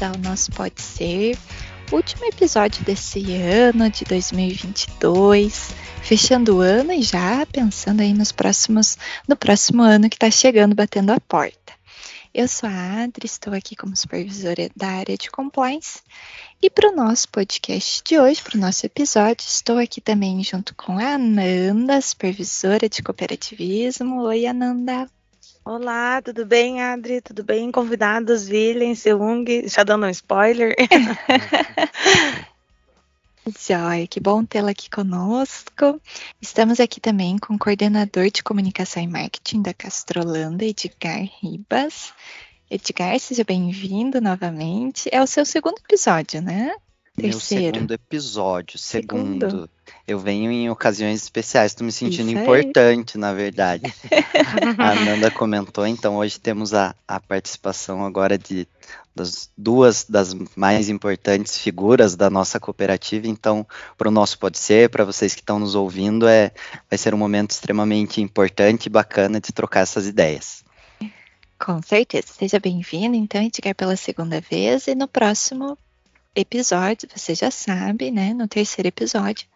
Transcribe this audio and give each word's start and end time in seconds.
bem-vindos 0.00 0.02
ao 0.02 0.16
nosso 0.18 0.50
Pode 0.52 0.80
Ser, 0.80 1.38
último 1.92 2.24
episódio 2.24 2.82
desse 2.84 3.34
ano 3.34 3.90
de 3.90 4.04
2022, 4.04 5.74
fechando 6.02 6.56
o 6.56 6.60
ano 6.60 6.92
e 6.92 7.02
já 7.02 7.44
pensando 7.46 8.00
aí 8.00 8.14
nos 8.14 8.32
próximos, 8.32 8.96
no 9.28 9.36
próximo 9.36 9.82
ano 9.82 10.08
que 10.08 10.16
está 10.16 10.30
chegando, 10.30 10.74
batendo 10.74 11.10
a 11.12 11.20
porta. 11.20 11.72
Eu 12.32 12.48
sou 12.48 12.68
a 12.68 13.02
Adri, 13.02 13.26
estou 13.26 13.52
aqui 13.52 13.76
como 13.76 13.94
supervisora 13.96 14.70
da 14.74 14.88
área 14.88 15.16
de 15.18 15.30
compliance 15.30 16.00
e 16.62 16.70
para 16.70 16.90
o 16.90 16.96
nosso 16.96 17.28
podcast 17.28 18.02
de 18.04 18.18
hoje, 18.18 18.42
para 18.42 18.56
o 18.56 18.60
nosso 18.60 18.86
episódio, 18.86 19.44
estou 19.46 19.76
aqui 19.76 20.00
também 20.00 20.42
junto 20.42 20.74
com 20.74 20.98
a 20.98 21.14
Ananda, 21.14 22.00
supervisora 22.00 22.88
de 22.88 23.02
cooperativismo. 23.02 24.22
Oi, 24.22 24.46
Ananda. 24.46 25.08
Olá, 25.64 26.22
tudo 26.22 26.46
bem, 26.46 26.82
Adri? 26.82 27.20
Tudo 27.20 27.44
bem? 27.44 27.70
Convidados, 27.70 28.48
William, 28.48 28.94
Seung, 28.94 29.44
já 29.66 29.84
dando 29.84 30.06
um 30.06 30.10
spoiler. 30.10 30.74
Joia, 33.58 34.06
que 34.06 34.20
bom 34.20 34.44
tê-la 34.44 34.70
aqui 34.70 34.88
conosco. 34.88 36.00
Estamos 36.40 36.80
aqui 36.80 36.98
também 36.98 37.38
com 37.38 37.54
o 37.54 37.58
coordenador 37.58 38.30
de 38.30 38.42
comunicação 38.42 39.02
e 39.02 39.06
marketing 39.06 39.60
da 39.62 39.74
Castrolanda, 39.74 40.64
Edgar 40.64 41.28
Ribas. 41.42 42.14
Edgar, 42.70 43.18
seja 43.20 43.44
bem-vindo 43.44 44.20
novamente. 44.20 45.10
É 45.12 45.22
o 45.22 45.26
seu 45.26 45.44
segundo 45.44 45.78
episódio, 45.78 46.40
né? 46.40 46.74
Terceiro. 47.16 47.64
Meu 47.64 47.74
segundo 47.74 47.92
episódio, 47.92 48.78
segundo. 48.78 49.50
segundo. 49.50 49.70
Eu 50.06 50.18
venho 50.18 50.50
em 50.50 50.68
ocasiões 50.70 51.22
especiais, 51.22 51.72
estou 51.72 51.84
me 51.84 51.92
sentindo 51.92 52.30
importante, 52.30 53.16
na 53.16 53.32
verdade. 53.32 53.92
a 54.78 54.94
Nanda 54.94 55.30
comentou, 55.30 55.86
então 55.86 56.16
hoje 56.16 56.38
temos 56.40 56.74
a, 56.74 56.94
a 57.06 57.20
participação 57.20 58.04
agora 58.04 58.36
de 58.36 58.66
das 59.14 59.50
duas 59.58 60.04
das 60.04 60.34
mais 60.54 60.88
importantes 60.88 61.58
figuras 61.58 62.14
da 62.14 62.30
nossa 62.30 62.60
cooperativa. 62.60 63.26
Então, 63.26 63.66
para 63.98 64.08
o 64.08 64.10
nosso 64.10 64.38
pode 64.38 64.58
ser, 64.58 64.88
para 64.88 65.04
vocês 65.04 65.34
que 65.34 65.40
estão 65.40 65.58
nos 65.58 65.74
ouvindo, 65.74 66.28
é 66.28 66.52
vai 66.88 66.96
ser 66.96 67.14
um 67.14 67.18
momento 67.18 67.50
extremamente 67.50 68.20
importante 68.20 68.86
e 68.86 68.90
bacana 68.90 69.40
de 69.40 69.52
trocar 69.52 69.80
essas 69.80 70.06
ideias. 70.06 70.64
Com 71.58 71.82
certeza. 71.82 72.28
Seja 72.38 72.58
bem-vindo, 72.58 73.14
então, 73.14 73.42
Edgar, 73.42 73.74
pela 73.74 73.96
segunda 73.96 74.40
vez. 74.40 74.86
E 74.86 74.94
no 74.94 75.06
próximo 75.06 75.76
episódio, 76.34 77.08
você 77.14 77.34
já 77.34 77.50
sabe, 77.50 78.10
né? 78.10 78.32
No 78.34 78.46
terceiro 78.46 78.88
episódio, 78.88 79.46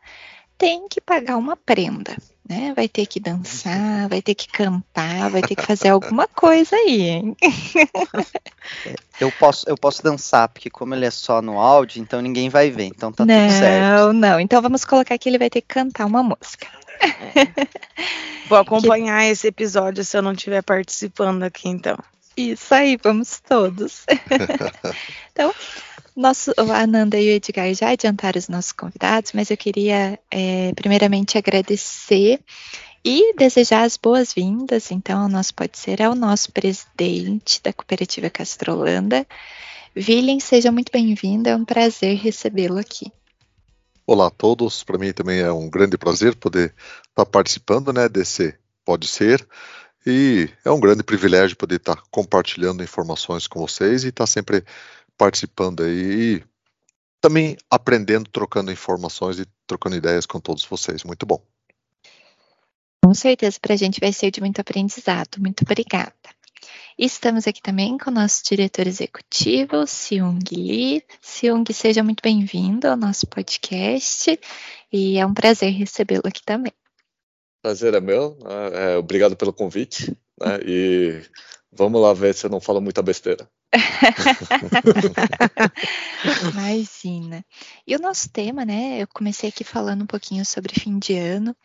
tem 0.57 0.89
que 0.89 1.01
pagar 1.01 1.37
uma 1.37 1.57
prenda, 1.57 2.17
né? 2.49 2.73
Vai 2.75 2.89
ter 2.89 3.07
que 3.07 3.19
dançar, 3.19 4.09
vai 4.09 4.23
ter 4.23 4.35
que 4.35 4.49
cantar, 4.49 5.31
vai 5.31 5.43
ter 5.43 5.55
que 5.57 5.63
fazer 5.63 5.89
alguma 5.89 6.29
coisa 6.29 6.77
aí, 6.77 7.03
hein? 7.03 7.37
Eu 9.21 9.31
posso, 9.31 9.69
eu 9.69 9.77
posso 9.77 10.03
dançar, 10.03 10.49
porque 10.49 10.69
como 10.69 10.93
ele 10.93 11.07
é 11.07 11.11
só 11.11 11.41
no 11.41 11.61
áudio, 11.61 12.03
então 12.03 12.21
ninguém 12.21 12.49
vai 12.49 12.69
ver, 12.69 12.87
então 12.87 13.13
tá 13.13 13.25
não, 13.25 13.47
tudo 13.47 13.59
certo. 13.59 13.83
Não, 13.83 14.13
não, 14.13 14.41
então 14.41 14.61
vamos 14.61 14.85
colocar 14.85 15.17
que 15.17 15.29
ele 15.29 15.39
vai 15.39 15.49
ter 15.49 15.61
que 15.61 15.69
cantar 15.69 16.05
uma 16.05 16.21
música. 16.21 16.67
Vou 18.49 18.59
acompanhar 18.59 19.21
que... 19.21 19.29
esse 19.29 19.47
episódio 19.47 20.05
se 20.05 20.17
eu 20.17 20.23
não 20.23 20.33
estiver 20.33 20.63
participando 20.63 21.45
aqui, 21.45 21.69
então. 21.69 21.97
Isso 22.37 22.75
aí, 22.75 22.99
vamos 23.01 23.39
todos. 23.39 24.05
então, 25.31 25.55
nosso, 26.17 26.53
Ananda 26.57 27.19
e 27.19 27.29
o 27.29 27.33
Edgar 27.33 27.73
já 27.75 27.91
adiantaram 27.91 28.39
os 28.39 28.49
nossos 28.49 28.73
convidados, 28.73 29.33
mas 29.33 29.51
eu 29.51 29.57
queria 29.57 30.19
é, 30.31 30.73
primeiramente 30.75 31.37
agradecer 31.37 32.41
e 33.05 33.35
desejar 33.35 33.83
as 33.83 33.97
boas-vindas, 33.97 34.91
então, 34.91 35.23
ao 35.23 35.29
nosso 35.29 35.55
pode 35.55 35.77
ser 35.77 36.01
ao 36.01 36.15
nosso 36.15 36.51
presidente 36.53 37.61
da 37.63 37.73
Cooperativa 37.73 38.31
Castrolanda. 38.31 39.27
Willem, 39.95 40.41
seja 40.41 40.73
muito 40.73 40.91
bem-vindo, 40.91 41.49
é 41.49 41.55
um 41.55 41.65
prazer 41.65 42.17
recebê-lo 42.17 42.79
aqui. 42.79 43.13
Olá 44.07 44.29
a 44.29 44.31
todos, 44.31 44.83
para 44.83 44.99
mim 44.99 45.13
também 45.13 45.41
é 45.41 45.53
um 45.53 45.69
grande 45.69 45.99
prazer 45.99 46.35
poder 46.37 46.75
estar 47.09 47.27
participando 47.27 47.93
né, 47.93 48.09
desse 48.09 48.55
Pode 48.85 49.07
Ser, 49.07 49.47
e 50.07 50.51
é 50.65 50.71
um 50.71 50.81
grande 50.81 51.03
privilégio 51.03 51.57
poder 51.57 51.77
estar 51.77 52.03
compartilhando 52.11 52.83
informações 52.83 53.47
com 53.47 53.61
vocês 53.61 54.05
e 54.05 54.09
estar 54.09 54.27
sempre 54.27 54.65
participando 55.17 55.83
aí 55.83 56.37
e 56.37 56.45
também 57.21 57.57
aprendendo, 57.71 58.29
trocando 58.31 58.71
informações 58.71 59.39
e 59.39 59.47
trocando 59.67 59.97
ideias 59.97 60.27
com 60.27 60.39
todos 60.39 60.65
vocês. 60.65 61.05
Muito 61.05 61.25
bom. 61.25 61.43
Com 63.03 63.15
certeza, 63.15 63.59
para 63.61 63.75
a 63.75 63.77
gente 63.77 64.01
vai 64.01 64.13
ser 64.13 64.31
de 64.31 64.41
muito 64.41 64.61
aprendizado. 64.61 65.39
Muito 65.39 65.63
obrigada. 65.63 66.13
Estamos 66.99 67.47
aqui 67.47 67.61
também 67.61 67.99
com 67.99 68.11
o 68.11 68.15
nosso 68.15 68.43
diretor 68.45 68.87
executivo, 68.87 69.87
Seung 69.87 70.39
Lee. 70.53 71.03
Seung, 71.21 71.65
seja 71.73 72.05
muito 72.05 72.21
bem-vindo 72.23 72.87
ao 72.87 72.97
nosso 72.97 73.27
podcast 73.27 74.39
e 74.93 75.19
é 75.19 75.27
um 75.27 75.35
prazer 75.35 75.73
recebê-lo 75.73 76.23
aqui 76.27 76.43
também. 76.45 76.73
Prazer 77.61 77.95
é 77.95 78.01
meu, 78.01 78.39
né? 78.41 78.93
é, 78.93 78.97
obrigado 78.97 79.37
pelo 79.37 79.53
convite 79.53 80.17
né? 80.41 80.61
e 80.65 81.23
vamos 81.73 82.01
lá 82.01 82.13
ver 82.13 82.33
se 82.35 82.47
eu 82.47 82.51
não 82.51 82.61
falo 82.61 82.81
muita 82.81 83.03
besteira. 83.03 83.49
Imagina. 86.53 87.45
E 87.87 87.97
o 87.97 87.99
nosso 87.99 88.29
tema, 88.31 88.65
né? 88.65 89.03
Eu 89.03 89.09
comecei 89.09 89.49
aqui 89.49 89.65
falando 89.65 90.03
um 90.03 90.07
pouquinho 90.07 90.45
sobre 90.45 90.79
fim 90.79 90.99
de 90.99 91.17
ano, 91.17 91.57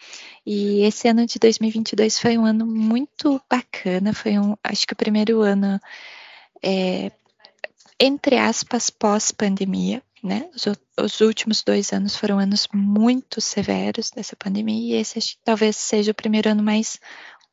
e 0.45 0.81
esse 0.81 1.07
ano 1.07 1.25
de 1.25 1.39
2022 1.39 2.19
foi 2.19 2.37
um 2.37 2.45
ano 2.45 2.65
muito 2.65 3.41
bacana. 3.49 4.13
Foi 4.13 4.37
um, 4.39 4.55
acho 4.63 4.87
que 4.87 4.93
o 4.93 4.97
primeiro 4.97 5.41
ano, 5.41 5.79
é, 6.63 7.11
entre 7.99 8.37
aspas, 8.37 8.89
pós-pandemia, 8.89 10.01
né? 10.23 10.49
Os, 10.55 10.65
os, 10.99 11.21
últimos 11.21 11.63
dois 11.63 11.93
anos 11.93 12.15
foram 12.15 12.39
anos 12.39 12.67
muito 12.73 13.39
severos 13.39 14.09
dessa 14.11 14.35
pandemia, 14.35 14.97
e 14.97 14.99
esse 14.99 15.37
talvez 15.43 15.75
seja 15.75 16.11
o 16.11 16.15
primeiro 16.15 16.49
ano 16.49 16.63
mais 16.63 16.99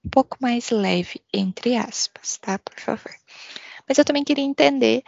um 0.04 0.08
pouco 0.08 0.36
mais 0.40 0.70
leve, 0.70 1.20
entre 1.32 1.76
aspas, 1.76 2.38
tá? 2.38 2.58
Por 2.58 2.78
favor. 2.78 3.12
Mas 3.88 3.98
eu 3.98 4.04
também 4.04 4.24
queria 4.24 4.44
entender 4.44 5.02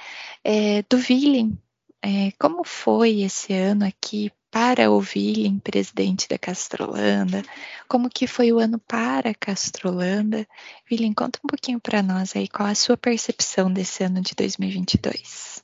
é, 0.45 0.83
do 0.83 0.97
Willing, 0.97 1.59
é, 2.03 2.33
como 2.39 2.65
foi 2.65 3.23
esse 3.23 3.53
ano 3.53 3.85
aqui 3.85 4.31
para 4.51 4.91
o 4.91 4.99
Willing, 4.99 5.59
presidente 5.59 6.29
da 6.29 6.39
Castrolanda? 6.39 7.43
Como 7.89 8.09
que 8.09 8.27
foi 8.27 8.53
o 8.53 8.59
ano 8.59 8.79
para 8.79 9.31
a 9.31 9.35
Castrolanda? 9.35 10.47
Willing, 10.91 11.13
conta 11.13 11.39
um 11.45 11.49
pouquinho 11.49 11.81
para 11.81 12.03
nós 12.03 12.35
aí 12.35 12.49
qual 12.49 12.69
a 12.69 12.75
sua 12.75 12.97
percepção 12.97 13.71
desse 13.71 14.05
ano 14.05 14.21
de 14.21 14.35
2022. 14.35 15.63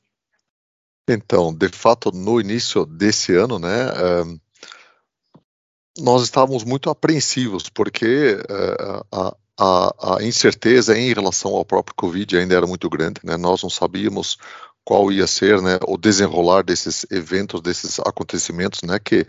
Então, 1.08 1.54
de 1.54 1.68
fato, 1.68 2.10
no 2.10 2.40
início 2.40 2.84
desse 2.86 3.34
ano, 3.34 3.58
né, 3.58 3.86
uh, 3.90 4.40
nós 5.98 6.22
estávamos 6.22 6.64
muito 6.64 6.90
apreensivos, 6.90 7.68
porque 7.68 8.38
a, 9.12 9.36
a, 9.58 10.16
a, 10.16 10.22
incerteza 10.22 10.96
em 10.98 11.12
relação 11.12 11.54
ao 11.54 11.64
próprio 11.64 11.94
Covid 11.94 12.36
ainda 12.36 12.54
era 12.54 12.66
muito 12.66 12.88
grande, 12.88 13.20
né? 13.24 13.36
Nós 13.36 13.62
não 13.62 13.70
sabíamos 13.70 14.36
qual 14.84 15.10
ia 15.10 15.26
ser, 15.26 15.62
né, 15.62 15.78
o 15.86 15.96
desenrolar 15.96 16.62
desses 16.62 17.06
eventos, 17.10 17.62
desses 17.62 17.98
acontecimentos, 18.00 18.82
né, 18.82 18.98
que 18.98 19.26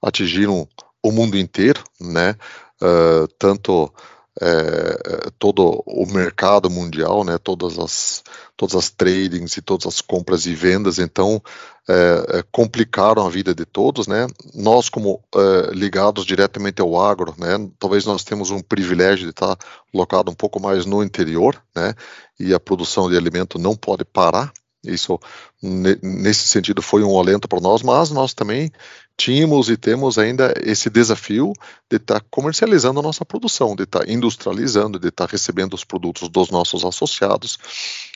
atingiram 0.00 0.68
o 1.02 1.10
mundo 1.10 1.36
inteiro, 1.36 1.82
né? 2.00 2.36
Uh, 2.80 3.26
tanto 3.38 3.92
é, 4.40 5.30
todo 5.38 5.82
o 5.86 6.06
mercado 6.06 6.70
mundial, 6.70 7.24
né, 7.24 7.38
todas 7.38 7.78
as 7.78 8.22
todas 8.62 8.76
as 8.76 8.90
tradings 8.90 9.56
e 9.56 9.60
todas 9.60 9.86
as 9.86 10.00
compras 10.00 10.46
e 10.46 10.54
vendas, 10.54 11.00
então 11.00 11.42
é, 11.88 12.38
é, 12.38 12.44
complicaram 12.52 13.26
a 13.26 13.28
vida 13.28 13.52
de 13.52 13.64
todos, 13.64 14.06
né? 14.06 14.28
Nós 14.54 14.88
como 14.88 15.20
é, 15.34 15.74
ligados 15.74 16.24
diretamente 16.24 16.80
ao 16.80 17.00
agro, 17.00 17.34
né, 17.36 17.58
talvez 17.76 18.06
nós 18.06 18.22
temos 18.22 18.50
um 18.50 18.60
privilégio 18.60 19.24
de 19.24 19.30
estar 19.30 19.58
locado 19.92 20.30
um 20.30 20.34
pouco 20.34 20.60
mais 20.60 20.86
no 20.86 21.02
interior, 21.02 21.60
né? 21.74 21.92
E 22.38 22.54
a 22.54 22.60
produção 22.60 23.10
de 23.10 23.16
alimento 23.16 23.58
não 23.58 23.74
pode 23.74 24.04
parar, 24.04 24.52
isso, 24.84 25.18
nesse 25.62 26.48
sentido, 26.48 26.82
foi 26.82 27.04
um 27.04 27.16
alento 27.16 27.46
para 27.46 27.60
nós, 27.60 27.82
mas 27.82 28.10
nós 28.10 28.34
também 28.34 28.70
tínhamos 29.16 29.68
e 29.68 29.76
temos 29.76 30.18
ainda 30.18 30.54
esse 30.62 30.90
desafio 30.90 31.52
de 31.90 31.96
estar 31.96 32.20
tá 32.20 32.26
comercializando 32.30 33.00
a 33.00 33.02
nossa 33.02 33.24
produção, 33.24 33.76
de 33.76 33.84
estar 33.84 34.00
tá 34.00 34.10
industrializando, 34.10 34.98
de 34.98 35.08
estar 35.08 35.26
tá 35.26 35.30
recebendo 35.30 35.74
os 35.74 35.84
produtos 35.84 36.28
dos 36.28 36.50
nossos 36.50 36.84
associados. 36.84 37.58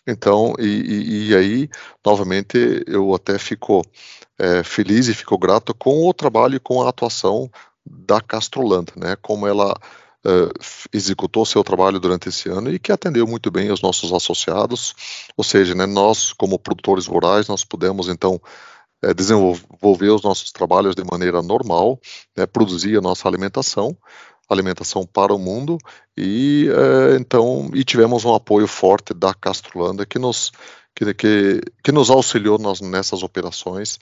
Então, 0.06 0.54
e, 0.58 1.28
e 1.30 1.36
aí, 1.36 1.68
novamente, 2.04 2.84
eu 2.86 3.14
até 3.14 3.38
fico 3.38 3.82
é, 4.38 4.62
feliz 4.62 5.08
e 5.08 5.14
fico 5.14 5.36
grato 5.38 5.74
com 5.74 6.08
o 6.08 6.14
trabalho 6.14 6.56
e 6.56 6.60
com 6.60 6.82
a 6.82 6.88
atuação 6.88 7.50
da 7.84 8.20
Castrolanda, 8.20 8.92
né? 8.96 9.16
Como 9.22 9.46
ela 9.46 9.72
uh, 10.26 10.52
executou 10.92 11.46
seu 11.46 11.62
trabalho 11.62 12.00
durante 12.00 12.28
esse 12.28 12.48
ano 12.48 12.72
e 12.72 12.78
que 12.78 12.90
atendeu 12.90 13.26
muito 13.26 13.50
bem 13.50 13.70
os 13.70 13.80
nossos 13.80 14.12
associados, 14.12 14.94
ou 15.36 15.44
seja, 15.44 15.74
né, 15.74 15.86
nós 15.86 16.32
como 16.32 16.58
produtores 16.58 17.06
rurais 17.06 17.46
nós 17.46 17.64
pudemos 17.64 18.08
então 18.08 18.40
uh, 19.04 19.14
desenvolver 19.14 20.10
os 20.10 20.22
nossos 20.22 20.52
trabalhos 20.52 20.94
de 20.94 21.04
maneira 21.04 21.42
normal, 21.42 21.98
né, 22.36 22.46
produzir 22.46 22.96
a 22.96 23.00
nossa 23.00 23.28
alimentação, 23.28 23.96
alimentação 24.48 25.04
para 25.04 25.34
o 25.34 25.38
mundo 25.38 25.76
e 26.16 26.68
uh, 26.70 27.16
então 27.16 27.70
e 27.74 27.84
tivemos 27.84 28.24
um 28.24 28.34
apoio 28.34 28.68
forte 28.68 29.12
da 29.12 29.34
Castrolanda 29.34 30.06
que 30.06 30.18
nos 30.18 30.52
que, 30.96 31.12
que, 31.12 31.60
que 31.84 31.92
nos 31.92 32.10
auxiliou 32.10 32.58
nas, 32.58 32.80
nessas 32.80 33.22
operações. 33.22 33.98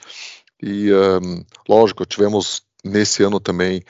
E, 0.63 0.89
um, 0.93 1.43
lógico, 1.67 2.05
tivemos 2.05 2.63
nesse 2.83 3.21
ano 3.21 3.39
também 3.39 3.83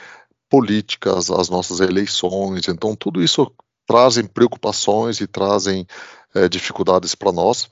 políticas, 0.49 1.29
as 1.29 1.49
nossas 1.49 1.79
eleições, 1.79 2.67
então 2.67 2.95
tudo 2.95 3.21
isso 3.21 3.51
trazem 3.85 4.25
preocupações 4.25 5.21
e 5.21 5.27
trazem 5.27 5.85
é, 6.33 6.49
dificuldades 6.49 7.13
para 7.13 7.31
nós, 7.31 7.69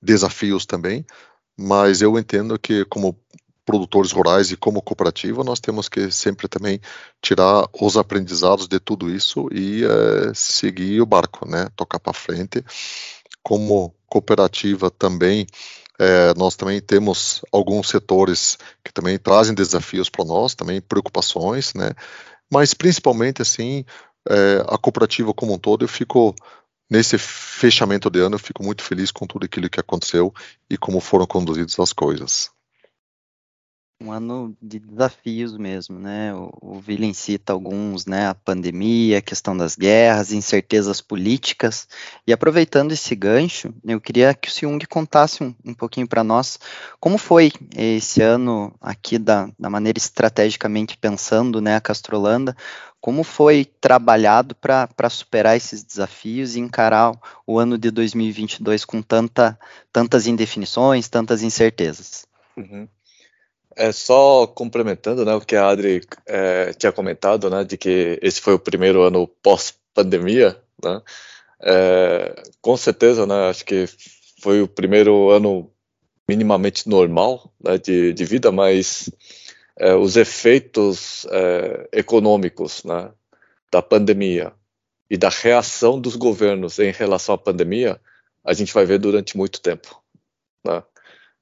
desafios 0.00 0.64
também, 0.64 1.04
mas 1.56 2.02
eu 2.02 2.18
entendo 2.18 2.58
que 2.58 2.84
como 2.86 3.18
produtores 3.64 4.12
rurais 4.12 4.52
e 4.52 4.56
como 4.56 4.80
cooperativa 4.80 5.42
nós 5.42 5.58
temos 5.58 5.88
que 5.88 6.10
sempre 6.10 6.46
também 6.46 6.80
tirar 7.20 7.68
os 7.80 7.96
aprendizados 7.96 8.68
de 8.68 8.78
tudo 8.78 9.10
isso 9.10 9.48
e 9.52 9.84
é, 9.84 10.32
seguir 10.34 11.00
o 11.00 11.06
barco, 11.06 11.48
né, 11.48 11.68
tocar 11.74 11.98
para 11.98 12.12
frente. 12.12 12.64
Como 13.42 13.92
cooperativa 14.06 14.90
também 14.90 15.46
é, 15.98 16.34
nós 16.34 16.56
também 16.56 16.80
temos 16.80 17.42
alguns 17.50 17.88
setores 17.88 18.58
que 18.84 18.92
também 18.92 19.18
trazem 19.18 19.54
desafios 19.54 20.10
para 20.10 20.24
nós, 20.24 20.54
também 20.54 20.80
preocupações, 20.80 21.72
né? 21.74 21.90
Mas 22.52 22.74
principalmente 22.74 23.40
assim, 23.42 23.84
é, 24.28 24.62
a 24.68 24.76
cooperativa 24.76 25.32
como 25.32 25.54
um 25.54 25.58
todo, 25.58 25.84
eu 25.84 25.88
fico 25.88 26.34
nesse 26.90 27.18
fechamento 27.18 28.10
de 28.10 28.20
ano, 28.20 28.36
eu 28.36 28.40
fico 28.40 28.62
muito 28.62 28.82
feliz 28.82 29.10
com 29.10 29.26
tudo 29.26 29.44
aquilo 29.44 29.68
que 29.68 29.80
aconteceu 29.80 30.32
e 30.70 30.76
como 30.76 31.00
foram 31.00 31.26
conduzidas 31.26 31.78
as 31.78 31.92
coisas 31.92 32.50
um 34.00 34.12
ano 34.12 34.56
de 34.60 34.78
desafios 34.78 35.56
mesmo, 35.56 35.98
né? 35.98 36.34
O, 36.34 36.50
o 36.60 36.82
William 36.86 37.12
cita 37.14 37.52
alguns, 37.52 38.04
né? 38.04 38.28
A 38.28 38.34
pandemia, 38.34 39.18
a 39.18 39.22
questão 39.22 39.56
das 39.56 39.74
guerras, 39.74 40.32
incertezas 40.32 41.00
políticas. 41.00 41.88
E 42.26 42.32
aproveitando 42.32 42.92
esse 42.92 43.14
gancho, 43.14 43.74
eu 43.84 44.00
queria 44.00 44.34
que 44.34 44.48
o 44.48 44.52
Siung 44.52 44.78
contasse 44.88 45.42
um, 45.42 45.54
um 45.64 45.72
pouquinho 45.72 46.06
para 46.06 46.22
nós 46.22 46.58
como 47.00 47.16
foi 47.16 47.50
esse 47.74 48.20
ano 48.20 48.74
aqui 48.80 49.18
da, 49.18 49.48
da 49.58 49.70
maneira 49.70 49.98
estrategicamente 49.98 50.96
pensando, 50.98 51.60
né? 51.60 51.76
A 51.76 51.80
Castrolanda, 51.80 52.54
como 53.00 53.24
foi 53.24 53.64
trabalhado 53.64 54.54
para 54.54 55.08
superar 55.08 55.56
esses 55.56 55.82
desafios 55.82 56.54
e 56.54 56.60
encarar 56.60 57.12
o 57.46 57.58
ano 57.58 57.78
de 57.78 57.90
2022 57.90 58.84
com 58.84 59.00
tanta, 59.00 59.58
tantas 59.90 60.26
indefinições, 60.26 61.08
tantas 61.08 61.42
incertezas? 61.42 62.26
Uhum. 62.56 62.88
É 63.76 63.92
só 63.92 64.46
complementando, 64.46 65.24
né, 65.24 65.34
o 65.34 65.40
que 65.40 65.54
a 65.54 65.68
Adri 65.68 66.02
é, 66.26 66.72
tinha 66.72 66.90
comentado, 66.90 67.50
né, 67.50 67.62
de 67.62 67.76
que 67.76 68.18
esse 68.22 68.40
foi 68.40 68.54
o 68.54 68.58
primeiro 68.58 69.02
ano 69.02 69.28
pós-pandemia, 69.42 70.58
né, 70.82 71.02
é, 71.60 72.42
com 72.62 72.76
certeza, 72.76 73.26
né, 73.26 73.50
acho 73.50 73.64
que 73.66 73.86
foi 74.40 74.62
o 74.62 74.68
primeiro 74.68 75.30
ano 75.30 75.70
minimamente 76.28 76.88
normal 76.88 77.52
né, 77.62 77.78
de, 77.78 78.12
de 78.12 78.24
vida, 78.24 78.50
mas 78.50 79.10
é, 79.78 79.94
os 79.94 80.16
efeitos 80.16 81.26
é, 81.30 81.88
econômicos 81.92 82.82
né, 82.84 83.10
da 83.70 83.82
pandemia 83.82 84.52
e 85.08 85.16
da 85.16 85.28
reação 85.28 86.00
dos 86.00 86.16
governos 86.16 86.78
em 86.78 86.90
relação 86.90 87.34
à 87.34 87.38
pandemia, 87.38 88.00
a 88.44 88.52
gente 88.52 88.72
vai 88.72 88.84
ver 88.84 88.98
durante 88.98 89.36
muito 89.36 89.60
tempo. 89.60 90.02
Né? 90.64 90.82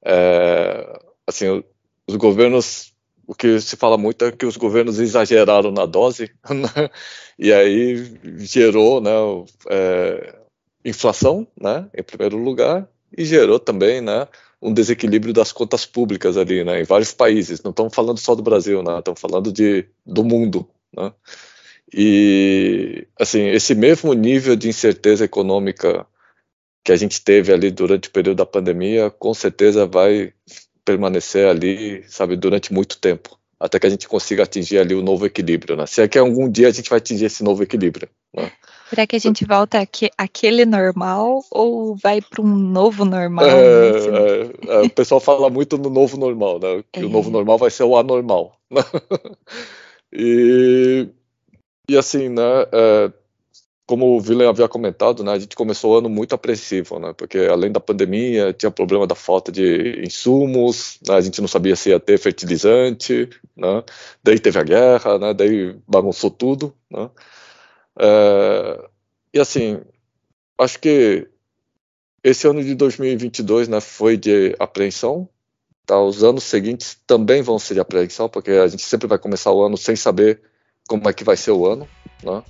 É, 0.04 1.00
assim, 1.26 1.64
os 2.06 2.16
governos, 2.16 2.92
o 3.26 3.34
que 3.34 3.60
se 3.60 3.76
fala 3.76 3.96
muito 3.96 4.24
é 4.24 4.32
que 4.32 4.46
os 4.46 4.56
governos 4.56 4.98
exageraram 4.98 5.70
na 5.70 5.86
dose, 5.86 6.30
né? 6.48 6.90
e 7.38 7.52
aí 7.52 8.18
gerou 8.38 9.00
né, 9.00 9.10
é, 9.70 10.38
inflação, 10.84 11.46
né, 11.60 11.88
em 11.96 12.02
primeiro 12.02 12.36
lugar, 12.36 12.88
e 13.16 13.24
gerou 13.24 13.58
também 13.58 14.00
né, 14.00 14.28
um 14.60 14.72
desequilíbrio 14.72 15.32
das 15.32 15.52
contas 15.52 15.86
públicas 15.86 16.36
ali, 16.36 16.62
né, 16.64 16.80
em 16.80 16.84
vários 16.84 17.12
países. 17.12 17.62
Não 17.62 17.70
estamos 17.70 17.94
falando 17.94 18.18
só 18.18 18.34
do 18.34 18.42
Brasil, 18.42 18.82
né, 18.82 18.98
estamos 18.98 19.20
falando 19.20 19.52
de, 19.52 19.86
do 20.04 20.24
mundo. 20.24 20.68
Né? 20.96 21.12
E, 21.92 23.06
assim, 23.18 23.46
esse 23.48 23.74
mesmo 23.74 24.12
nível 24.14 24.56
de 24.56 24.68
incerteza 24.68 25.24
econômica 25.24 26.06
que 26.84 26.92
a 26.92 26.96
gente 26.96 27.22
teve 27.22 27.52
ali 27.52 27.70
durante 27.70 28.08
o 28.08 28.12
período 28.12 28.38
da 28.38 28.46
pandemia, 28.46 29.10
com 29.10 29.32
certeza 29.32 29.86
vai 29.86 30.34
permanecer 30.84 31.48
ali, 31.48 32.04
sabe, 32.08 32.36
durante 32.36 32.72
muito 32.72 32.98
tempo, 32.98 33.38
até 33.58 33.78
que 33.78 33.86
a 33.86 33.90
gente 33.90 34.08
consiga 34.08 34.42
atingir 34.42 34.78
ali 34.78 34.94
o 34.94 35.02
novo 35.02 35.24
equilíbrio, 35.26 35.76
né? 35.76 35.86
Se 35.86 36.02
é 36.02 36.08
que 36.08 36.18
algum 36.18 36.50
dia 36.50 36.68
a 36.68 36.70
gente 36.70 36.90
vai 36.90 36.98
atingir 36.98 37.26
esse 37.26 37.42
novo 37.42 37.62
equilíbrio, 37.62 38.08
né? 38.34 38.52
Será 38.90 39.06
que 39.06 39.16
a 39.16 39.18
gente 39.18 39.44
volta 39.44 39.80
aqui, 39.80 40.10
aquele 40.16 40.64
normal 40.64 41.42
ou 41.50 41.96
vai 41.96 42.20
para 42.20 42.42
um 42.42 42.54
novo 42.54 43.04
normal? 43.04 43.46
É, 43.46 43.92
né? 43.92 44.52
é, 44.68 44.74
é, 44.74 44.80
o 44.82 44.90
pessoal 44.90 45.20
fala 45.20 45.48
muito 45.48 45.78
no 45.78 45.88
novo 45.88 46.16
normal, 46.16 46.60
né? 46.60 46.84
Que 46.92 47.04
o 47.04 47.08
novo 47.08 47.30
é. 47.30 47.32
normal 47.32 47.58
vai 47.58 47.70
ser 47.70 47.84
o 47.84 47.96
anormal. 47.96 48.56
Né? 48.70 48.82
e, 50.12 51.08
e 51.88 51.96
assim, 51.96 52.28
né? 52.28 52.42
Como 53.86 54.06
o 54.06 54.16
William 54.16 54.48
havia 54.48 54.66
comentado, 54.66 55.22
né, 55.22 55.32
a 55.32 55.38
gente 55.38 55.54
começou 55.54 55.92
o 55.92 55.98
ano 55.98 56.08
muito 56.08 56.34
apreensivo, 56.34 56.98
né, 56.98 57.12
porque 57.12 57.38
além 57.38 57.70
da 57.70 57.80
pandemia 57.80 58.52
tinha 58.54 58.70
problema 58.70 59.06
da 59.06 59.14
falta 59.14 59.52
de 59.52 60.02
insumos, 60.02 60.98
né, 61.06 61.14
a 61.14 61.20
gente 61.20 61.40
não 61.42 61.48
sabia 61.48 61.76
se 61.76 61.90
ia 61.90 62.00
ter 62.00 62.18
fertilizante, 62.18 63.28
né, 63.54 63.84
daí 64.22 64.38
teve 64.38 64.58
a 64.58 64.62
guerra, 64.62 65.18
né, 65.18 65.34
daí 65.34 65.76
bagunçou 65.86 66.30
tudo, 66.30 66.74
né, 66.90 67.10
é, 67.98 68.88
e 69.34 69.40
assim, 69.40 69.80
acho 70.58 70.78
que 70.80 71.28
esse 72.22 72.46
ano 72.46 72.64
de 72.64 72.74
2022, 72.74 73.68
né, 73.68 73.82
foi 73.82 74.16
de 74.16 74.56
apreensão, 74.58 75.28
tá, 75.84 76.00
os 76.00 76.24
anos 76.24 76.44
seguintes 76.44 76.96
também 77.06 77.42
vão 77.42 77.58
ser 77.58 77.74
de 77.74 77.80
apreensão, 77.80 78.30
porque 78.30 78.52
a 78.52 78.66
gente 78.66 78.82
sempre 78.82 79.06
vai 79.06 79.18
começar 79.18 79.52
o 79.52 79.62
ano 79.62 79.76
sem 79.76 79.94
saber 79.94 80.40
como 80.88 81.06
é 81.06 81.12
que 81.12 81.22
vai 81.22 81.36
ser 81.36 81.50
o 81.50 81.66
ano, 81.66 81.86
né, 82.22 82.42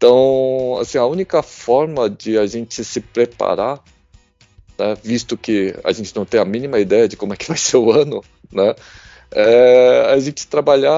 então, 0.00 0.78
assim, 0.80 0.96
a 0.96 1.04
única 1.04 1.42
forma 1.42 2.08
de 2.08 2.38
a 2.38 2.46
gente 2.46 2.82
se 2.82 3.02
preparar, 3.02 3.84
né, 4.78 4.96
visto 5.04 5.36
que 5.36 5.74
a 5.84 5.92
gente 5.92 6.16
não 6.16 6.24
tem 6.24 6.40
a 6.40 6.44
mínima 6.46 6.78
ideia 6.78 7.06
de 7.06 7.18
como 7.18 7.34
é 7.34 7.36
que 7.36 7.46
vai 7.46 7.58
ser 7.58 7.76
o 7.76 7.92
ano, 7.92 8.24
né, 8.50 8.74
é 9.30 10.10
a 10.10 10.18
gente 10.18 10.46
trabalhar 10.46 10.96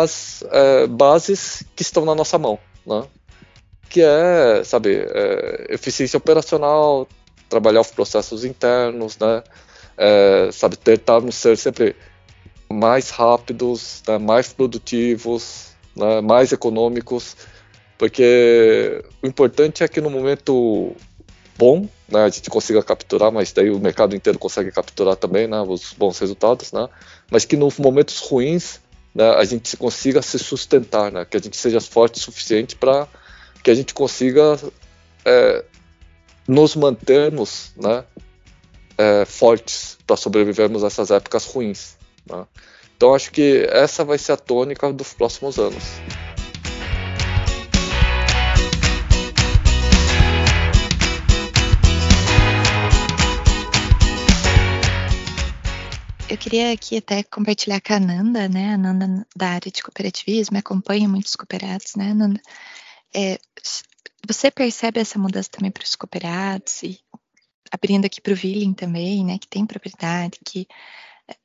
as 0.00 0.42
é, 0.50 0.86
bases 0.86 1.64
que 1.76 1.82
estão 1.82 2.06
na 2.06 2.14
nossa 2.14 2.38
mão, 2.38 2.58
né, 2.86 3.02
que 3.90 4.00
é, 4.00 4.64
sabe, 4.64 4.96
é, 4.96 5.66
eficiência 5.68 6.16
operacional, 6.16 7.06
trabalhar 7.50 7.82
os 7.82 7.90
processos 7.90 8.42
internos, 8.42 9.18
né, 9.18 9.42
é, 9.98 10.48
sabe, 10.50 10.78
tentarmos 10.78 11.34
ser 11.34 11.58
sempre 11.58 11.94
mais 12.72 13.10
rápidos, 13.10 14.02
né, 14.08 14.16
mais 14.16 14.50
produtivos, 14.50 15.74
né, 15.94 16.22
mais 16.22 16.52
econômicos, 16.52 17.36
porque 17.98 19.04
o 19.22 19.26
importante 19.26 19.82
é 19.82 19.88
que 19.88 20.00
no 20.00 20.10
momento 20.10 20.94
bom, 21.56 21.88
né, 22.08 22.24
a 22.24 22.28
gente 22.28 22.50
consiga 22.50 22.82
capturar, 22.82 23.30
mas 23.30 23.52
daí 23.52 23.70
o 23.70 23.78
mercado 23.78 24.14
inteiro 24.14 24.38
consegue 24.38 24.70
capturar 24.70 25.16
também, 25.16 25.46
né, 25.46 25.60
os 25.60 25.92
bons 25.92 26.18
resultados, 26.18 26.72
né, 26.72 26.88
mas 27.30 27.44
que 27.44 27.56
nos 27.56 27.78
momentos 27.78 28.18
ruins, 28.18 28.80
né, 29.14 29.30
a 29.30 29.44
gente 29.44 29.76
consiga 29.76 30.20
se 30.20 30.38
sustentar, 30.38 31.12
né, 31.12 31.24
que 31.24 31.36
a 31.36 31.40
gente 31.40 31.56
seja 31.56 31.80
forte 31.80 32.18
o 32.18 32.22
suficiente 32.22 32.76
para 32.76 33.06
que 33.62 33.70
a 33.70 33.74
gente 33.74 33.94
consiga 33.94 34.58
é, 35.24 35.64
nos 36.46 36.76
mantermos, 36.76 37.72
né, 37.76 38.04
é, 38.98 39.24
fortes 39.24 39.98
para 40.06 40.16
sobrevivermos 40.16 40.84
a 40.84 40.88
essas 40.88 41.10
épocas 41.10 41.46
ruins. 41.46 41.96
Né. 42.26 42.44
Então 42.96 43.14
acho 43.14 43.30
que 43.30 43.66
essa 43.70 44.04
vai 44.04 44.18
ser 44.18 44.32
a 44.32 44.36
tônica 44.36 44.92
dos 44.92 45.12
próximos 45.12 45.58
anos. 45.58 45.82
Queria 56.44 56.72
aqui 56.72 56.98
até 56.98 57.22
compartilhar 57.22 57.80
com 57.80 57.94
a 57.94 58.00
Nanda, 58.00 58.46
né? 58.50 58.74
A 58.74 58.76
Nanda 58.76 59.26
da 59.34 59.48
área 59.48 59.72
de 59.72 59.82
cooperativismo, 59.82 60.58
acompanha 60.58 61.08
muitos 61.08 61.34
cooperados, 61.34 61.94
né, 61.96 62.12
Nanda? 62.12 62.38
É, 63.16 63.38
você 64.28 64.50
percebe 64.50 65.00
essa 65.00 65.18
mudança 65.18 65.48
também 65.50 65.70
para 65.70 65.84
os 65.84 65.96
cooperados 65.96 66.82
e 66.82 67.00
abrindo 67.72 68.04
aqui 68.04 68.20
para 68.20 68.34
o 68.34 68.36
Willing 68.36 68.74
também, 68.74 69.24
né? 69.24 69.38
Que 69.38 69.48
tem 69.48 69.64
propriedade, 69.64 70.38
que 70.44 70.68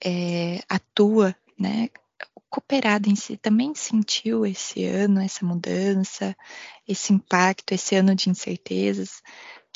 é, 0.03 0.62
atua, 0.68 1.34
né? 1.58 1.88
O 2.36 2.41
cooperado 2.50 3.10
em 3.10 3.15
si 3.15 3.38
também 3.38 3.74
sentiu 3.75 4.46
esse 4.46 4.84
ano, 4.84 5.22
essa 5.22 5.46
mudança, 5.46 6.36
esse 6.86 7.13
impacto, 7.13 7.72
esse 7.72 7.96
ano 7.96 8.13
de 8.13 8.29
incertezas 8.29 9.22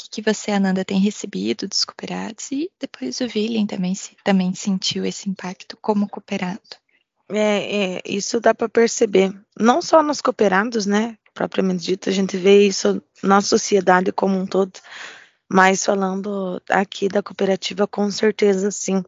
que, 0.03 0.21
que 0.21 0.21
você, 0.21 0.51
Ananda, 0.51 0.83
tem 0.83 0.99
recebido 0.99 1.67
dos 1.67 1.85
cooperados 1.85 2.51
e 2.51 2.69
depois 2.79 3.19
o 3.21 3.25
William 3.25 3.65
também, 3.65 3.95
se, 3.95 4.15
também 4.23 4.53
sentiu 4.53 5.05
esse 5.05 5.29
impacto 5.29 5.77
como 5.81 6.07
cooperado. 6.07 6.59
É, 7.29 7.95
é 7.95 8.01
isso 8.05 8.39
dá 8.39 8.53
para 8.53 8.67
perceber, 8.67 9.33
não 9.57 9.81
só 9.81 10.03
nos 10.03 10.21
cooperados, 10.21 10.85
né, 10.85 11.17
propriamente 11.33 11.83
dito, 11.83 12.09
a 12.09 12.11
gente 12.11 12.37
vê 12.37 12.67
isso 12.67 13.01
na 13.23 13.41
sociedade 13.41 14.11
como 14.11 14.37
um 14.37 14.45
todo. 14.45 14.73
Mas 15.49 15.85
falando 15.85 16.61
aqui 16.69 17.07
da 17.07 17.21
cooperativa, 17.21 17.87
com 17.87 18.09
certeza 18.09 18.71
sim. 18.71 19.03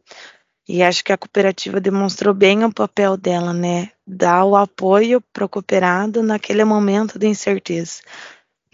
E 0.68 0.82
acho 0.82 1.04
que 1.04 1.12
a 1.12 1.18
cooperativa 1.18 1.80
demonstrou 1.80 2.34
bem 2.34 2.64
o 2.64 2.72
papel 2.72 3.16
dela, 3.16 3.52
né? 3.52 3.90
Dar 4.06 4.44
o 4.44 4.56
apoio 4.56 5.20
para 5.32 5.44
o 5.44 5.48
cooperado 5.48 6.22
naquele 6.22 6.64
momento 6.64 7.18
de 7.18 7.26
incerteza. 7.26 8.00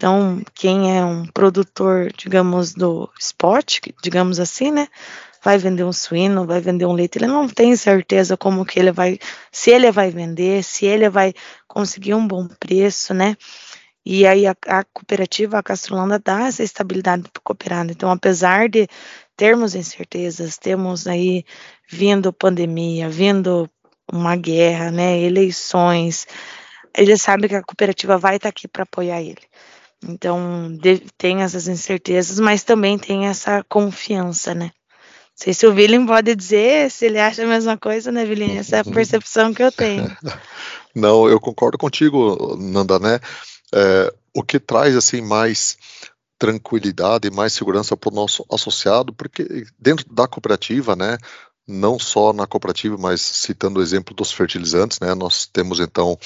Então, 0.03 0.43
quem 0.53 0.97
é 0.97 1.05
um 1.05 1.25
produtor, 1.27 2.11
digamos, 2.11 2.73
do 2.73 3.09
spot, 3.17 3.79
digamos 4.03 4.37
assim, 4.37 4.69
né? 4.69 4.89
Vai 5.41 5.57
vender 5.57 5.85
um 5.85 5.93
suíno, 5.93 6.45
vai 6.45 6.59
vender 6.59 6.85
um 6.85 6.91
leite, 6.91 7.17
ele 7.17 7.27
não 7.27 7.47
tem 7.47 7.73
certeza 7.77 8.35
como 8.35 8.65
que 8.65 8.77
ele 8.77 8.91
vai, 8.91 9.17
se 9.49 9.71
ele 9.71 9.89
vai 9.93 10.11
vender, 10.11 10.61
se 10.61 10.85
ele 10.85 11.09
vai 11.09 11.33
conseguir 11.69 12.15
um 12.15 12.27
bom 12.27 12.49
preço, 12.59 13.13
né? 13.13 13.37
E 14.05 14.27
aí 14.27 14.45
a, 14.45 14.53
a 14.67 14.83
cooperativa, 14.83 15.57
a 15.57 15.63
Castrolanda, 15.63 16.19
dá 16.19 16.47
essa 16.47 16.63
estabilidade 16.63 17.23
para 17.31 17.39
o 17.39 17.41
cooperado. 17.41 17.93
Então, 17.93 18.11
apesar 18.11 18.67
de 18.67 18.89
termos 19.37 19.73
incertezas, 19.73 20.57
temos 20.57 21.07
aí 21.07 21.45
vindo 21.89 22.33
pandemia, 22.33 23.07
vindo 23.07 23.69
uma 24.11 24.35
guerra, 24.35 24.91
né, 24.91 25.17
eleições, 25.21 26.27
ele 26.93 27.17
sabe 27.17 27.47
que 27.47 27.55
a 27.55 27.63
cooperativa 27.63 28.17
vai 28.17 28.35
estar 28.35 28.49
aqui 28.49 28.67
para 28.67 28.83
apoiar 28.83 29.21
ele. 29.21 29.41
Então, 30.07 30.77
tem 31.17 31.41
essas 31.41 31.67
incertezas, 31.67 32.39
mas 32.39 32.63
também 32.63 32.97
tem 32.97 33.27
essa 33.27 33.63
confiança, 33.63 34.53
né? 34.53 34.65
Não 34.65 35.45
sei 35.45 35.53
se 35.53 35.65
o 35.65 35.73
William 35.73 36.05
pode 36.05 36.35
dizer, 36.35 36.91
se 36.91 37.05
ele 37.05 37.19
acha 37.19 37.43
a 37.43 37.47
mesma 37.47 37.77
coisa, 37.77 38.11
né, 38.11 38.23
William? 38.23 38.59
Essa 38.59 38.77
é 38.77 38.79
a 38.79 38.85
percepção 38.85 39.53
que 39.53 39.63
eu 39.63 39.71
tenho. 39.73 40.15
Não, 40.93 41.27
eu 41.27 41.39
concordo 41.39 41.77
contigo, 41.77 42.55
Nanda, 42.55 42.99
né? 42.99 43.19
É, 43.73 44.13
o 44.35 44.43
que 44.43 44.59
traz, 44.59 44.95
assim, 44.95 45.21
mais 45.21 45.77
tranquilidade 46.37 47.27
e 47.27 47.31
mais 47.31 47.53
segurança 47.53 47.95
para 47.95 48.11
o 48.11 48.15
nosso 48.15 48.45
associado, 48.51 49.13
porque 49.13 49.65
dentro 49.79 50.05
da 50.13 50.27
cooperativa, 50.27 50.95
né, 50.95 51.17
não 51.65 51.97
só 51.97 52.33
na 52.33 52.45
cooperativa, 52.45 52.97
mas 52.97 53.21
citando 53.21 53.79
o 53.79 53.83
exemplo 53.83 54.13
dos 54.13 54.31
fertilizantes, 54.31 54.99
né, 54.99 55.15
nós 55.15 55.45
temos 55.45 55.79
então, 55.79 56.17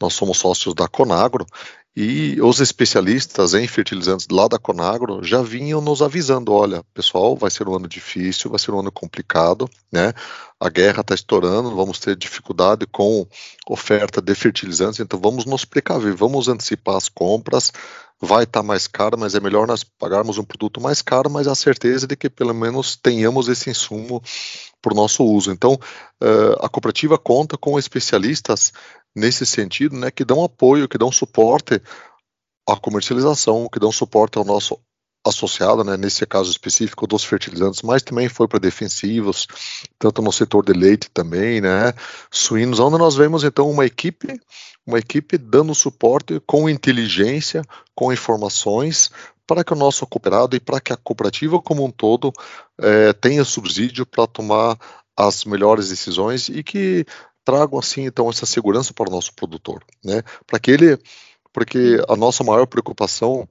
nós 0.00 0.12
somos 0.12 0.38
sócios 0.38 0.74
da 0.74 0.86
Conagro 0.86 1.46
e 1.96 2.40
os 2.42 2.58
especialistas 2.58 3.54
em 3.54 3.68
fertilizantes 3.68 4.26
lá 4.28 4.48
da 4.48 4.58
Conagro 4.58 5.22
já 5.22 5.42
vinham 5.42 5.80
nos 5.80 6.02
avisando: 6.02 6.52
olha, 6.52 6.82
pessoal, 6.92 7.36
vai 7.36 7.50
ser 7.50 7.68
um 7.68 7.76
ano 7.76 7.86
difícil, 7.86 8.50
vai 8.50 8.58
ser 8.58 8.72
um 8.72 8.80
ano 8.80 8.90
complicado, 8.90 9.68
né? 9.92 10.12
A 10.58 10.68
guerra 10.68 11.02
está 11.02 11.14
estourando, 11.14 11.74
vamos 11.74 12.00
ter 12.00 12.16
dificuldade 12.16 12.86
com 12.86 13.26
oferta 13.68 14.20
de 14.20 14.34
fertilizantes, 14.34 14.98
então 14.98 15.20
vamos 15.20 15.44
nos 15.44 15.64
precaver, 15.64 16.14
vamos 16.14 16.48
antecipar 16.48 16.96
as 16.96 17.08
compras. 17.08 17.72
Vai 18.20 18.44
estar 18.44 18.60
tá 18.60 18.66
mais 18.66 18.86
caro, 18.86 19.18
mas 19.18 19.34
é 19.34 19.40
melhor 19.40 19.66
nós 19.66 19.84
pagarmos 19.84 20.38
um 20.38 20.44
produto 20.44 20.80
mais 20.80 21.02
caro, 21.02 21.28
mas 21.30 21.46
a 21.46 21.54
certeza 21.54 22.06
de 22.06 22.16
que 22.16 22.30
pelo 22.30 22.54
menos 22.54 22.96
tenhamos 22.96 23.48
esse 23.48 23.68
insumo 23.70 24.22
para 24.80 24.92
o 24.92 24.96
nosso 24.96 25.24
uso. 25.24 25.50
Então, 25.50 25.74
uh, 25.74 26.64
a 26.64 26.68
cooperativa 26.68 27.18
conta 27.18 27.58
com 27.58 27.78
especialistas 27.78 28.72
nesse 29.14 29.44
sentido, 29.46 29.96
né, 29.96 30.10
que 30.10 30.24
dão 30.24 30.42
apoio, 30.42 30.88
que 30.88 30.98
dão 30.98 31.12
suporte 31.12 31.80
à 32.68 32.76
comercialização, 32.76 33.68
que 33.70 33.78
dão 33.78 33.92
suporte 33.92 34.38
ao 34.38 34.44
nosso 34.44 34.78
associado, 35.24 35.82
né, 35.82 35.96
nesse 35.96 36.26
caso 36.26 36.50
específico 36.50 37.06
dos 37.06 37.24
fertilizantes, 37.24 37.82
mas 37.82 38.02
também 38.02 38.28
foi 38.28 38.46
para 38.46 38.58
defensivos, 38.58 39.46
tanto 39.98 40.20
no 40.20 40.32
setor 40.32 40.64
de 40.64 40.72
leite 40.72 41.08
também, 41.10 41.60
né, 41.60 41.94
suínos, 42.30 42.78
onde 42.78 42.98
nós 42.98 43.16
vemos 43.16 43.42
então 43.42 43.70
uma 43.70 43.86
equipe, 43.86 44.38
uma 44.86 44.98
equipe 44.98 45.38
dando 45.38 45.74
suporte 45.74 46.40
com 46.46 46.68
inteligência, 46.68 47.62
com 47.94 48.12
informações 48.12 49.10
para 49.46 49.64
que 49.64 49.72
o 49.72 49.76
nosso 49.76 50.06
cooperado 50.06 50.56
e 50.56 50.60
para 50.60 50.80
que 50.80 50.92
a 50.92 50.96
cooperativa 50.96 51.60
como 51.60 51.84
um 51.84 51.90
todo 51.90 52.32
é, 52.78 53.12
tenha 53.12 53.44
subsídio 53.44 54.06
para 54.06 54.26
tomar 54.26 54.78
as 55.16 55.44
melhores 55.44 55.88
decisões 55.88 56.48
e 56.48 56.62
que 56.62 57.04
tragam 57.44 57.78
assim 57.78 58.04
então 58.04 58.28
essa 58.28 58.46
segurança 58.46 58.92
para 58.92 59.08
o 59.08 59.12
nosso 59.12 59.34
produtor, 59.34 59.84
né? 60.02 60.22
Para 60.46 60.58
que 60.58 60.70
ele, 60.70 60.98
porque 61.52 62.02
a 62.08 62.16
nossa 62.16 62.42
maior 62.42 62.66
preocupação 62.66 63.46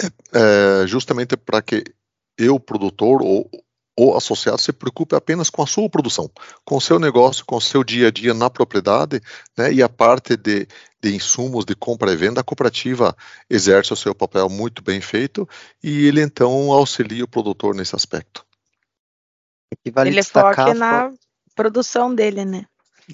é, 0.00 0.82
é 0.82 0.86
justamente 0.86 1.36
para 1.36 1.62
que 1.62 1.84
eu, 2.38 2.58
produtor 2.58 3.22
ou 3.22 3.48
o 3.96 4.16
associado 4.16 4.58
se 4.58 4.72
preocupe 4.72 5.14
apenas 5.14 5.48
com 5.48 5.62
a 5.62 5.66
sua 5.66 5.88
produção, 5.88 6.28
com 6.64 6.76
o 6.76 6.80
seu 6.80 6.98
negócio, 6.98 7.44
com 7.44 7.56
o 7.56 7.60
seu 7.60 7.84
dia 7.84 8.08
a 8.08 8.10
dia 8.10 8.34
na 8.34 8.50
propriedade, 8.50 9.20
né, 9.56 9.72
e 9.72 9.82
a 9.82 9.88
parte 9.88 10.36
de, 10.36 10.66
de 11.00 11.14
insumos 11.14 11.64
de 11.64 11.76
compra 11.76 12.12
e 12.12 12.16
venda, 12.16 12.40
a 12.40 12.44
cooperativa 12.44 13.16
exerce 13.48 13.92
o 13.92 13.96
seu 13.96 14.14
papel 14.14 14.48
muito 14.48 14.82
bem 14.82 15.00
feito 15.00 15.48
e 15.82 16.06
ele 16.06 16.20
então 16.20 16.72
auxilia 16.72 17.24
o 17.24 17.28
produtor 17.28 17.74
nesse 17.74 17.94
aspecto. 17.94 18.44
Vale 19.92 20.10
ele 20.10 20.22
foca 20.22 20.74
na 20.74 21.12
produção 21.54 22.14
dele, 22.14 22.44
né? 22.44 22.66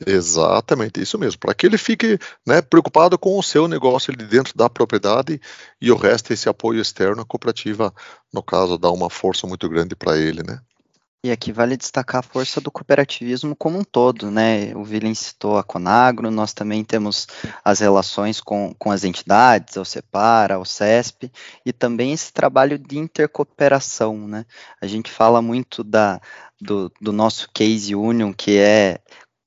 Exatamente, 0.07 1.01
isso 1.01 1.19
mesmo. 1.19 1.41
Para 1.41 1.55
que 1.55 1.67
ele 1.67 1.79
fique 1.79 2.19
né, 2.47 2.63
preocupado 2.63 3.19
com 3.19 3.39
o 3.39 3.43
seu 3.43 3.67
negócio 3.67 4.13
ali 4.13 4.25
dentro 4.25 4.57
da 4.57 4.71
propriedade 4.71 5.41
e 5.81 5.91
o 5.91 5.97
resto, 5.97 6.33
esse 6.33 6.49
apoio 6.49 6.81
externo, 6.81 7.23
a 7.23 7.25
cooperativa, 7.25 7.93
no 8.33 8.43
caso, 8.43 8.79
dá 8.79 8.91
uma 8.91 9.11
força 9.11 9.47
muito 9.47 9.69
grande 9.69 9.97
para 9.97 10.17
ele, 10.17 10.43
né? 10.43 10.61
E 11.23 11.31
aqui 11.31 11.53
vale 11.53 11.77
destacar 11.77 12.21
a 12.21 12.23
força 12.23 12.63
do 12.63 12.71
cooperativismo 12.71 13.55
como 13.55 13.79
um 13.79 13.85
todo, 13.85 14.31
né? 14.31 14.75
O 14.75 14.83
Vilen 14.83 15.15
citou 15.15 15.59
a 15.59 15.63
Conagro, 15.63 16.31
nós 16.31 16.55
também 16.55 16.83
temos 16.83 17.27
as 17.63 17.81
relações 17.81 18.41
com, 18.41 18.75
com 18.79 18.91
as 18.91 19.05
entidades, 19.05 19.77
o 19.77 19.85
Separa, 19.85 20.59
o 20.59 20.65
CESP, 20.65 21.31
e 21.65 21.75
também 21.75 22.15
esse 22.15 22.33
trabalho 22.33 22.79
de 22.79 22.99
intercooperação, 22.99 24.27
né? 24.27 24.47
A 24.81 24.87
gente 24.87 25.11
fala 25.11 25.43
muito 25.43 25.85
da, 25.85 26.19
do, 26.59 26.91
do 26.99 27.13
nosso 27.13 27.51
case 27.53 27.95
union, 27.95 28.33
que 28.33 28.57
é 28.57 28.99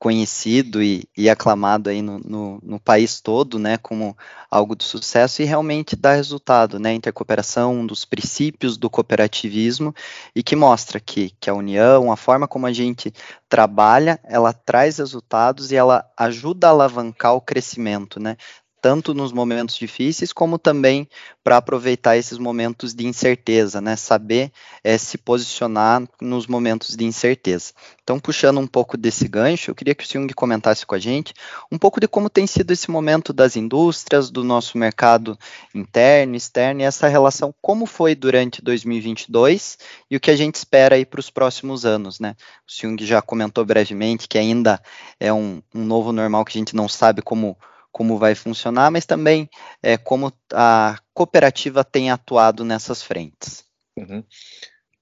conhecido 0.03 0.83
e, 0.83 1.07
e 1.17 1.29
aclamado 1.29 1.89
aí 1.89 2.01
no, 2.01 2.19
no, 2.19 2.59
no, 2.61 2.77
país 2.77 3.21
todo, 3.21 3.57
né, 3.57 3.77
como 3.77 4.17
algo 4.51 4.75
de 4.75 4.83
sucesso 4.83 5.41
e 5.41 5.45
realmente 5.45 5.95
dá 5.95 6.11
resultado, 6.11 6.77
né, 6.77 6.93
intercooperação, 6.93 7.75
um 7.75 7.85
dos 7.85 8.03
princípios 8.03 8.75
do 8.75 8.89
cooperativismo 8.89 9.95
e 10.35 10.43
que 10.43 10.57
mostra 10.57 10.99
que, 10.99 11.33
que 11.39 11.49
a 11.49 11.53
união, 11.53 12.11
a 12.11 12.17
forma 12.17 12.49
como 12.49 12.65
a 12.65 12.73
gente 12.73 13.13
trabalha, 13.47 14.19
ela 14.25 14.51
traz 14.51 14.97
resultados 14.97 15.71
e 15.71 15.77
ela 15.77 16.05
ajuda 16.17 16.67
a 16.67 16.71
alavancar 16.71 17.33
o 17.33 17.39
crescimento, 17.39 18.19
né, 18.19 18.35
tanto 18.83 19.13
nos 19.13 19.31
momentos 19.31 19.77
difíceis, 19.77 20.33
como 20.33 20.59
também 20.59 21.07
para 21.41 21.55
aproveitar 21.55 22.17
esses 22.17 22.37
momentos 22.37 22.93
de 22.93 23.07
incerteza, 23.07 23.79
né? 23.79 23.95
Saber 23.95 24.51
é, 24.83 24.97
se 24.97 25.17
posicionar 25.17 26.03
nos 26.21 26.47
momentos 26.47 26.93
de 26.93 27.05
incerteza. 27.05 27.71
Então, 28.03 28.19
puxando 28.19 28.59
um 28.59 28.67
pouco 28.67 28.97
desse 28.97 29.25
gancho, 29.25 29.71
eu 29.71 29.75
queria 29.75 29.95
que 29.95 30.03
o 30.03 30.07
Jung 30.07 30.33
comentasse 30.33 30.85
com 30.85 30.95
a 30.95 30.99
gente 30.99 31.33
um 31.71 31.77
pouco 31.77 32.01
de 32.01 32.09
como 32.09 32.29
tem 32.29 32.45
sido 32.45 32.71
esse 32.71 32.91
momento 32.91 33.31
das 33.31 33.55
indústrias, 33.55 34.29
do 34.29 34.43
nosso 34.43 34.77
mercado 34.77 35.39
interno, 35.73 36.35
externo, 36.35 36.81
e 36.81 36.83
essa 36.83 37.07
relação, 37.07 37.55
como 37.61 37.85
foi 37.85 38.13
durante 38.13 38.61
2022 38.61 39.77
e 40.11 40.17
o 40.17 40.19
que 40.19 40.29
a 40.29 40.35
gente 40.35 40.55
espera 40.55 40.95
aí 40.95 41.05
para 41.05 41.21
os 41.21 41.29
próximos 41.29 41.85
anos, 41.85 42.19
né? 42.19 42.35
O 42.67 42.81
Jung 42.81 43.01
já 43.05 43.21
comentou 43.21 43.63
brevemente 43.63 44.27
que 44.27 44.37
ainda 44.37 44.81
é 45.17 45.31
um, 45.31 45.61
um 45.73 45.85
novo 45.85 46.11
normal 46.11 46.43
que 46.43 46.57
a 46.57 46.59
gente 46.59 46.75
não 46.75 46.89
sabe 46.89 47.21
como 47.21 47.57
como 47.93 48.17
vai 48.17 48.33
funcionar, 48.33 48.91
mas 48.91 49.05
também 49.05 49.47
é, 49.81 49.95
como 49.97 50.33
a 50.51 50.99
cooperativa 51.13 51.83
tem 51.83 52.09
atuado 52.09 52.65
nessas 52.65 53.03
frentes. 53.03 53.63
Uhum. 53.95 54.23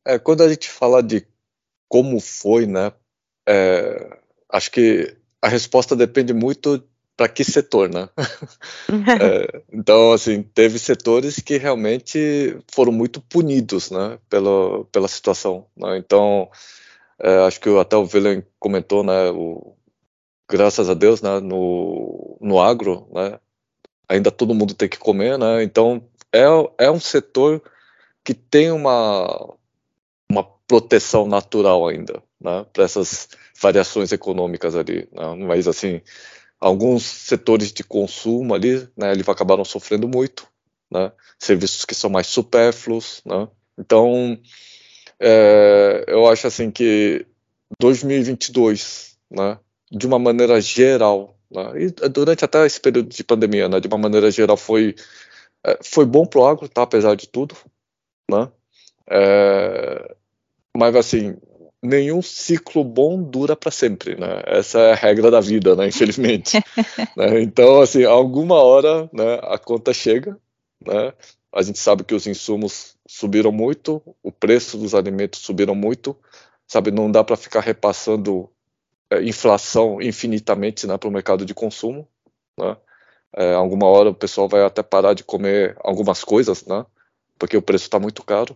É, 0.06 0.20
quando 0.20 0.44
a 0.44 0.50
gente 0.50 0.70
fala 0.70 1.02
de 1.02 1.26
como 1.88 2.20
foi, 2.20 2.66
né, 2.66 2.92
é, 3.48 4.18
acho 4.52 4.70
que 4.70 5.16
a 5.42 5.48
resposta 5.48 5.96
depende 5.96 6.34
muito 6.34 6.84
para 7.16 7.30
que 7.30 7.44
setor, 7.44 7.90
né? 7.90 8.10
é, 9.22 9.62
então, 9.72 10.12
assim, 10.12 10.44
teve 10.44 10.78
setores 10.78 11.40
que 11.40 11.58
realmente 11.58 12.58
foram 12.72 12.92
muito 12.92 13.22
punidos, 13.22 13.90
né, 13.90 14.18
pela, 14.30 14.84
pela 14.86 15.08
situação. 15.08 15.66
Né? 15.78 15.98
Então, 15.98 16.50
é, 17.20 17.38
acho 17.46 17.60
que 17.60 17.70
até 17.80 17.96
o 17.96 18.10
Willem 18.12 18.44
comentou, 18.60 19.04
né, 19.04 19.30
o, 19.32 19.76
graças 20.52 20.90
a 20.90 20.94
Deus, 20.94 21.22
né, 21.22 21.40
no, 21.40 22.38
no 22.42 22.60
agro, 22.60 23.08
né, 23.14 23.40
ainda 24.08 24.30
todo 24.30 24.54
mundo 24.54 24.74
tem 24.74 24.90
que 24.90 24.98
comer, 24.98 25.38
né, 25.38 25.64
então 25.64 26.04
é, 26.34 26.44
é 26.78 26.92
um 26.92 27.00
setor 27.00 27.64
que 28.22 28.34
tem 28.34 28.70
uma, 28.70 29.56
uma 30.30 30.44
proteção 30.68 31.26
natural 31.26 31.88
ainda, 31.88 32.22
né, 32.40 32.66
para 32.74 32.84
essas 32.84 33.30
variações 33.62 34.12
econômicas 34.12 34.76
ali, 34.76 35.08
né, 35.14 35.36
mas 35.48 35.70
assim, 35.70 36.02
alguns 36.60 37.04
setores 37.04 37.72
de 37.72 37.84
consumo 37.84 38.54
ali, 38.54 38.90
né, 38.98 39.14
eles 39.14 39.28
acabaram 39.30 39.64
sofrendo 39.64 40.06
muito, 40.06 40.46
né, 40.92 41.14
serviços 41.40 41.86
que 41.86 41.96
são 41.96 42.10
mais 42.10 42.28
supérfluos, 42.28 43.22
né, 43.26 43.48
então 43.80 44.38
é, 45.18 46.04
eu 46.10 46.28
acho 46.28 46.46
assim 46.46 46.70
que 46.70 47.26
2022, 47.80 49.18
né, 49.32 49.58
de 49.92 50.08
uma 50.08 50.18
maneira 50.18 50.60
geral, 50.62 51.36
né? 51.52 51.74
e 51.84 52.10
durante 52.10 52.46
até 52.46 52.66
esse 52.66 52.80
período 52.80 53.10
de 53.10 53.24
pandemia, 53.24 53.68
né, 53.68 53.80
de 53.80 53.88
uma 53.88 53.98
maneira 53.98 54.32
geral, 54.32 54.56
foi, 54.56 54.96
é, 55.66 55.78
foi 55.84 56.06
bom 56.06 56.26
para 56.26 56.40
o 56.40 56.46
agro, 56.48 56.70
tá, 56.70 56.84
apesar 56.84 57.16
de 57.16 57.28
tudo. 57.28 57.56
né? 58.30 58.50
É, 59.10 60.16
mas 60.76 60.96
assim, 60.96 61.36
nenhum 61.84 62.22
ciclo 62.22 62.84
bom 62.84 63.22
dura 63.22 63.56
para 63.56 63.72
sempre, 63.72 64.16
né? 64.16 64.42
Essa 64.46 64.80
é 64.80 64.92
a 64.94 64.96
regra 64.96 65.32
da 65.32 65.42
vida, 65.42 65.76
né? 65.76 65.88
Infelizmente. 65.88 66.58
né? 67.18 67.42
Então, 67.42 67.82
assim, 67.82 68.04
alguma 68.04 68.56
hora, 68.56 69.10
né? 69.12 69.40
A 69.44 69.58
conta 69.58 69.94
chega, 69.94 70.38
né? 70.86 71.14
A 71.54 71.62
gente 71.62 71.80
sabe 71.80 72.04
que 72.04 72.16
os 72.16 72.28
insumos 72.28 72.96
subiram 73.08 73.52
muito, 73.52 74.02
o 74.24 74.32
preço 74.32 74.78
dos 74.78 74.96
alimentos 74.96 75.42
subiram 75.42 75.76
muito, 75.76 76.16
sabe? 76.68 76.92
Não 76.92 77.12
dá 77.12 77.24
para 77.24 77.36
ficar 77.36 77.60
repassando 77.60 78.50
inflação 79.22 80.02
infinitamente, 80.02 80.88
né? 80.88 80.98
Para 80.98 81.10
o 81.10 81.12
mercado 81.12 81.46
de 81.46 81.54
consumo, 81.54 82.08
né? 82.58 82.78
É, 83.36 83.54
alguma 83.54 83.88
hora 83.88 84.10
o 84.10 84.16
pessoal 84.16 84.48
vai 84.48 84.64
até 84.64 84.84
parar 84.84 85.14
de 85.14 85.24
comer 85.24 85.76
algumas 85.80 86.24
coisas, 86.24 86.66
né? 86.66 86.86
Porque 87.40 87.56
o 87.58 87.62
preço 87.62 87.86
está 87.86 88.00
muito 88.00 88.24
caro. 88.24 88.56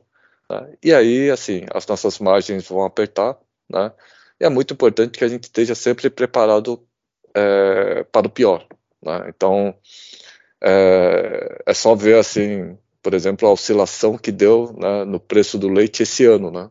Né? 0.50 0.74
E 0.84 0.94
aí, 0.94 1.30
assim, 1.32 1.66
as 1.74 1.88
nossas 1.88 2.20
margens 2.20 2.68
vão 2.68 2.84
apertar, 2.84 3.38
né? 3.70 3.92
E 4.40 4.46
é 4.46 4.50
muito 4.50 4.74
importante 4.74 5.18
que 5.18 5.24
a 5.24 5.28
gente 5.28 5.46
esteja 5.46 5.74
sempre 5.76 6.10
preparado 6.10 6.86
é, 7.34 8.04
para 8.04 8.28
o 8.28 8.30
pior. 8.30 8.68
Né? 9.02 9.30
Então, 9.30 9.76
é, 10.62 11.62
é, 11.66 11.74
só 11.74 11.96
ver, 11.96 12.18
assim, 12.18 12.78
por 13.02 13.14
exemplo, 13.14 13.48
a 13.48 13.52
oscilação 13.52 14.18
que 14.18 14.32
deu 14.32 14.76
né, 14.78 15.06
no 15.06 15.20
preço 15.20 15.58
do 15.58 15.70
leite 15.70 16.04
esse 16.04 16.26
ano. 16.26 16.52
Né? 16.52 16.70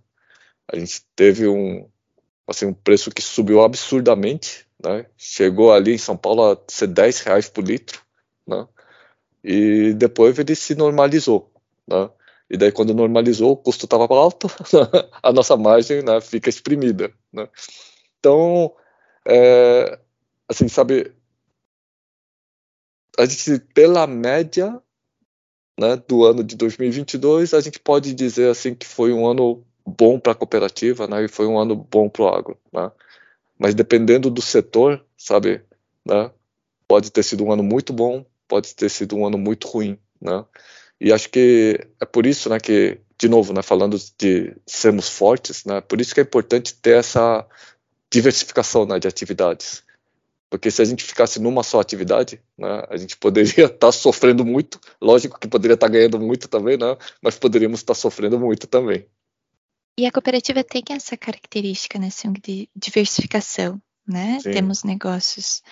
A 0.71 0.79
gente 0.79 1.03
teve 1.17 1.49
um, 1.49 1.89
assim, 2.47 2.67
um 2.67 2.75
preço 2.75 3.11
que 3.11 3.23
subiu 3.23 3.63
absurdamente, 3.63 4.67
né? 4.83 5.07
chegou 5.17 5.73
ali 5.73 5.95
em 5.95 5.99
São 5.99 6.17
Paulo 6.17 6.53
a 6.53 6.59
ser 6.69 6.89
10 6.89 7.21
reais 7.21 7.49
por 7.49 7.65
litro, 7.65 8.01
né? 8.47 8.67
e 9.43 9.95
depois 9.95 10.39
ele 10.39 10.55
se 10.55 10.75
normalizou. 10.75 11.53
Né? 11.87 12.11
E 12.49 12.57
daí, 12.57 12.71
quando 12.71 12.95
normalizou, 12.95 13.53
o 13.53 13.57
custo 13.57 13.87
estava 13.87 14.05
alto, 14.05 14.49
a 15.23 15.33
nossa 15.33 15.57
margem 15.57 16.03
né, 16.03 16.21
fica 16.21 16.49
exprimida. 16.49 17.13
Né? 17.33 17.49
Então, 18.19 18.75
é, 19.27 19.99
assim, 20.49 20.69
sabe, 20.69 21.13
a 23.19 23.25
gente, 23.27 23.61
pela 23.75 24.07
média 24.07 24.81
né, 25.79 25.97
do 25.97 26.25
ano 26.25 26.45
de 26.45 26.57
2022, 26.57 27.55
a 27.55 27.61
gente 27.61 27.79
pode 27.79 28.15
dizer 28.15 28.51
assim 28.51 28.75
que 28.75 28.87
foi 28.87 29.13
um 29.13 29.27
ano 29.27 29.65
bom 29.87 30.19
para 30.19 30.33
a 30.33 30.35
cooperativa, 30.35 31.07
né, 31.07 31.25
e 31.25 31.29
foi 31.29 31.47
um 31.47 31.59
ano 31.59 31.77
bom 31.77 32.09
para 32.09 32.23
o 32.23 32.29
agro. 32.29 32.59
Né? 32.73 32.91
Mas 33.59 33.75
dependendo 33.75 34.31
do 34.31 34.43
setor, 34.43 35.05
sabe, 35.17 35.63
né, 36.05 36.31
pode 36.89 37.11
ter 37.11 37.23
sido 37.23 37.45
um 37.45 37.53
ano 37.53 37.63
muito 37.63 37.93
bom, 37.93 38.25
pode 38.49 38.75
ter 38.75 38.89
sido 38.89 39.17
um 39.17 39.27
ano 39.27 39.39
muito 39.39 39.69
ruim. 39.69 39.99
Né? 40.21 40.45
E 41.01 41.13
acho 41.13 41.29
que 41.31 41.81
é 42.01 42.05
por 42.05 42.27
isso, 42.27 42.49
né, 42.49 42.59
que 42.59 43.01
de 43.19 43.29
novo, 43.29 43.53
né, 43.53 43.63
falando 43.63 43.97
de 44.19 44.55
sermos 44.67 45.09
fortes, 45.09 45.65
né, 45.65 45.81
por 45.81 46.01
isso 46.01 46.15
que 46.15 46.21
é 46.21 46.23
importante 46.23 46.75
ter 46.75 46.99
essa 46.99 47.47
diversificação 48.13 48.87
né, 48.87 48.99
de 48.99 49.09
atividades. 49.09 49.83
Porque 50.51 50.71
se 50.71 50.83
a 50.83 50.85
gente 50.85 51.03
ficasse 51.03 51.41
numa 51.41 51.63
só 51.63 51.81
atividade, 51.81 52.41
né, 52.57 52.85
a 52.89 52.97
gente 52.97 53.17
poderia 53.17 53.67
estar 53.67 53.69
tá 53.91 53.93
sofrendo 53.93 54.45
muito, 54.45 54.81
lógico 55.01 55.39
que 55.39 55.49
poderia 55.49 55.75
estar 55.75 55.87
tá 55.87 55.93
ganhando 55.93 56.19
muito 56.21 56.49
também, 56.49 56.77
né, 56.77 56.97
mas 57.21 57.39
poderíamos 57.39 57.81
estar 57.81 57.95
tá 57.95 58.01
sofrendo 58.01 58.39
muito 58.39 58.67
também. 58.67 59.07
E 59.97 60.07
a 60.07 60.13
cooperativa 60.13 60.65
tem 60.65 60.83
essa 60.91 61.17
característica, 61.17 61.99
né, 61.99 62.09
assim, 62.09 62.33
de 62.33 62.69
diversificação, 62.75 63.81
né? 64.07 64.41
Sim. 64.41 64.51
Temos 64.51 64.83
negócios 64.83 65.63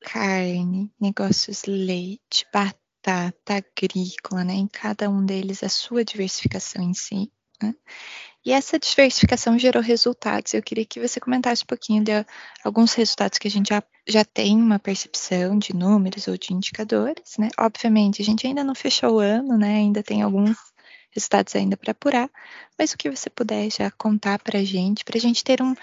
carne, 0.00 0.92
negócios 1.00 1.64
leite, 1.64 2.46
batata, 2.52 2.84
batata 3.04 3.54
agrícola, 3.54 4.44
né? 4.44 4.54
Em 4.54 4.66
cada 4.66 5.10
um 5.10 5.24
deles 5.24 5.62
a 5.62 5.68
sua 5.68 6.04
diversificação 6.04 6.82
em 6.82 6.94
si. 6.94 7.30
Né? 7.62 7.74
E 8.44 8.52
essa 8.52 8.78
diversificação 8.78 9.58
gerou 9.58 9.82
resultados. 9.82 10.52
Eu 10.54 10.62
queria 10.62 10.84
que 10.84 11.00
você 11.00 11.20
comentasse 11.20 11.62
um 11.62 11.66
pouquinho 11.66 12.02
de 12.02 12.12
alguns 12.64 12.92
resultados 12.94 13.38
que 13.38 13.48
a 13.48 13.50
gente 13.50 13.68
já, 13.68 13.82
já 14.06 14.24
tem 14.24 14.56
uma 14.56 14.78
percepção 14.78 15.58
de 15.58 15.74
números 15.74 16.28
ou 16.28 16.36
de 16.36 16.52
indicadores, 16.52 17.36
né? 17.38 17.48
Obviamente, 17.58 18.20
a 18.20 18.24
gente 18.24 18.46
ainda 18.46 18.64
não 18.64 18.74
fechou 18.74 19.14
o 19.14 19.18
ano, 19.18 19.56
né? 19.56 19.76
Ainda 19.76 20.02
tem 20.02 20.22
alguns 20.22 20.56
resultados 21.14 21.54
ainda 21.54 21.76
para 21.76 21.92
apurar, 21.92 22.28
mas 22.78 22.92
o 22.92 22.98
que 22.98 23.10
você 23.10 23.30
puder 23.30 23.70
já 23.70 23.90
contar 23.92 24.38
para 24.40 24.58
a 24.58 24.64
gente, 24.64 25.04
para 25.04 25.16
a 25.16 25.20
gente 25.20 25.44
ter 25.44 25.62
um, 25.62 25.74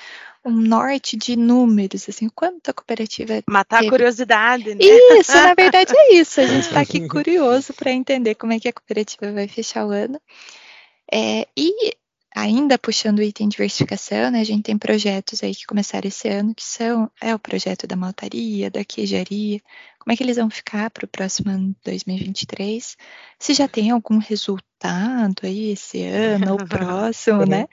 um 0.43 0.51
norte 0.51 1.15
de 1.15 1.35
números, 1.35 2.07
assim, 2.09 2.27
quanto 2.27 2.69
a 2.69 2.73
cooperativa. 2.73 3.41
Matar 3.47 3.77
teve... 3.77 3.87
a 3.87 3.91
curiosidade, 3.91 4.75
né? 4.75 4.83
Isso, 4.83 5.33
na 5.33 5.53
verdade 5.53 5.93
é 5.95 6.13
isso. 6.15 6.41
A 6.41 6.45
gente 6.45 6.65
está 6.65 6.81
aqui 6.81 6.99
curioso 7.07 7.73
para 7.73 7.91
entender 7.91 8.35
como 8.35 8.53
é 8.53 8.59
que 8.59 8.67
a 8.67 8.73
cooperativa 8.73 9.31
vai 9.31 9.47
fechar 9.47 9.85
o 9.85 9.91
ano. 9.91 10.19
É, 11.11 11.47
e 11.55 11.95
ainda 12.35 12.77
puxando 12.77 13.19
o 13.19 13.23
item 13.23 13.49
diversificação, 13.49 14.31
né, 14.31 14.41
a 14.41 14.43
gente 14.43 14.63
tem 14.63 14.77
projetos 14.77 15.43
aí 15.43 15.53
que 15.53 15.65
começaram 15.65 16.07
esse 16.07 16.27
ano, 16.29 16.55
que 16.55 16.63
são 16.63 17.09
é 17.21 17.35
o 17.35 17.39
projeto 17.39 17.85
da 17.85 17.95
maltaria, 17.95 18.71
da 18.71 18.85
queijaria, 18.85 19.59
como 19.99 20.13
é 20.13 20.15
que 20.15 20.23
eles 20.23 20.37
vão 20.37 20.49
ficar 20.49 20.89
para 20.89 21.05
o 21.05 21.07
próximo 21.07 21.51
ano 21.51 21.75
2023, 21.83 22.97
se 23.37 23.53
já 23.53 23.67
tem 23.67 23.91
algum 23.91 24.17
resultado 24.17 25.35
aí 25.43 25.71
esse 25.71 26.03
ano 26.03 26.53
ou 26.53 26.57
próximo, 26.65 27.45
né? 27.45 27.67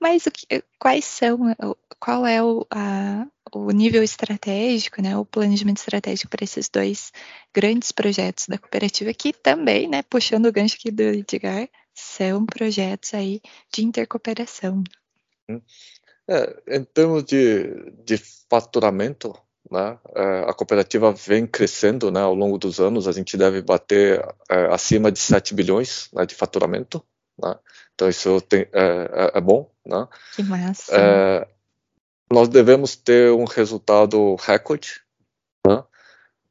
Mas 0.00 0.24
o 0.24 0.30
que, 0.30 0.46
quais 0.78 1.04
são, 1.04 1.38
qual 2.00 2.26
é 2.26 2.42
o, 2.42 2.66
a, 2.70 3.26
o 3.52 3.70
nível 3.70 4.02
estratégico, 4.02 5.02
né, 5.02 5.16
o 5.16 5.24
planejamento 5.24 5.78
estratégico 5.78 6.30
para 6.30 6.44
esses 6.44 6.68
dois 6.68 7.12
grandes 7.54 7.92
projetos 7.92 8.46
da 8.48 8.56
cooperativa, 8.58 9.12
que 9.12 9.32
também, 9.32 9.88
né, 9.88 10.02
puxando 10.02 10.46
o 10.46 10.52
gancho 10.52 10.76
aqui 10.76 10.90
do 10.90 11.02
Edgar, 11.02 11.68
são 11.96 12.44
projetos 12.44 13.14
aí 13.14 13.40
de 13.72 13.84
intercooperação. 13.84 14.84
Hum. 15.48 15.60
É, 16.28 16.76
em 16.76 16.84
termos 16.84 17.24
de, 17.24 17.90
de 18.04 18.18
faturamento, 18.50 19.34
né, 19.70 19.98
é, 20.14 20.44
a 20.48 20.52
cooperativa 20.52 21.12
vem 21.12 21.46
crescendo 21.46 22.10
né, 22.10 22.20
ao 22.20 22.34
longo 22.34 22.58
dos 22.58 22.80
anos, 22.80 23.08
a 23.08 23.12
gente 23.12 23.36
deve 23.36 23.62
bater 23.62 24.24
é, 24.50 24.66
acima 24.66 25.10
de 25.10 25.18
7 25.18 25.54
bilhões 25.54 26.08
né, 26.12 26.26
de 26.26 26.34
faturamento, 26.34 27.02
né, 27.40 27.56
então 27.94 28.08
isso 28.08 28.40
tem, 28.40 28.62
é, 28.72 29.32
é, 29.34 29.38
é 29.38 29.40
bom. 29.40 29.70
Né, 29.84 30.08
que 30.34 30.42
massa! 30.42 30.96
É, 30.96 31.48
nós 32.32 32.48
devemos 32.48 32.96
ter 32.96 33.30
um 33.32 33.44
resultado 33.44 34.34
recorde, 34.36 35.00
né, 35.64 35.84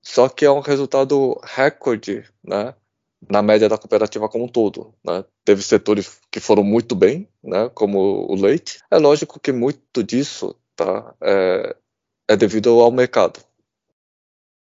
só 0.02 0.30
que 0.30 0.46
é 0.46 0.52
um 0.52 0.62
resultado 0.62 1.40
recorde 1.44 2.24
né, 2.44 2.74
na 3.30 3.42
média 3.42 3.70
da 3.70 3.78
cooperativa 3.78 4.30
como 4.30 4.46
um 4.46 4.48
todo. 4.48 4.94
Né? 5.04 5.24
Teve 5.44 5.62
setores 5.62 6.20
que 6.32 6.40
foram 6.40 6.64
muito 6.64 6.96
bem, 6.96 7.28
né, 7.44 7.70
como 7.74 8.00
o 8.32 8.36
leite. 8.36 8.80
É 8.90 8.98
lógico 8.98 9.40
que 9.40 9.52
muito 9.52 10.04
disso 10.04 10.56
tá, 10.76 11.14
é, 11.22 11.76
é 12.28 12.36
devido 12.36 12.70
ao 12.82 12.92
mercado. 12.92 13.40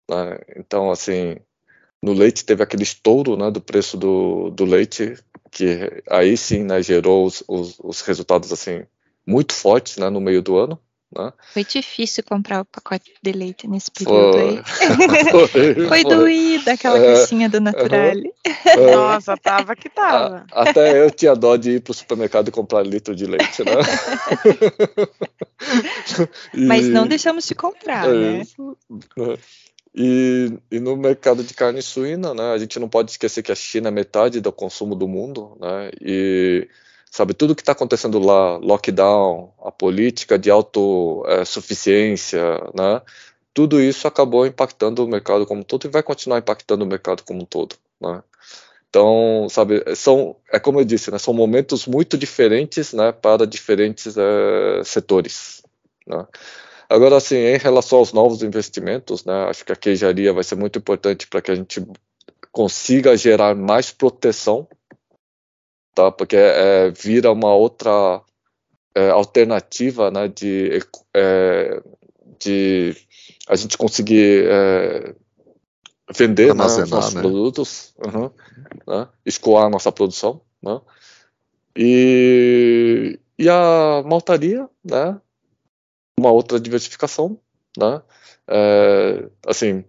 Né? 0.10 0.39
Então, 0.58 0.91
assim, 0.91 1.38
no 2.02 2.13
leite 2.13 2.45
teve 2.45 2.63
aquele 2.63 2.84
estouro 2.84 3.38
né, 3.38 3.50
do 3.52 3.62
preço 3.62 3.97
do, 3.97 4.50
do 4.50 4.65
leite, 4.65 5.15
que 5.52 6.04
aí 6.10 6.36
sim 6.38 6.63
né, 6.63 6.82
gerou 6.82 7.26
os, 7.26 7.43
os, 7.47 7.80
os 7.80 8.02
resultados 8.02 8.52
assim 8.52 8.86
muito 9.26 9.54
fortes 9.54 9.97
né, 9.97 10.10
no 10.10 10.19
meio 10.19 10.41
do 10.41 10.58
ano. 10.58 10.80
Né? 11.15 11.34
Foi 11.54 11.63
difícil 11.65 12.24
comprar 12.24 12.62
o 12.62 12.65
pacote 12.65 13.12
de 13.21 13.32
leite 13.32 13.67
nesse 13.67 13.91
período 13.91 14.32
foi. 14.38 14.50
aí. 14.50 14.62
Foi, 15.52 15.88
foi 15.88 16.04
doída 16.04 16.74
aquela 16.74 16.97
é, 16.97 17.13
caixinha 17.13 17.50
do 17.50 17.60
Naturale. 17.60 18.32
É, 18.65 18.95
Nossa, 18.95 19.36
tava 19.38 19.76
que 19.76 19.89
tava. 19.89 20.45
A, 20.52 20.69
até 20.69 21.04
eu 21.04 21.12
tinha 21.12 21.36
dó 21.36 21.56
de 21.56 21.71
ir 21.71 21.82
pro 21.82 21.93
supermercado 21.93 22.47
e 22.47 22.52
comprar 22.52 22.86
litro 22.86 23.15
de 23.15 23.26
leite, 23.26 23.63
né? 23.63 23.71
e, 26.54 26.65
Mas 26.65 26.88
não 26.88 27.08
deixamos 27.08 27.45
de 27.45 27.56
comprar, 27.56 28.08
é, 28.08 28.13
né? 28.13 28.43
né? 29.17 29.38
E, 29.93 30.58
e, 30.71 30.80
no 30.80 30.95
mercado 30.95 31.43
de 31.43 31.54
carne 31.54 31.82
suína, 31.82 32.34
né, 32.34 32.54
a 32.54 32.58
gente 32.58 32.80
não 32.80 32.88
pode 32.88 33.12
esquecer 33.12 33.43
que 33.43 33.52
a 33.52 33.56
China 33.56 33.89
é 33.89 33.91
metade 33.91 34.39
do 34.39 34.52
consumo 34.52 34.95
do 34.95 35.08
mundo, 35.08 35.58
né, 35.60 35.91
e 36.00 36.67
sabe, 37.12 37.34
tudo 37.34 37.54
que 37.56 37.62
está 37.62 37.74
acontecendo 37.74 38.17
lá, 38.19 38.58
lockdown, 38.58 39.54
a 39.63 39.71
política 39.71 40.39
de 40.39 40.50
autossuficiência, 40.50 42.41
né, 42.74 43.02
tudo 43.54 43.82
isso 43.82 44.08
acabou 44.08 44.47
impactando 44.47 45.04
o 45.04 45.08
mercado 45.10 45.45
como 45.45 45.60
um 45.62 45.63
todo 45.63 45.86
e 45.86 45.89
vai 45.89 46.02
continuar 46.02 46.39
impactando 46.39 46.86
o 46.86 46.88
mercado 46.88 47.24
como 47.24 47.41
um 47.41 47.45
todo, 47.45 47.76
né. 48.00 48.24
Então, 48.89 49.47
sabe, 49.50 49.84
são, 49.95 50.36
é 50.52 50.60
como 50.60 50.80
eu 50.80 50.86
disse, 50.86 51.12
né, 51.12 51.17
são 51.17 51.34
momentos 51.34 51.86
muito 51.86 52.17
diferentes, 52.17 52.93
né, 52.93 53.12
para 53.12 53.45
diferentes 53.45 54.15
é, 54.17 54.82
setores, 54.86 55.63
né. 56.08 56.26
Agora, 56.89 57.17
assim, 57.17 57.36
em 57.36 57.58
relação 57.58 58.00
aos 58.00 58.12
novos 58.13 58.43
investimentos, 58.43 59.24
né, 59.26 59.45
acho 59.50 59.65
que 59.65 59.71
a 59.71 59.76
queijaria 59.76 60.34
vai 60.34 60.43
ser 60.43 60.56
muito 60.56 60.80
importante 60.80 61.28
para 61.28 61.41
que 61.41 61.52
a 61.52 61.56
gente 61.56 61.86
consiga 62.52 63.15
gerar 63.17 63.56
mais 63.56 63.91
proteção 63.91 64.67
tá? 65.94 66.12
Porque 66.12 66.36
é, 66.36 66.92
vira 66.92 67.32
uma 67.32 67.54
outra 67.54 68.22
é, 68.96 69.10
alternativa, 69.10 70.12
né? 70.12 70.28
De, 70.28 70.80
é, 71.14 71.82
de 72.40 72.96
a 73.48 73.56
gente 73.56 73.78
conseguir 73.78 74.46
é, 74.48 75.16
vender 76.16 76.54
né, 76.54 76.66
os 76.66 76.90
nossos 76.90 77.14
né? 77.14 77.22
produtos, 77.22 77.94
uhum, 78.06 78.30
né? 78.88 79.08
escoar 79.26 79.66
a 79.66 79.70
nossa 79.70 79.92
produção, 79.92 80.42
né? 80.62 80.80
E, 81.76 83.20
e 83.38 83.50
a 83.50 84.04
maltaria, 84.06 84.70
né? 84.84 85.20
Uma 86.20 86.32
outra 86.32 86.60
diversificação, 86.60 87.40
né? 87.78 88.02
É, 88.48 89.30
assim, 89.48 89.86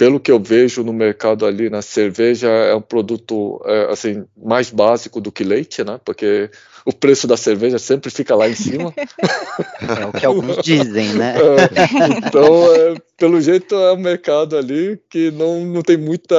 pelo 0.00 0.18
que 0.18 0.32
eu 0.32 0.40
vejo 0.40 0.82
no 0.82 0.94
mercado 0.94 1.44
ali 1.44 1.68
na 1.68 1.82
cerveja 1.82 2.48
é 2.48 2.74
um 2.74 2.80
produto 2.80 3.60
é, 3.66 3.92
assim 3.92 4.24
mais 4.34 4.70
básico 4.70 5.20
do 5.20 5.30
que 5.30 5.44
leite, 5.44 5.84
né? 5.84 6.00
Porque 6.02 6.50
o 6.86 6.92
preço 6.94 7.26
da 7.26 7.36
cerveja 7.36 7.78
sempre 7.78 8.10
fica 8.10 8.34
lá 8.34 8.48
em 8.48 8.54
cima. 8.54 8.94
É 10.00 10.06
o 10.06 10.12
que 10.12 10.24
alguns 10.24 10.56
dizem, 10.62 11.12
né? 11.14 11.34
É, 11.40 12.26
então, 12.26 12.74
é, 12.74 12.94
pelo 13.18 13.40
jeito 13.42 13.74
é 13.74 13.92
um 13.92 13.98
mercado 13.98 14.56
ali 14.56 14.98
que 15.10 15.30
não, 15.30 15.66
não 15.66 15.82
tem 15.82 15.98
muita 15.98 16.34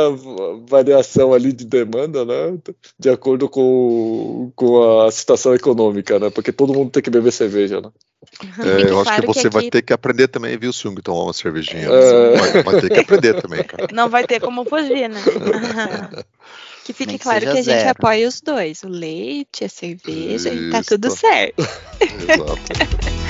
variação 0.67 1.32
ali 1.32 1.54
de 1.54 1.65
demanda, 1.65 2.26
né? 2.26 2.58
De 2.97 3.10
acordo 3.10 3.47
com, 3.47 4.52
com 4.56 5.02
a 5.02 5.12
situação 5.12 5.54
econômica, 5.54 6.17
né? 6.17 6.32
Porque 6.32 6.52
todo 6.52 6.74
mundo 6.74 6.89
tem 6.89 7.04
que 7.04 7.12
beber 7.12 7.32
cerveja, 7.32 7.80
né? 7.80 7.91
É, 8.60 8.89
eu 8.89 8.99
acho 9.01 9.21
que 9.21 9.27
você 9.27 9.41
que 9.41 9.47
aqui... 9.47 9.53
vai 9.53 9.69
ter 9.69 9.81
que 9.81 9.93
aprender 9.93 10.27
também, 10.27 10.57
viu, 10.57 10.71
Sung, 10.71 11.01
tomar 11.01 11.23
uma 11.23 11.34
cervejinha. 11.34 11.88
É... 11.88 12.38
Vai, 12.38 12.63
vai, 12.63 12.81
ter 12.81 12.89
que 12.89 12.99
aprender 12.99 13.41
também, 13.41 13.63
cara. 13.63 13.88
Não 13.91 14.10
vai 14.10 14.25
ter 14.25 14.39
como 14.39 14.65
fugir, 14.65 15.10
né? 15.10 15.21
que 16.86 16.93
fique 16.93 17.13
que 17.13 17.19
claro 17.19 17.41
que 17.41 17.47
a 17.47 17.62
zero. 17.62 17.63
gente 17.63 17.88
apoia 17.88 18.27
os 18.27 18.41
dois, 18.41 18.84
o 18.84 18.89
leite, 18.89 19.65
a 19.65 19.69
cerveja, 19.69 20.49
Isso. 20.49 20.63
e 20.63 20.71
tá 20.71 20.81
tudo 20.84 21.10
certo. 21.12 21.62
Exato. 21.99 23.12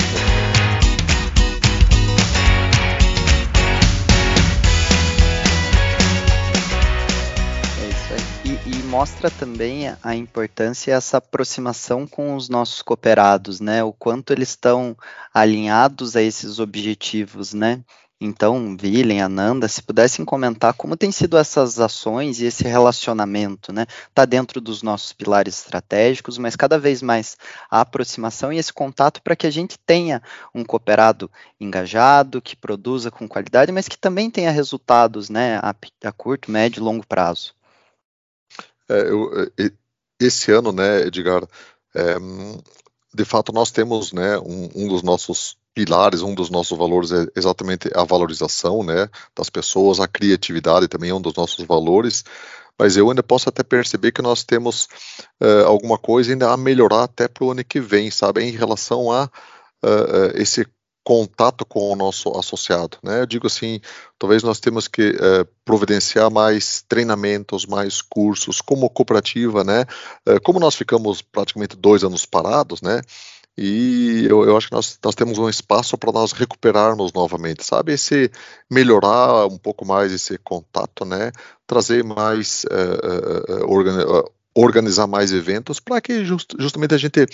mostra 8.92 9.30
também 9.30 9.84
a 10.02 10.14
importância 10.14 10.92
essa 10.92 11.16
aproximação 11.16 12.06
com 12.06 12.36
os 12.36 12.50
nossos 12.50 12.82
cooperados, 12.82 13.58
né? 13.58 13.82
O 13.82 13.90
quanto 13.90 14.34
eles 14.34 14.50
estão 14.50 14.94
alinhados 15.32 16.14
a 16.14 16.20
esses 16.20 16.58
objetivos, 16.58 17.54
né? 17.54 17.82
Então, 18.20 18.76
Vilen, 18.76 19.22
Ananda, 19.22 19.66
se 19.66 19.82
pudessem 19.82 20.26
comentar 20.26 20.74
como 20.74 20.94
tem 20.94 21.10
sido 21.10 21.38
essas 21.38 21.80
ações 21.80 22.38
e 22.38 22.44
esse 22.44 22.64
relacionamento, 22.64 23.72
né? 23.72 23.86
Está 24.10 24.26
dentro 24.26 24.60
dos 24.60 24.82
nossos 24.82 25.14
pilares 25.14 25.56
estratégicos, 25.56 26.36
mas 26.36 26.54
cada 26.54 26.78
vez 26.78 27.00
mais 27.00 27.38
a 27.70 27.80
aproximação 27.80 28.52
e 28.52 28.58
esse 28.58 28.74
contato 28.74 29.22
para 29.22 29.34
que 29.34 29.46
a 29.46 29.50
gente 29.50 29.78
tenha 29.86 30.22
um 30.54 30.62
cooperado 30.62 31.30
engajado, 31.58 32.42
que 32.42 32.54
produza 32.54 33.10
com 33.10 33.26
qualidade, 33.26 33.72
mas 33.72 33.88
que 33.88 33.96
também 33.96 34.30
tenha 34.30 34.50
resultados, 34.50 35.30
né? 35.30 35.56
A, 35.62 35.74
a 36.04 36.12
curto, 36.12 36.50
médio 36.50 36.80
e 36.80 36.84
longo 36.84 37.06
prazo. 37.06 37.54
É, 38.88 39.00
eu, 39.08 39.30
é, 39.58 39.70
esse 40.20 40.52
ano, 40.52 40.72
né, 40.72 41.02
Edgar, 41.02 41.46
é, 41.94 42.16
de 43.14 43.24
fato 43.24 43.52
nós 43.52 43.70
temos, 43.70 44.12
né, 44.12 44.38
um, 44.38 44.68
um, 44.74 44.88
dos 44.88 45.02
nossos 45.02 45.56
pilares, 45.74 46.22
um 46.22 46.34
dos 46.34 46.50
nossos 46.50 46.76
valores 46.76 47.12
é 47.12 47.26
exatamente 47.36 47.90
a 47.94 48.04
valorização, 48.04 48.82
né, 48.82 49.08
das 49.36 49.50
pessoas, 49.50 50.00
a 50.00 50.08
criatividade 50.08 50.88
também 50.88 51.10
é 51.10 51.14
um 51.14 51.20
dos 51.20 51.34
nossos 51.34 51.64
valores, 51.64 52.24
mas 52.78 52.96
eu 52.96 53.08
ainda 53.08 53.22
posso 53.22 53.48
até 53.48 53.62
perceber 53.62 54.12
que 54.12 54.22
nós 54.22 54.44
temos 54.44 54.88
uh, 55.40 55.66
alguma 55.66 55.98
coisa 55.98 56.32
ainda 56.32 56.50
a 56.50 56.56
melhorar 56.56 57.04
até 57.04 57.28
para 57.28 57.44
o 57.44 57.50
ano 57.50 57.64
que 57.64 57.80
vem, 57.80 58.10
sabe, 58.10 58.42
em 58.42 58.50
relação 58.50 59.12
a 59.12 59.24
uh, 59.84 60.32
esse 60.34 60.66
contato 61.04 61.64
com 61.66 61.92
o 61.92 61.96
nosso 61.96 62.30
associado, 62.38 62.96
né? 63.02 63.20
Eu 63.20 63.26
digo 63.26 63.46
assim, 63.46 63.80
talvez 64.18 64.42
nós 64.42 64.60
temos 64.60 64.86
que 64.86 65.10
uh, 65.10 65.46
providenciar 65.64 66.30
mais 66.30 66.82
treinamentos, 66.88 67.66
mais 67.66 68.00
cursos, 68.00 68.60
como 68.60 68.88
cooperativa, 68.88 69.64
né? 69.64 69.84
Uh, 70.28 70.40
como 70.42 70.60
nós 70.60 70.74
ficamos 70.74 71.20
praticamente 71.20 71.76
dois 71.76 72.04
anos 72.04 72.24
parados, 72.24 72.80
né? 72.82 73.00
E 73.58 74.24
eu, 74.30 74.44
eu 74.44 74.56
acho 74.56 74.68
que 74.68 74.74
nós, 74.74 74.98
nós 75.04 75.14
temos 75.14 75.38
um 75.38 75.48
espaço 75.48 75.98
para 75.98 76.12
nós 76.12 76.32
recuperarmos 76.32 77.12
novamente, 77.12 77.64
sabe? 77.64 77.92
Esse 77.92 78.30
melhorar 78.70 79.46
um 79.46 79.58
pouco 79.58 79.84
mais 79.84 80.12
esse 80.12 80.38
contato, 80.38 81.04
né? 81.04 81.32
Trazer 81.66 82.02
mais 82.04 82.64
uh, 82.64 84.30
organizar 84.54 85.06
mais 85.06 85.32
eventos 85.32 85.80
para 85.80 86.00
que 86.00 86.24
just, 86.24 86.54
justamente 86.58 86.94
a 86.94 86.98
gente 86.98 87.26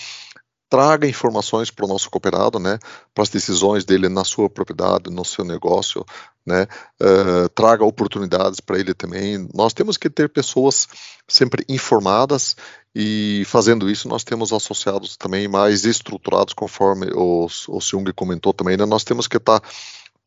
traga 0.69 1.09
informações 1.09 1.71
para 1.71 1.85
o 1.85 1.89
nosso 1.89 2.11
cooperado, 2.11 2.59
né, 2.59 2.79
para 3.15 3.23
as 3.23 3.29
decisões 3.29 3.85
dele 3.85 4.09
na 4.09 4.25
sua 4.25 4.51
propriedade, 4.51 5.11
no 5.11 5.25
seu 5.25 5.45
negócio, 5.45 6.05
né, 6.45 6.67
uh, 7.01 7.49
traga 7.51 7.85
oportunidades 7.85 8.61
para 8.61 8.79
ele 8.79 8.95
também. 8.95 9.49
Nós 9.55 9.73
temos 9.73 9.97
que 9.97 10.11
ter 10.11 10.29
pessoas 10.29 10.87
sempre 11.27 11.65
informadas 11.69 12.57
e 12.95 13.45
fazendo 13.47 13.89
isso 13.89 14.09
nós 14.09 14.25
temos 14.25 14.53
associados 14.53 15.17
também 15.17 15.49
mais 15.49 15.85
estruturados, 15.85 16.53
conforme 16.53 17.07
o, 17.15 17.47
o 17.69 17.81
Seung 17.81 18.13
comentou 18.15 18.53
também, 18.53 18.77
né, 18.77 18.85
nós 18.85 19.05
temos 19.05 19.27
que 19.27 19.37
estar 19.37 19.61
tá 19.61 19.69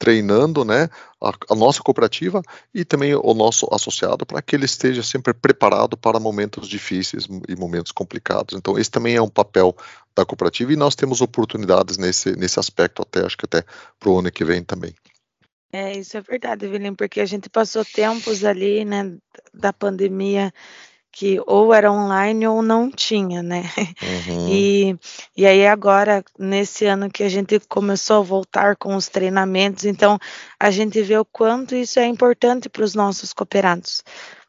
treinando 0.02 0.66
né, 0.66 0.90
a, 1.22 1.32
a, 1.52 1.56
nossa 1.56 1.80
cooperativa 1.84 2.42
e 2.74 2.84
também 2.84 3.14
o 3.14 3.34
nosso 3.36 3.68
associado 3.72 4.26
para 4.26 4.42
que 4.42 4.56
ele 4.56 4.66
esteja 4.66 5.04
sempre 5.04 5.32
preparado 5.32 5.96
para 5.96 6.20
momentos 6.20 6.68
difíceis 6.68 7.28
e 7.48 7.56
momentos 7.56 7.92
complicados. 7.92 8.58
Então, 8.58 8.80
esse 8.80 8.90
também 8.90 9.16
é 9.16 9.22
um 9.22 9.30
papel 9.30 9.78
da 10.16 10.26
cooperativa 10.26 10.74
e 10.74 10.76
nós 10.76 10.96
temos 10.96 11.22
oportunidades 11.22 12.00
nesse, 12.00 12.36
nesse 12.36 12.60
aspecto, 12.60 13.04
até 13.04 13.24
acho 13.24 13.38
que 13.38 13.46
até 13.46 13.64
para 14.00 14.10
o 14.10 14.18
ano 14.18 14.32
que 14.32 14.44
vem 14.44 14.64
também. 14.64 14.96
É, 15.72 15.96
isso 15.96 16.18
é 16.18 16.22
verdade, 16.22 16.66
Evelyn, 16.66 16.96
porque 16.96 17.22
a 17.22 17.26
gente 17.28 17.48
passou 17.48 17.86
tempos 17.86 18.44
ali, 18.44 18.84
né, 18.84 19.16
da 19.54 19.72
pandemia 19.72 20.52
que 21.12 21.42
ou 21.46 21.74
era 21.74 21.92
online 21.92 22.48
ou 22.48 22.62
não 22.62 22.90
tinha, 22.90 23.44
né? 23.44 23.70
Uhum. 24.02 24.48
E, 24.50 24.98
e 25.36 25.46
aí 25.46 25.68
agora, 25.68 26.24
nesse 26.40 26.86
ano 26.86 27.10
que 27.10 27.24
a 27.24 27.30
gente 27.30 27.60
começou 27.68 28.18
a 28.18 28.26
voltar 28.26 28.76
com 28.76 28.96
os 28.96 29.10
treinamentos, 29.10 29.86
então 29.86 30.18
a 30.60 30.72
gente 30.72 31.02
vê 31.02 31.18
o 31.18 31.26
quanto 31.26 31.76
isso 31.76 32.00
é 32.00 32.06
importante 32.06 32.70
para 32.70 32.84
os 32.84 32.96
nossos 32.96 33.34
cooperados. 33.34 34.04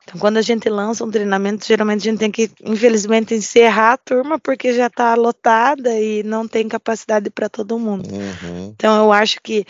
Então, 0.04 0.18
quando 0.18 0.36
a 0.36 0.42
gente 0.42 0.68
lança 0.68 1.04
um 1.04 1.10
treinamento, 1.10 1.64
geralmente 1.64 2.00
a 2.00 2.10
gente 2.10 2.18
tem 2.18 2.30
que, 2.30 2.50
infelizmente, 2.64 3.34
encerrar 3.34 3.92
a 3.92 3.96
turma 3.96 4.38
porque 4.38 4.72
já 4.72 4.88
está 4.88 5.14
lotada 5.14 5.98
e 5.98 6.24
não 6.24 6.48
tem 6.48 6.68
capacidade 6.68 7.30
para 7.30 7.48
todo 7.48 7.78
mundo. 7.78 8.08
Uhum. 8.12 8.74
Então, 8.74 9.04
eu 9.04 9.12
acho 9.12 9.40
que 9.40 9.64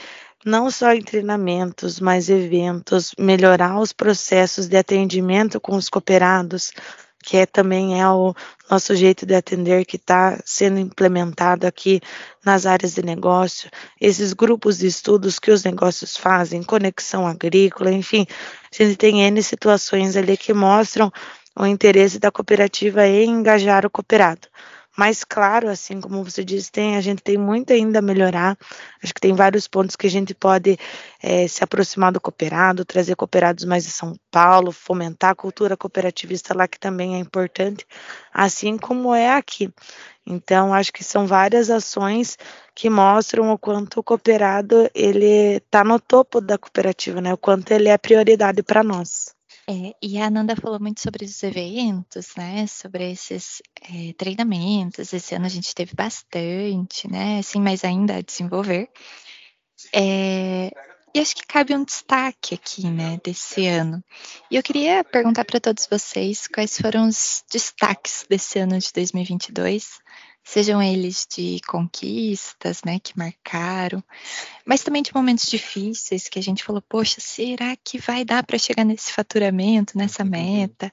não 0.45 0.71
só 0.71 0.93
em 0.93 1.03
treinamentos, 1.03 2.01
mas 2.01 2.29
eventos, 2.29 3.13
melhorar 3.19 3.79
os 3.79 3.93
processos 3.93 4.67
de 4.67 4.77
atendimento 4.77 5.61
com 5.61 5.77
os 5.77 5.89
cooperados, 5.89 6.73
que 7.23 7.37
é, 7.37 7.47
também 7.47 8.01
é 8.01 8.09
o 8.09 8.35
nosso 8.69 8.95
jeito 8.97 9.25
de 9.25 9.35
atender 9.35 9.85
que 9.85 9.97
está 9.97 10.41
sendo 10.45 10.81
implementado 10.81 11.67
aqui 11.67 12.01
nas 12.45 12.67
áreas 12.67 12.95
de 12.95 13.03
negócio, 13.03 13.71
esses 14.01 14.33
grupos 14.33 14.79
de 14.79 14.89
estudos 14.89 15.39
que 15.39 15.51
os 15.51 15.63
negócios 15.63 16.17
fazem, 16.17 16.63
conexão 16.63 17.27
agrícola, 17.27 17.93
enfim, 17.93 18.27
a 18.29 18.83
gente 18.83 18.97
tem 18.97 19.23
N 19.23 19.41
situações 19.43 20.17
ali 20.17 20.37
que 20.37 20.53
mostram 20.53 21.13
o 21.57 21.67
interesse 21.67 22.19
da 22.19 22.33
cooperativa 22.33 23.07
em 23.07 23.31
engajar 23.31 23.87
o 23.87 23.91
cooperado. 23.91 24.49
Mas 24.97 25.25
claro, 25.25 25.69
assim 25.69 26.01
como 26.01 26.23
você 26.23 26.45
disse, 26.45 26.71
tem, 26.71 26.97
a 26.97 27.01
gente 27.01 27.23
tem 27.23 27.39
muito 27.39 27.73
ainda 27.73 28.01
a 28.01 28.03
melhorar. 28.03 28.59
Acho 29.03 29.15
que 29.15 29.21
tem 29.21 29.35
vários 29.35 29.67
pontos 29.67 29.97
que 29.97 30.07
a 30.07 30.11
gente 30.11 30.35
pode 30.35 30.79
é, 31.23 31.49
se 31.49 31.65
aproximar 31.65 32.13
do 32.13 32.21
cooperado, 32.21 32.85
trazer 32.85 33.17
cooperados 33.17 33.65
mais 33.65 33.85
de 33.85 33.91
São 33.91 34.15
Paulo, 34.31 34.71
fomentar 34.71 35.31
a 35.31 35.35
cultura 35.35 35.77
cooperativista 35.77 36.55
lá, 36.55 36.69
que 36.69 36.79
também 36.79 37.15
é 37.17 37.19
importante, 37.19 37.87
assim 38.33 38.77
como 38.77 39.15
é 39.15 39.31
aqui. 39.31 39.73
Então, 40.27 40.73
acho 40.73 40.93
que 40.93 41.03
são 41.03 41.27
várias 41.27 41.71
ações 41.71 42.37
que 42.75 42.89
mostram 42.89 43.51
o 43.51 43.59
quanto 43.59 44.01
o 44.01 44.03
cooperado 44.05 44.89
ele 44.95 45.57
está 45.57 45.83
no 45.83 45.99
topo 45.99 46.41
da 46.41 46.59
cooperativa, 46.59 47.21
né? 47.21 47.33
O 47.35 47.39
quanto 47.39 47.73
ele 47.73 47.89
é 47.89 47.99
prioridade 47.99 48.63
para 48.63 48.85
nós. 48.85 49.35
É, 49.69 49.95
e 50.03 50.19
a 50.19 50.27
Ananda 50.27 50.57
falou 50.57 50.81
muito 50.81 51.01
sobre 51.01 51.25
os 51.25 51.43
eventos, 51.43 52.35
né? 52.37 52.67
Sobre 52.67 53.13
esses 53.13 53.63
é, 53.81 54.13
treinamentos. 54.15 55.13
Esse 55.13 55.35
ano 55.35 55.47
a 55.47 55.49
gente 55.49 55.75
teve 55.75 55.95
bastante, 55.95 57.09
né? 57.11 57.39
Assim, 57.39 57.61
mas 57.61 57.85
ainda 57.85 58.17
a 58.17 58.23
desenvolver. 58.23 58.89
É, 59.95 60.71
e 61.15 61.21
acho 61.21 61.37
que 61.37 61.47
cabe 61.47 61.77
um 61.77 61.85
destaque 61.85 62.55
aqui, 62.55 62.89
né, 62.89 63.21
desse 63.23 63.67
ano. 63.67 64.03
E 64.51 64.57
eu 64.57 64.63
queria 64.63 65.05
perguntar 65.05 65.45
para 65.45 65.61
todos 65.61 65.87
vocês 65.87 66.47
quais 66.47 66.79
foram 66.79 67.07
os 67.07 67.45
destaques 67.53 68.25
desse 68.29 68.59
ano 68.59 68.79
de 68.79 68.91
2022 68.95 70.01
sejam 70.45 70.83
eles 70.83 71.27
de 71.33 71.61
conquistas, 71.67 72.83
né, 72.85 72.99
que 72.99 73.17
marcaram, 73.17 74.03
mas 74.67 74.83
também 74.83 75.03
de 75.03 75.15
momentos 75.15 75.49
difíceis 75.49 76.29
que 76.29 76.39
a 76.39 76.43
gente 76.43 76.65
falou, 76.65 76.83
poxa, 76.83 77.21
será 77.21 77.77
que 77.77 77.99
vai 77.99 78.25
dar 78.25 78.45
para 78.45 78.59
chegar 78.59 78.85
nesse 78.85 79.13
faturamento, 79.13 79.97
nessa 79.97 80.25
meta? 80.25 80.93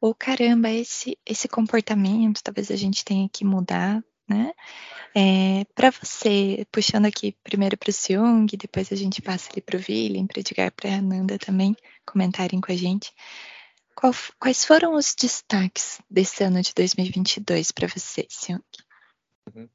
Ou 0.00 0.14
caramba, 0.14 0.70
esse 0.70 1.18
esse 1.26 1.48
comportamento, 1.48 2.42
talvez 2.42 2.70
a 2.70 2.76
gente 2.76 3.04
tenha 3.04 3.28
que 3.28 3.44
mudar, 3.44 4.02
né? 4.28 4.52
É, 5.14 5.64
para 5.74 5.90
você, 5.90 6.66
puxando 6.70 7.06
aqui 7.06 7.34
primeiro 7.42 7.76
para 7.76 7.90
o 7.90 7.92
Seung, 7.92 8.46
depois 8.56 8.92
a 8.92 8.96
gente 8.96 9.22
passa 9.22 9.50
ali 9.50 9.60
para 9.62 9.78
o 9.78 9.82
Willem, 9.88 10.26
para 10.26 10.40
Edgar, 10.40 10.72
para 10.72 10.90
a 10.90 10.98
Ananda 10.98 11.38
também 11.38 11.74
comentarem 12.06 12.60
com 12.60 12.72
a 12.72 12.76
gente. 12.76 13.12
qual, 13.94 14.12
quais 14.38 14.64
foram 14.64 14.94
os 14.94 15.14
destaques 15.14 16.00
desse 16.10 16.44
ano 16.44 16.62
de 16.62 16.72
2022 16.74 17.72
para 17.72 17.88
você, 17.88 18.26
Siong? 18.28 18.62
Uhum. 19.54 19.68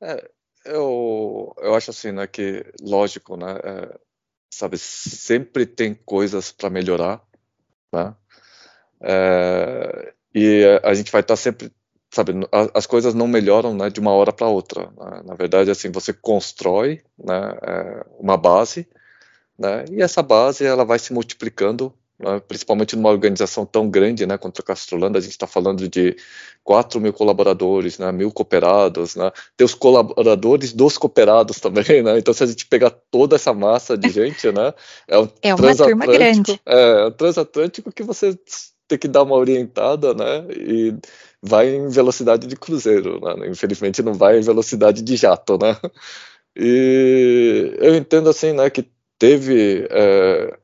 É, 0.00 0.30
eu, 0.64 1.54
eu 1.58 1.74
acho 1.74 1.90
assim, 1.90 2.12
né, 2.12 2.26
que 2.26 2.64
lógico, 2.80 3.36
né, 3.36 3.52
é, 3.64 3.98
sabe, 4.50 4.78
sempre 4.78 5.66
tem 5.66 5.94
coisas 5.94 6.52
para 6.52 6.70
melhorar, 6.70 7.22
né, 7.92 8.14
é, 9.00 10.14
e 10.34 10.64
a 10.82 10.94
gente 10.94 11.10
vai 11.12 11.20
estar 11.20 11.34
tá 11.34 11.36
sempre, 11.36 11.72
sabe, 12.10 12.32
as 12.74 12.86
coisas 12.86 13.14
não 13.14 13.26
melhoram, 13.26 13.74
né, 13.74 13.90
de 13.90 14.00
uma 14.00 14.12
hora 14.12 14.32
para 14.32 14.48
outra, 14.48 14.90
né? 14.90 15.22
na 15.24 15.34
verdade, 15.34 15.70
assim, 15.70 15.90
você 15.90 16.12
constrói, 16.12 17.02
né, 17.18 17.58
é, 17.62 18.06
uma 18.18 18.36
base, 18.36 18.88
né, 19.58 19.84
e 19.90 20.02
essa 20.02 20.22
base 20.22 20.64
ela 20.64 20.84
vai 20.84 20.98
se 20.98 21.12
multiplicando 21.12 21.92
principalmente 22.46 22.96
numa 22.96 23.10
organização 23.10 23.66
tão 23.66 23.88
grande, 23.88 24.26
né, 24.26 24.38
quanto 24.38 24.60
a 24.60 24.64
Castrolanda, 24.64 25.18
a 25.18 25.20
gente 25.20 25.32
está 25.32 25.46
falando 25.46 25.88
de 25.88 26.16
4 26.64 27.00
mil 27.00 27.12
colaboradores, 27.12 27.98
né, 27.98 28.10
mil 28.12 28.30
cooperados, 28.30 29.16
né, 29.16 29.30
tem 29.56 29.64
os 29.64 29.74
colaboradores 29.74 30.72
dos 30.72 30.96
cooperados 30.96 31.60
também, 31.60 32.02
né, 32.02 32.18
então 32.18 32.32
se 32.32 32.44
a 32.44 32.46
gente 32.46 32.66
pegar 32.66 32.90
toda 33.10 33.36
essa 33.36 33.52
massa 33.52 33.96
de 33.96 34.08
gente, 34.08 34.50
né, 34.52 34.72
é 35.08 35.18
um 35.18 35.28
é 35.42 35.54
uma 35.54 35.74
turma 35.74 36.06
grande. 36.06 36.60
É, 36.64 37.02
é 37.02 37.06
um 37.06 37.12
transatlântico 37.12 37.92
que 37.92 38.02
você 38.02 38.38
tem 38.88 38.98
que 38.98 39.08
dar 39.08 39.22
uma 39.22 39.36
orientada, 39.36 40.14
né, 40.14 40.44
e 40.50 40.94
vai 41.42 41.74
em 41.74 41.88
velocidade 41.88 42.46
de 42.46 42.56
cruzeiro, 42.56 43.20
né, 43.20 43.48
infelizmente 43.48 44.02
não 44.02 44.14
vai 44.14 44.38
em 44.38 44.42
velocidade 44.42 45.02
de 45.02 45.16
jato, 45.16 45.58
né, 45.58 45.76
e 46.56 47.74
eu 47.78 47.94
entendo 47.94 48.28
assim, 48.30 48.52
né, 48.52 48.70
que 48.70 48.86
teve 49.18 49.86
é, 49.88 50.58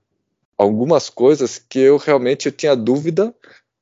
algumas 0.59 1.09
coisas 1.09 1.59
que 1.59 1.79
eu 1.79 1.97
realmente 1.97 2.51
tinha 2.51 2.75
dúvida 2.75 3.33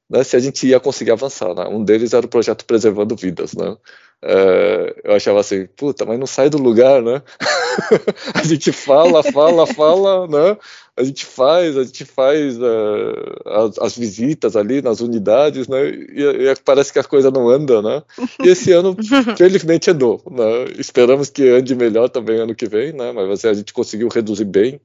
né, 0.08 0.22
se 0.22 0.36
a 0.36 0.38
gente 0.38 0.66
ia 0.66 0.78
conseguir 0.78 1.10
avançar. 1.10 1.54
Né? 1.54 1.64
Um 1.68 1.82
deles 1.82 2.12
era 2.12 2.26
o 2.26 2.28
projeto 2.28 2.64
Preservando 2.64 3.16
Vidas. 3.16 3.54
Né? 3.54 3.76
É, 4.22 4.94
eu 5.04 5.14
achava 5.14 5.40
assim, 5.40 5.66
puta, 5.76 6.04
mas 6.04 6.18
não 6.18 6.26
sai 6.26 6.48
do 6.48 6.58
lugar, 6.58 7.02
né? 7.02 7.22
a 8.34 8.42
gente 8.42 8.72
fala, 8.72 9.22
fala, 9.22 9.66
fala, 9.66 10.26
né? 10.26 10.56
A 10.96 11.04
gente 11.04 11.26
faz, 11.26 11.76
a 11.76 11.84
gente 11.84 12.06
faz 12.06 12.56
uh, 12.56 13.42
as, 13.44 13.78
as, 13.78 13.98
visitas 13.98 14.56
ali 14.56 14.80
nas 14.80 15.00
unidades, 15.00 15.68
né? 15.68 15.90
E, 15.90 16.22
e, 16.22 16.54
parece 16.64 16.90
que 16.90 16.98
a 16.98 17.04
coisa 17.04 17.30
não 17.30 17.48
anda, 17.50 17.82
né? 17.82 18.02
E 18.42 18.48
esse 18.48 18.72
ano, 18.72 18.96
felizmente, 19.36 19.90
andou, 19.90 20.22
né? 20.30 20.64
Esperamos 20.78 21.28
que 21.28 21.50
ande 21.50 21.74
melhor 21.74 22.08
também 22.08 22.40
ano 22.40 22.54
que 22.54 22.66
vem, 22.66 22.92
né? 22.92 23.12
Mas 23.12 23.30
assim, 23.30 23.48
a 23.48 23.54
gente 23.54 23.74
conseguiu 23.74 24.08
reduzir 24.08 24.46
bem 24.46 24.80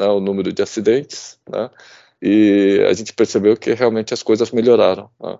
né, 0.00 0.06
o 0.06 0.20
número 0.20 0.52
de 0.52 0.62
acidentes, 0.62 1.38
né, 1.48 1.70
e 2.20 2.84
a 2.88 2.92
gente 2.92 3.12
percebeu 3.12 3.56
que 3.56 3.72
realmente 3.72 4.12
as 4.12 4.22
coisas 4.22 4.50
melhoraram. 4.50 5.08
Né. 5.20 5.38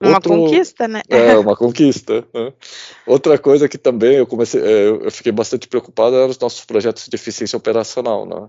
Uma 0.00 0.14
Outro, 0.14 0.30
conquista, 0.30 0.88
né? 0.88 1.02
É, 1.08 1.36
uma 1.38 1.56
conquista. 1.56 2.26
Né? 2.34 2.52
Outra 3.06 3.38
coisa 3.38 3.68
que 3.68 3.78
também 3.78 4.16
eu 4.16 4.26
comecei, 4.26 4.60
é, 4.60 4.88
eu 4.88 5.10
fiquei 5.10 5.32
bastante 5.32 5.68
preocupado 5.68 6.16
eram 6.16 6.28
os 6.28 6.38
nossos 6.38 6.64
projetos 6.64 7.08
de 7.08 7.14
eficiência 7.14 7.56
operacional, 7.56 8.26
né? 8.26 8.48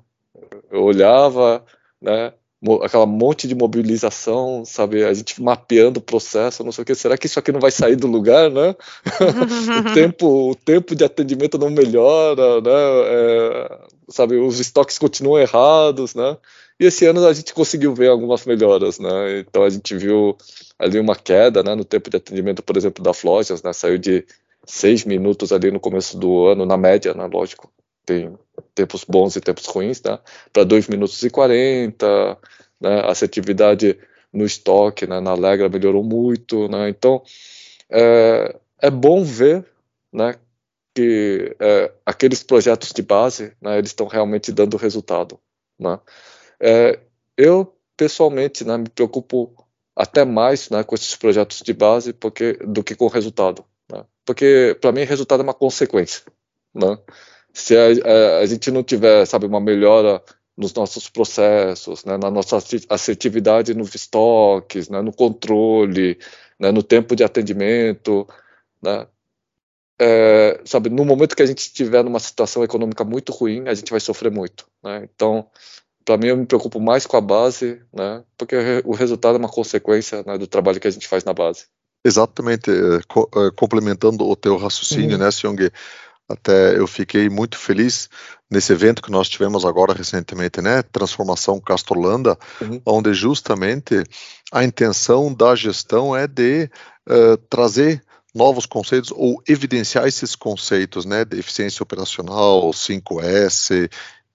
Eu 0.71 0.83
olhava, 0.83 1.63
né, 2.01 2.33
aquela 2.81 3.05
monte 3.05 3.47
de 3.47 3.55
mobilização, 3.55 4.63
sabe? 4.65 5.03
A 5.03 5.13
gente 5.13 5.41
mapeando 5.41 5.99
o 5.99 6.03
processo, 6.03 6.63
não 6.63 6.71
sei 6.71 6.81
o 6.81 6.85
que. 6.85 6.95
Será 6.95 7.17
que 7.17 7.27
isso 7.27 7.39
aqui 7.39 7.51
não 7.51 7.59
vai 7.59 7.71
sair 7.71 7.95
do 7.95 8.07
lugar, 8.07 8.49
né? 8.49 8.75
o 9.91 9.93
tempo, 9.93 10.51
o 10.51 10.55
tempo 10.55 10.95
de 10.95 11.03
atendimento 11.03 11.57
não 11.57 11.69
melhora, 11.69 12.61
né? 12.61 12.71
É, 12.71 13.79
sabe? 14.09 14.37
Os 14.37 14.59
estoques 14.59 14.97
continuam 14.97 15.39
errados, 15.39 16.15
né? 16.15 16.37
E 16.79 16.85
esse 16.85 17.05
ano 17.05 17.25
a 17.25 17.33
gente 17.33 17.53
conseguiu 17.53 17.93
ver 17.93 18.09
algumas 18.09 18.45
melhoras, 18.45 18.99
né? 18.99 19.39
Então 19.39 19.63
a 19.63 19.69
gente 19.69 19.95
viu 19.95 20.37
ali 20.77 20.99
uma 20.99 21.15
queda, 21.15 21.63
né? 21.63 21.75
No 21.75 21.85
tempo 21.85 22.09
de 22.09 22.17
atendimento, 22.17 22.61
por 22.63 22.75
exemplo, 22.77 23.03
das 23.03 23.23
lojas, 23.23 23.63
né? 23.63 23.71
Saiu 23.73 23.97
de 23.97 24.25
seis 24.65 25.05
minutos 25.05 25.51
ali 25.51 25.71
no 25.71 25.79
começo 25.79 26.17
do 26.17 26.47
ano, 26.47 26.65
na 26.65 26.77
média, 26.77 27.13
né? 27.13 27.29
Lógico, 27.31 27.71
tem 28.05 28.37
tempos 28.73 29.03
bons 29.03 29.35
e 29.35 29.41
tempos 29.41 29.65
ruins, 29.65 30.01
né? 30.03 30.19
Para 30.51 30.63
2 30.63 30.87
minutos 30.87 31.21
e 31.23 31.29
40, 31.29 32.37
né? 32.81 33.01
A 33.01 33.11
assertividade 33.11 33.97
no 34.33 34.45
estoque, 34.45 35.07
né? 35.07 35.19
Na 35.19 35.31
Alegra 35.31 35.69
melhorou 35.69 36.03
muito, 36.03 36.67
né? 36.67 36.89
Então, 36.89 37.23
é, 37.89 38.55
é 38.81 38.91
bom 38.91 39.23
ver, 39.23 39.65
né? 40.11 40.35
Que 40.95 41.55
é, 41.59 41.91
aqueles 42.05 42.41
projetos 42.41 42.91
de 42.91 43.01
base, 43.01 43.53
né? 43.61 43.77
Eles 43.77 43.91
estão 43.91 44.07
realmente 44.07 44.51
dando 44.51 44.77
resultado, 44.77 45.39
né? 45.77 45.99
É, 46.59 46.99
eu, 47.37 47.75
pessoalmente, 47.97 48.63
né? 48.63 48.77
Me 48.77 48.89
preocupo 48.89 49.53
até 49.95 50.25
mais 50.25 50.69
né, 50.69 50.83
com 50.83 50.95
esses 50.95 51.15
projetos 51.15 51.61
de 51.61 51.73
base 51.73 52.13
porque, 52.13 52.53
do 52.53 52.83
que 52.83 52.95
com 52.95 53.05
o 53.05 53.09
resultado. 53.09 53.63
Né? 53.91 54.03
Porque, 54.25 54.77
para 54.81 54.91
mim, 54.91 55.03
resultado 55.03 55.41
é 55.41 55.43
uma 55.43 55.53
consequência. 55.53 56.23
Né? 56.73 56.97
se 57.55 57.75
a, 57.77 57.85
a, 57.85 58.39
a, 58.39 58.45
gente 58.45 58.69
não 58.69 58.83
tiver, 58.83 59.25
sabe, 59.25 59.45
uma 59.45 59.61
melhora 59.61 60.21
nos 60.57 60.73
nossos 60.73 61.09
processos, 61.09 62.03
né, 62.03 62.17
na 62.17 62.29
nossa 62.29 62.57
assertividade 62.89 63.73
nos 63.73 63.95
estoques, 63.95 64.89
né, 64.89 65.01
no 65.01 65.13
controle, 65.13 66.19
né, 66.59 66.71
no 66.71 66.83
tempo 66.83 67.15
de 67.15 67.23
atendimento, 67.23 68.27
né, 68.81 69.07
é, 69.99 70.61
sabe, 70.65 70.89
no 70.89 71.05
momento 71.05 71.35
que 71.35 71.43
a 71.43 71.45
gente 71.45 71.59
estiver 71.59 72.03
numa 72.03 72.19
situação 72.19 72.63
econômica 72.63 73.03
muito 73.03 73.31
ruim, 73.31 73.67
a 73.67 73.73
gente 73.73 73.91
vai 73.91 73.99
sofrer 73.99 74.31
muito, 74.31 74.65
né, 74.83 75.07
então, 75.13 75.47
para 76.03 76.17
mim, 76.17 76.27
eu 76.27 76.37
me 76.37 76.45
preocupo 76.45 76.79
mais 76.79 77.05
com 77.05 77.17
a 77.17 77.21
base, 77.21 77.81
né, 77.93 78.23
porque 78.37 78.55
o 78.85 78.93
resultado 78.93 79.35
é 79.35 79.39
uma 79.39 79.49
consequência 79.49 80.23
né, 80.25 80.37
do 80.37 80.47
trabalho 80.47 80.79
que 80.79 80.87
a 80.87 80.91
gente 80.91 81.07
faz 81.07 81.23
na 81.23 81.33
base. 81.33 81.65
Exatamente, 82.05 82.69
é, 82.69 82.99
co 83.07 83.29
é, 83.35 83.49
complementando 83.55 84.27
o 84.27 84.35
teu 84.35 84.57
raciocínio, 84.57 85.17
uhum. 85.17 85.23
né, 85.23 85.31
Siong, 85.31 85.71
até 86.27 86.77
eu 86.77 86.87
fiquei 86.87 87.29
muito 87.29 87.57
feliz 87.57 88.09
nesse 88.49 88.73
evento 88.73 89.01
que 89.01 89.11
nós 89.11 89.29
tivemos 89.29 89.63
agora 89.63 89.93
recentemente, 89.93 90.59
né? 90.61 90.81
Transformação 90.81 91.59
Castrolanda, 91.59 92.37
uhum. 92.61 92.81
onde 92.85 93.13
justamente 93.13 94.03
a 94.51 94.63
intenção 94.63 95.33
da 95.33 95.55
gestão 95.55 96.15
é 96.15 96.27
de 96.27 96.69
uh, 97.07 97.37
trazer 97.49 98.03
novos 98.35 98.65
conceitos 98.65 99.11
ou 99.15 99.41
evidenciar 99.47 100.05
esses 100.05 100.35
conceitos, 100.35 101.05
né? 101.05 101.23
De 101.23 101.39
eficiência 101.39 101.81
operacional, 101.81 102.69
5S, 102.71 103.89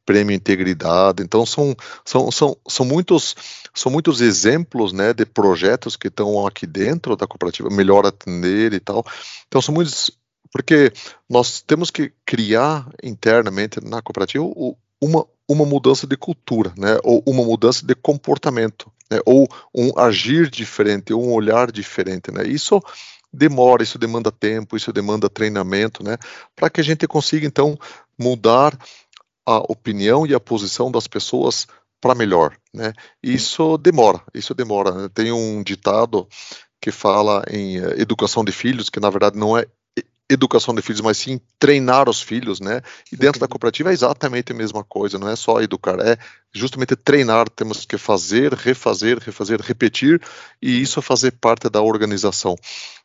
prêmio 0.06 0.34
integridade. 0.34 1.22
Então 1.22 1.44
são, 1.44 1.76
são, 2.04 2.32
são, 2.32 2.56
são 2.66 2.86
muitos 2.86 3.36
são 3.72 3.92
muitos 3.92 4.20
exemplos, 4.20 4.92
né, 4.92 5.12
de 5.12 5.24
projetos 5.24 5.94
que 5.94 6.08
estão 6.08 6.44
aqui 6.44 6.66
dentro 6.66 7.14
da 7.14 7.24
cooperativa, 7.24 7.68
melhor 7.70 8.04
atender 8.04 8.72
e 8.72 8.80
tal. 8.80 9.04
Então 9.46 9.62
são 9.62 9.72
muitos 9.72 10.10
porque 10.52 10.92
nós 11.28 11.60
temos 11.60 11.90
que 11.90 12.12
criar 12.26 12.88
internamente 13.02 13.80
na 13.80 14.02
cooperativa 14.02 14.44
uma, 15.00 15.26
uma 15.48 15.64
mudança 15.64 16.06
de 16.06 16.16
cultura, 16.16 16.72
né? 16.76 16.98
ou 17.04 17.22
uma 17.26 17.44
mudança 17.44 17.86
de 17.86 17.94
comportamento, 17.94 18.90
né? 19.10 19.20
ou 19.24 19.48
um 19.74 19.96
agir 19.98 20.50
diferente, 20.50 21.12
ou 21.12 21.24
um 21.24 21.32
olhar 21.32 21.70
diferente. 21.70 22.32
Né? 22.32 22.46
Isso 22.46 22.82
demora, 23.32 23.82
isso 23.82 23.98
demanda 23.98 24.30
tempo, 24.30 24.76
isso 24.76 24.92
demanda 24.92 25.28
treinamento, 25.28 26.02
né? 26.02 26.16
para 26.54 26.70
que 26.70 26.80
a 26.80 26.84
gente 26.84 27.06
consiga, 27.06 27.46
então, 27.46 27.78
mudar 28.18 28.76
a 29.46 29.58
opinião 29.58 30.26
e 30.26 30.34
a 30.34 30.40
posição 30.40 30.90
das 30.90 31.06
pessoas 31.06 31.66
para 32.00 32.14
melhor. 32.14 32.56
Né? 32.72 32.92
Isso 33.22 33.76
demora, 33.78 34.22
isso 34.34 34.54
demora. 34.54 34.92
Né? 34.92 35.08
Tem 35.12 35.32
um 35.32 35.62
ditado 35.62 36.26
que 36.80 36.90
fala 36.90 37.44
em 37.48 37.78
eh, 37.78 38.00
educação 38.00 38.44
de 38.44 38.52
filhos, 38.52 38.88
que 38.88 39.00
na 39.00 39.10
verdade 39.10 39.38
não 39.38 39.56
é 39.56 39.66
educação 40.30 40.74
de 40.74 40.80
filhos, 40.80 41.00
mas 41.00 41.18
sim 41.18 41.40
treinar 41.58 42.08
os 42.08 42.22
filhos, 42.22 42.60
né? 42.60 42.80
E 43.12 43.16
dentro 43.16 43.40
da 43.40 43.48
cooperativa 43.48 43.90
é 43.90 43.92
exatamente 43.92 44.52
a 44.52 44.54
mesma 44.54 44.84
coisa, 44.84 45.18
não 45.18 45.28
é 45.28 45.34
só 45.34 45.60
educar, 45.60 45.98
é 46.00 46.16
justamente 46.52 46.94
treinar, 46.96 47.48
temos 47.48 47.84
que 47.84 47.98
fazer, 47.98 48.54
refazer, 48.54 49.18
refazer, 49.18 49.60
repetir, 49.60 50.20
e 50.62 50.80
isso 50.80 51.00
é 51.00 51.02
fazer 51.02 51.32
parte 51.32 51.68
da 51.68 51.82
organização. 51.82 52.56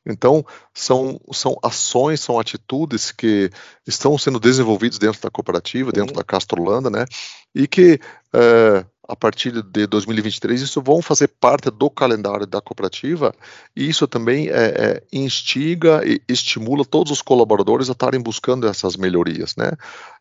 Então, 0.06 0.46
são, 0.74 1.20
são 1.32 1.58
ações, 1.64 2.22
são 2.22 2.40
atitudes 2.40 3.12
que 3.12 3.50
estão 3.88 4.18
sendo 4.18 4.40
desenvolvidas 4.40 5.00
dentro 5.00 5.20
da 5.20 5.32
cooperativa, 5.32 5.92
dentro 5.92 6.14
uhum. 6.14 6.18
da 6.18 6.24
Castrolanda, 6.24 6.90
né? 6.90 7.06
E 7.54 7.68
que 7.68 8.00
é, 8.34 8.86
a 9.08 9.16
partir 9.16 9.52
de 9.62 9.88
2023, 9.88 10.62
isso 10.62 10.82
vão 10.82 11.02
fazer 11.02 11.28
parte 11.28 11.70
do 11.70 11.90
calendário 11.90 12.46
da 12.46 12.60
cooperativa 12.60 13.34
e 13.76 13.88
isso 13.88 14.08
também 14.08 14.50
é, 14.50 14.54
é, 14.54 15.04
instiga 15.14 16.02
e 16.06 16.22
estimula 16.28 16.84
todos 16.84 17.12
os 17.12 17.22
colaboradores 17.22 17.90
a 17.90 17.94
estarem 17.94 18.20
buscando 18.20 18.68
essas 18.68 18.96
melhorias, 18.96 19.56
né? 19.56 19.72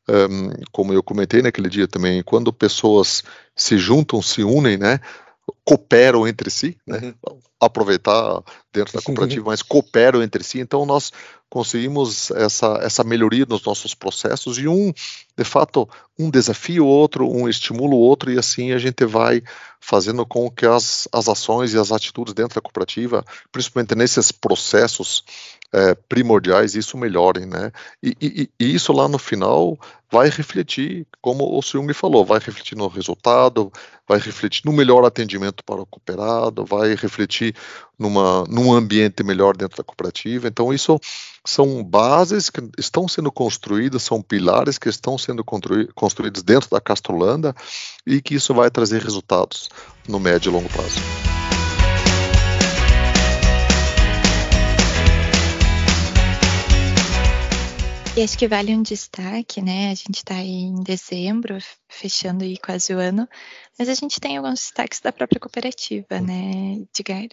Um, 0.08 0.50
como 0.70 0.92
eu 0.92 1.02
comentei 1.02 1.40
naquele 1.40 1.68
dia 1.68 1.88
também, 1.88 2.22
quando 2.22 2.52
pessoas 2.52 3.22
se 3.56 3.78
juntam, 3.78 4.20
se 4.20 4.42
unem, 4.42 4.76
né? 4.76 5.00
Cooperam 5.64 6.28
entre 6.28 6.50
si, 6.50 6.76
né? 6.86 7.14
Uhum. 7.26 7.38
Aproveitar 7.60 8.42
dentro 8.72 8.92
da 8.92 9.02
cooperativa, 9.02 9.46
mas 9.46 9.62
cooperam 9.62 10.22
entre 10.22 10.44
si. 10.44 10.60
Então 10.60 10.84
nós 10.84 11.10
conseguimos 11.48 12.30
essa, 12.32 12.78
essa 12.82 13.04
melhoria 13.04 13.46
nos 13.48 13.64
nossos 13.64 13.94
processos 13.94 14.58
e 14.58 14.66
um, 14.66 14.92
de 15.36 15.44
fato, 15.44 15.88
um 16.18 16.30
desafio 16.30 16.84
o 16.84 16.88
outro, 16.88 17.28
um 17.30 17.48
estimula 17.48 17.94
o 17.94 17.98
outro 17.98 18.32
e 18.32 18.38
assim 18.38 18.72
a 18.72 18.78
gente 18.78 19.04
vai 19.04 19.42
fazendo 19.80 20.24
com 20.24 20.50
que 20.50 20.66
as, 20.66 21.06
as 21.12 21.28
ações 21.28 21.74
e 21.74 21.78
as 21.78 21.92
atitudes 21.92 22.32
dentro 22.32 22.54
da 22.54 22.60
cooperativa, 22.60 23.24
principalmente 23.52 23.94
nesses 23.94 24.32
processos 24.32 25.24
é, 25.74 25.94
primordiais, 26.08 26.74
isso 26.74 26.96
melhorem, 26.96 27.46
né? 27.46 27.72
E, 28.00 28.16
e, 28.20 28.50
e, 28.60 28.74
isso 28.74 28.92
lá 28.92 29.08
no 29.08 29.18
final 29.18 29.76
vai 30.10 30.30
refletir, 30.30 31.04
como 31.20 31.58
o 31.58 31.60
Jung 31.60 31.92
falou, 31.92 32.24
vai 32.24 32.38
refletir 32.38 32.78
no 32.78 32.86
resultado, 32.86 33.72
vai 34.08 34.20
refletir 34.20 34.62
no 34.64 34.72
melhor 34.72 35.04
atendimento 35.04 35.64
para 35.64 35.82
o 35.82 35.86
cooperado, 35.86 36.64
vai 36.64 36.94
refletir 36.94 37.56
numa, 37.98 38.44
num 38.44 38.72
ambiente 38.72 39.24
melhor 39.24 39.56
dentro 39.56 39.76
da 39.76 39.82
cooperativa. 39.82 40.46
Então, 40.46 40.72
isso 40.72 41.00
são 41.46 41.84
bases 41.84 42.48
que 42.48 42.60
estão 42.78 43.06
sendo 43.06 43.30
construídas, 43.30 44.02
são 44.02 44.22
pilares 44.22 44.78
que 44.78 44.88
estão 44.88 45.18
sendo 45.18 45.44
construídos 45.44 46.42
dentro 46.42 46.70
da 46.70 46.80
Castrolanda 46.80 47.54
e 48.06 48.22
que 48.22 48.34
isso 48.34 48.54
vai 48.54 48.70
trazer 48.70 49.02
resultados 49.02 49.68
no 50.08 50.18
médio 50.18 50.50
e 50.50 50.52
longo 50.52 50.68
prazo. 50.70 51.00
E 58.16 58.22
acho 58.22 58.38
que 58.38 58.46
vale 58.46 58.72
um 58.72 58.82
destaque, 58.82 59.60
né? 59.60 59.90
A 59.90 59.94
gente 59.94 60.18
está 60.18 60.36
em 60.36 60.72
dezembro, 60.84 61.58
fechando 61.88 62.44
aí 62.44 62.56
quase 62.56 62.94
o 62.94 62.98
ano, 62.98 63.28
mas 63.76 63.88
a 63.88 63.94
gente 63.94 64.20
tem 64.20 64.36
alguns 64.36 64.60
destaques 64.60 65.00
da 65.00 65.10
própria 65.10 65.40
cooperativa, 65.40 66.20
né, 66.20 66.86
Edgar? 66.96 67.26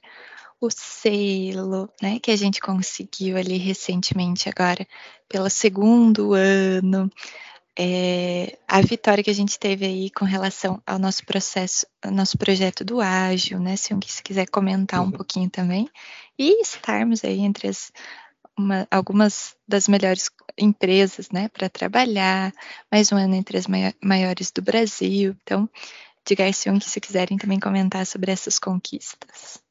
O 0.61 0.69
selo, 0.69 1.89
né, 2.01 2.19
que 2.19 2.29
a 2.29 2.35
gente 2.35 2.61
conseguiu 2.61 3.35
ali 3.35 3.57
recentemente 3.57 4.47
agora, 4.47 4.87
pelo 5.27 5.49
segundo 5.49 6.33
ano, 6.33 7.09
é, 7.77 8.59
a 8.67 8.79
vitória 8.81 9.23
que 9.23 9.29
a 9.31 9.33
gente 9.33 9.57
teve 9.57 9.85
aí 9.85 10.11
com 10.11 10.23
relação 10.23 10.81
ao 10.85 10.99
nosso 10.99 11.25
processo, 11.25 11.87
ao 12.01 12.11
nosso 12.11 12.37
projeto 12.37 12.85
do 12.85 13.01
ágil, 13.01 13.59
né? 13.59 13.75
Se 13.75 13.89
se 14.05 14.21
quiser 14.21 14.47
comentar 14.47 15.01
um 15.01 15.05
uhum. 15.05 15.11
pouquinho 15.11 15.49
também, 15.49 15.89
e 16.37 16.61
estarmos 16.61 17.23
aí 17.23 17.39
entre 17.39 17.67
as 17.67 17.91
uma, 18.57 18.87
algumas 18.91 19.55
das 19.67 19.87
melhores 19.87 20.29
empresas 20.57 21.29
né, 21.31 21.49
para 21.49 21.69
trabalhar, 21.69 22.53
mais 22.91 23.11
um 23.11 23.17
ano 23.17 23.35
entre 23.35 23.57
as 23.57 23.65
maiores 24.01 24.51
do 24.51 24.61
Brasil. 24.61 25.35
Então, 25.41 25.69
diga 26.25 26.51
se 26.53 26.69
um 26.69 26.77
que 26.77 26.89
se 26.89 27.01
quiserem 27.01 27.37
também 27.37 27.59
comentar 27.59 28.05
sobre 28.05 28.31
essas 28.31 28.59
conquistas. 28.59 29.61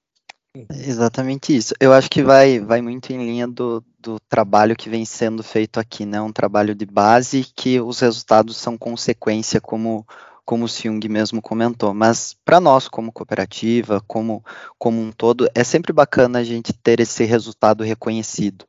Exatamente 0.71 1.55
isso. 1.57 1.75
Eu 1.79 1.93
acho 1.93 2.11
que 2.11 2.23
vai, 2.23 2.59
vai 2.59 2.83
muito 2.83 3.13
em 3.13 3.19
linha 3.19 3.47
do, 3.47 3.85
do 4.01 4.19
trabalho 4.29 4.75
que 4.75 4.91
vem 4.91 5.05
sendo 5.05 5.45
feito 5.45 5.79
aqui, 5.79 6.05
né? 6.05 6.21
Um 6.21 6.33
trabalho 6.33 6.75
de 6.75 6.85
base 6.85 7.47
que 7.55 7.81
os 7.81 8.01
resultados 8.01 8.57
são 8.57 8.77
consequência, 8.77 9.61
como 9.61 10.05
como 10.45 10.65
o 10.65 10.69
Jung 10.69 11.09
mesmo 11.09 11.41
comentou, 11.41 11.95
mas 11.95 12.37
para 12.45 12.59
nós 12.59 12.89
como 12.89 13.13
cooperativa, 13.13 14.03
como, 14.09 14.45
como 14.77 15.01
um 15.01 15.13
todo, 15.13 15.49
é 15.55 15.63
sempre 15.63 15.93
bacana 15.93 16.41
a 16.41 16.45
gente 16.45 16.73
ter 16.73 16.99
esse 16.99 17.23
resultado 17.23 17.85
reconhecido. 17.85 18.65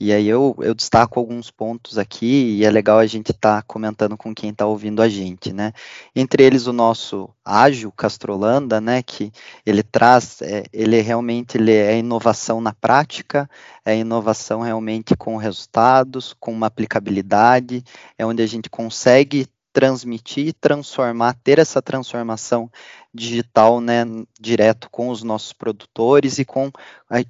E 0.00 0.12
aí 0.12 0.28
eu, 0.28 0.54
eu 0.60 0.74
destaco 0.74 1.18
alguns 1.18 1.50
pontos 1.50 1.98
aqui 1.98 2.56
e 2.56 2.64
é 2.64 2.70
legal 2.70 2.98
a 2.98 3.06
gente 3.06 3.32
estar 3.32 3.56
tá 3.56 3.62
comentando 3.66 4.16
com 4.16 4.32
quem 4.32 4.50
está 4.50 4.64
ouvindo 4.64 5.02
a 5.02 5.08
gente, 5.08 5.52
né? 5.52 5.72
Entre 6.14 6.44
eles 6.44 6.68
o 6.68 6.72
nosso 6.72 7.28
ágil 7.44 7.90
Castrolanda, 7.90 8.80
né? 8.80 9.02
Que 9.02 9.32
ele 9.66 9.82
traz, 9.82 10.40
é, 10.40 10.64
ele 10.72 11.00
realmente 11.00 11.58
ele 11.58 11.72
é 11.72 11.98
inovação 11.98 12.60
na 12.60 12.72
prática, 12.72 13.50
é 13.84 13.96
inovação 13.96 14.60
realmente 14.60 15.16
com 15.16 15.36
resultados, 15.36 16.32
com 16.38 16.52
uma 16.52 16.68
aplicabilidade, 16.68 17.82
é 18.16 18.24
onde 18.24 18.40
a 18.40 18.46
gente 18.46 18.70
consegue 18.70 19.48
transmitir, 19.72 20.54
transformar, 20.60 21.36
ter 21.42 21.58
essa 21.58 21.82
transformação 21.82 22.70
digital, 23.18 23.80
né, 23.80 24.04
direto 24.40 24.88
com 24.90 25.08
os 25.08 25.22
nossos 25.22 25.52
produtores 25.52 26.38
e 26.38 26.44
com 26.44 26.70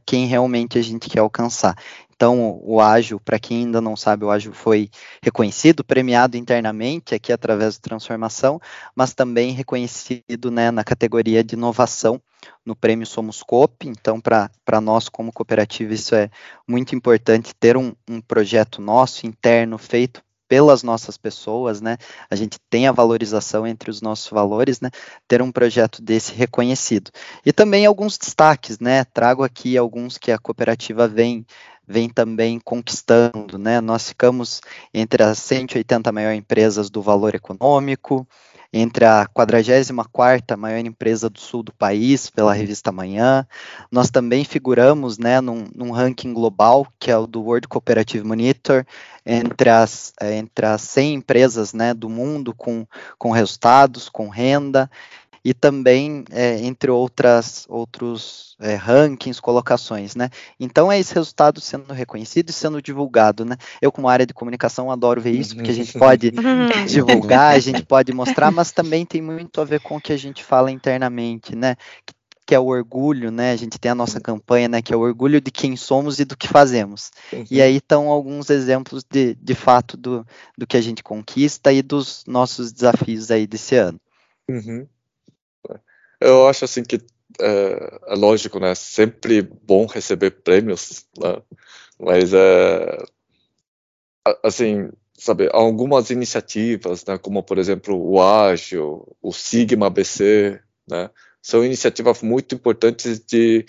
quem 0.05 0.27
realmente 0.27 0.79
a 0.79 0.83
gente 0.83 1.09
quer 1.09 1.21
alcançar. 1.21 1.77
Então, 2.19 2.61
o 2.65 2.81
ágil, 2.81 3.21
para 3.21 3.39
quem 3.39 3.59
ainda 3.59 3.81
não 3.81 3.97
sabe, 3.97 4.25
o 4.25 4.31
ágil 4.31 4.53
foi 4.53 4.91
reconhecido, 5.23 5.85
premiado 5.85 6.37
internamente 6.37 7.15
aqui 7.15 7.33
através 7.33 7.77
da 7.77 7.83
transformação, 7.83 8.61
mas 8.93 9.15
também 9.15 9.53
reconhecido 9.53 10.51
né, 10.51 10.73
na 10.73 10.83
categoria 10.83 11.45
de 11.45 11.55
inovação 11.55 12.21
no 12.67 12.75
prêmio 12.75 13.07
Somos 13.07 13.41
Coop. 13.41 13.87
Então, 13.89 14.21
para 14.21 14.81
nós 14.81 15.09
como 15.09 15.33
cooperativa, 15.33 15.95
isso 15.95 16.13
é 16.17 16.29
muito 16.67 16.93
importante 16.93 17.55
ter 17.55 17.77
um, 17.77 17.95
um 18.11 18.21
projeto 18.21 18.83
nosso 18.83 19.25
interno 19.25 19.79
feito 19.79 20.21
pelas 20.49 20.83
nossas 20.83 21.17
pessoas, 21.19 21.81
né? 21.81 21.99
A 22.31 22.35
gente 22.35 22.59
tem 22.71 22.89
a 22.89 22.93
valorização 22.93 23.67
entre 23.67 23.91
os 23.91 24.01
nossos 24.01 24.31
valores, 24.31 24.81
né? 24.81 24.91
Ter 25.29 25.43
um 25.43 25.53
projeto 25.53 26.01
desse 26.03 26.33
reconhecido. 26.33 27.11
E 27.45 27.53
também 27.53 27.85
alguns 27.85 28.17
destaques, 28.17 28.81
né? 28.81 29.05
Trago 29.05 29.45
aqui 29.45 29.77
alguns 29.77 30.17
que 30.17 30.33
a 30.33 30.39
cooperativa 30.39 31.07
vem 31.07 31.47
vem 31.91 32.11
também 32.11 32.61
conquistando, 32.61 33.57
né? 33.57 33.81
Nós 33.81 34.09
ficamos 34.09 34.61
entre 34.93 35.23
as 35.23 35.39
180 35.39 36.13
maiores 36.13 36.39
empresas 36.39 36.91
do 36.91 37.01
valor 37.01 37.35
econômico, 37.35 38.29
entre 38.73 39.05
a 39.05 39.27
44ª 39.27 40.57
maior 40.57 40.79
empresa 40.79 41.31
do 41.31 41.41
sul 41.41 41.63
do 41.63 41.73
país, 41.73 42.29
pela 42.29 42.53
revista 42.53 42.93
Manhã. 42.93 43.47
Nós 43.91 44.11
também 44.11 44.45
figuramos 44.45 45.19
né, 45.19 45.41
num, 45.41 45.67
num 45.75 45.91
ranking 45.91 46.35
global, 46.35 46.87
que 46.99 47.11
é 47.11 47.17
o 47.17 47.27
do 47.27 47.43
World 47.43 47.67
Cooperative 47.67 48.27
Monitor, 48.27 48.85
entre 49.25 49.71
as, 49.71 50.13
entre 50.21 50.67
as 50.67 50.83
100 50.83 51.15
empresas 51.15 51.73
né, 51.73 51.95
do 51.95 52.09
mundo 52.09 52.55
com, 52.55 52.87
com 53.19 53.31
resultados, 53.31 54.09
com 54.09 54.29
renda, 54.29 54.91
e 55.45 55.55
também 55.55 56.25
é, 56.31 56.61
entre 56.61 56.91
outras 56.91 57.67
outros 57.69 58.57
é, 58.61 58.75
rankings, 58.75 59.41
colocações, 59.41 60.15
né? 60.15 60.31
Então 60.59 60.91
é 60.91 60.99
esse 60.99 61.15
resultado 61.15 61.61
sendo 61.61 61.93
reconhecido 61.93 62.51
e 62.51 62.53
sendo 62.53 62.83
divulgado, 62.83 63.45
né? 63.45 63.57
Eu 63.81 63.93
como 63.93 64.09
área 64.09 64.27
de 64.27 64.35
comunicação 64.35 64.91
adoro 64.91 65.21
ver 65.21 65.33
isso 65.33 65.55
porque 65.55 65.71
a 65.71 65.75
gente 65.75 65.99
pode 65.99 66.33
divulgar, 66.89 67.55
a 67.55 67.59
gente 67.59 67.85
pode 67.85 68.13
mostrar, 68.13 68.51
mas 68.51 68.73
também 68.73 69.07
tem 69.07 69.23
muito 69.23 69.61
a 69.61 69.65
ver 69.65 69.81
com 69.81 69.97
o 69.97 70.01
que 70.01 70.13
a 70.13 70.19
gente 70.19 70.43
fala 70.45 70.71
internamente, 70.71 71.55
né? 71.55 71.77
que 72.49 72.55
é 72.55 72.59
o 72.59 72.69
orgulho, 72.69 73.31
né? 73.31 73.53
A 73.53 73.57
gente 73.57 73.79
tem 73.79 73.91
a 73.93 73.95
nossa 73.95 74.19
campanha, 74.19 74.69
né? 74.69 74.81
Que 74.81 74.95
é 74.95 74.97
o 74.97 75.01
orgulho 75.01 75.39
de 75.39 75.51
quem 75.51 75.77
somos 75.77 76.19
e 76.19 76.25
do 76.25 76.35
que 76.35 76.49
fazemos. 76.49 77.11
Uhum. 77.31 77.45
E 77.51 77.61
aí 77.61 77.77
estão 77.77 78.09
alguns 78.09 78.49
exemplos 78.49 79.05
de, 79.05 79.35
de 79.35 79.55
fato 79.55 79.99
do, 79.99 80.27
do 80.57 80.67
que 80.67 80.79
a 80.79 80.81
gente 80.81 81.03
conquista 81.03 81.71
e 81.71 81.83
dos 81.83 82.25
nossos 82.27 82.73
desafios 82.73 83.31
aí 83.31 83.47
desse 83.47 83.77
ano. 83.77 84.01
Uhum. 84.49 84.87
Eu 86.21 86.49
acho 86.49 86.65
assim 86.65 86.83
que 86.83 86.97
é, 87.41 88.01
é, 88.09 88.15
lógico, 88.15 88.59
né? 88.59 88.75
Sempre 88.75 89.43
bom 89.43 89.87
receber 89.87 90.31
prêmios, 90.43 91.07
né? 91.19 91.41
mas 91.99 92.33
é 92.33 92.99
assim, 94.43 94.91
sabe, 95.15 95.49
algumas 95.53 96.11
iniciativas, 96.11 97.05
né? 97.05 97.19
Como 97.19 97.43
por 97.43 97.59
exemplo 97.59 97.97
o 97.97 98.21
Ágil, 98.21 99.17
o 99.23 99.33
Sigma 99.33 99.91
BC, 99.91 100.61
né? 100.89 101.11
São 101.43 101.65
iniciativas 101.65 102.23
muito 102.23 102.55
importantes 102.55 103.21
de 103.21 103.65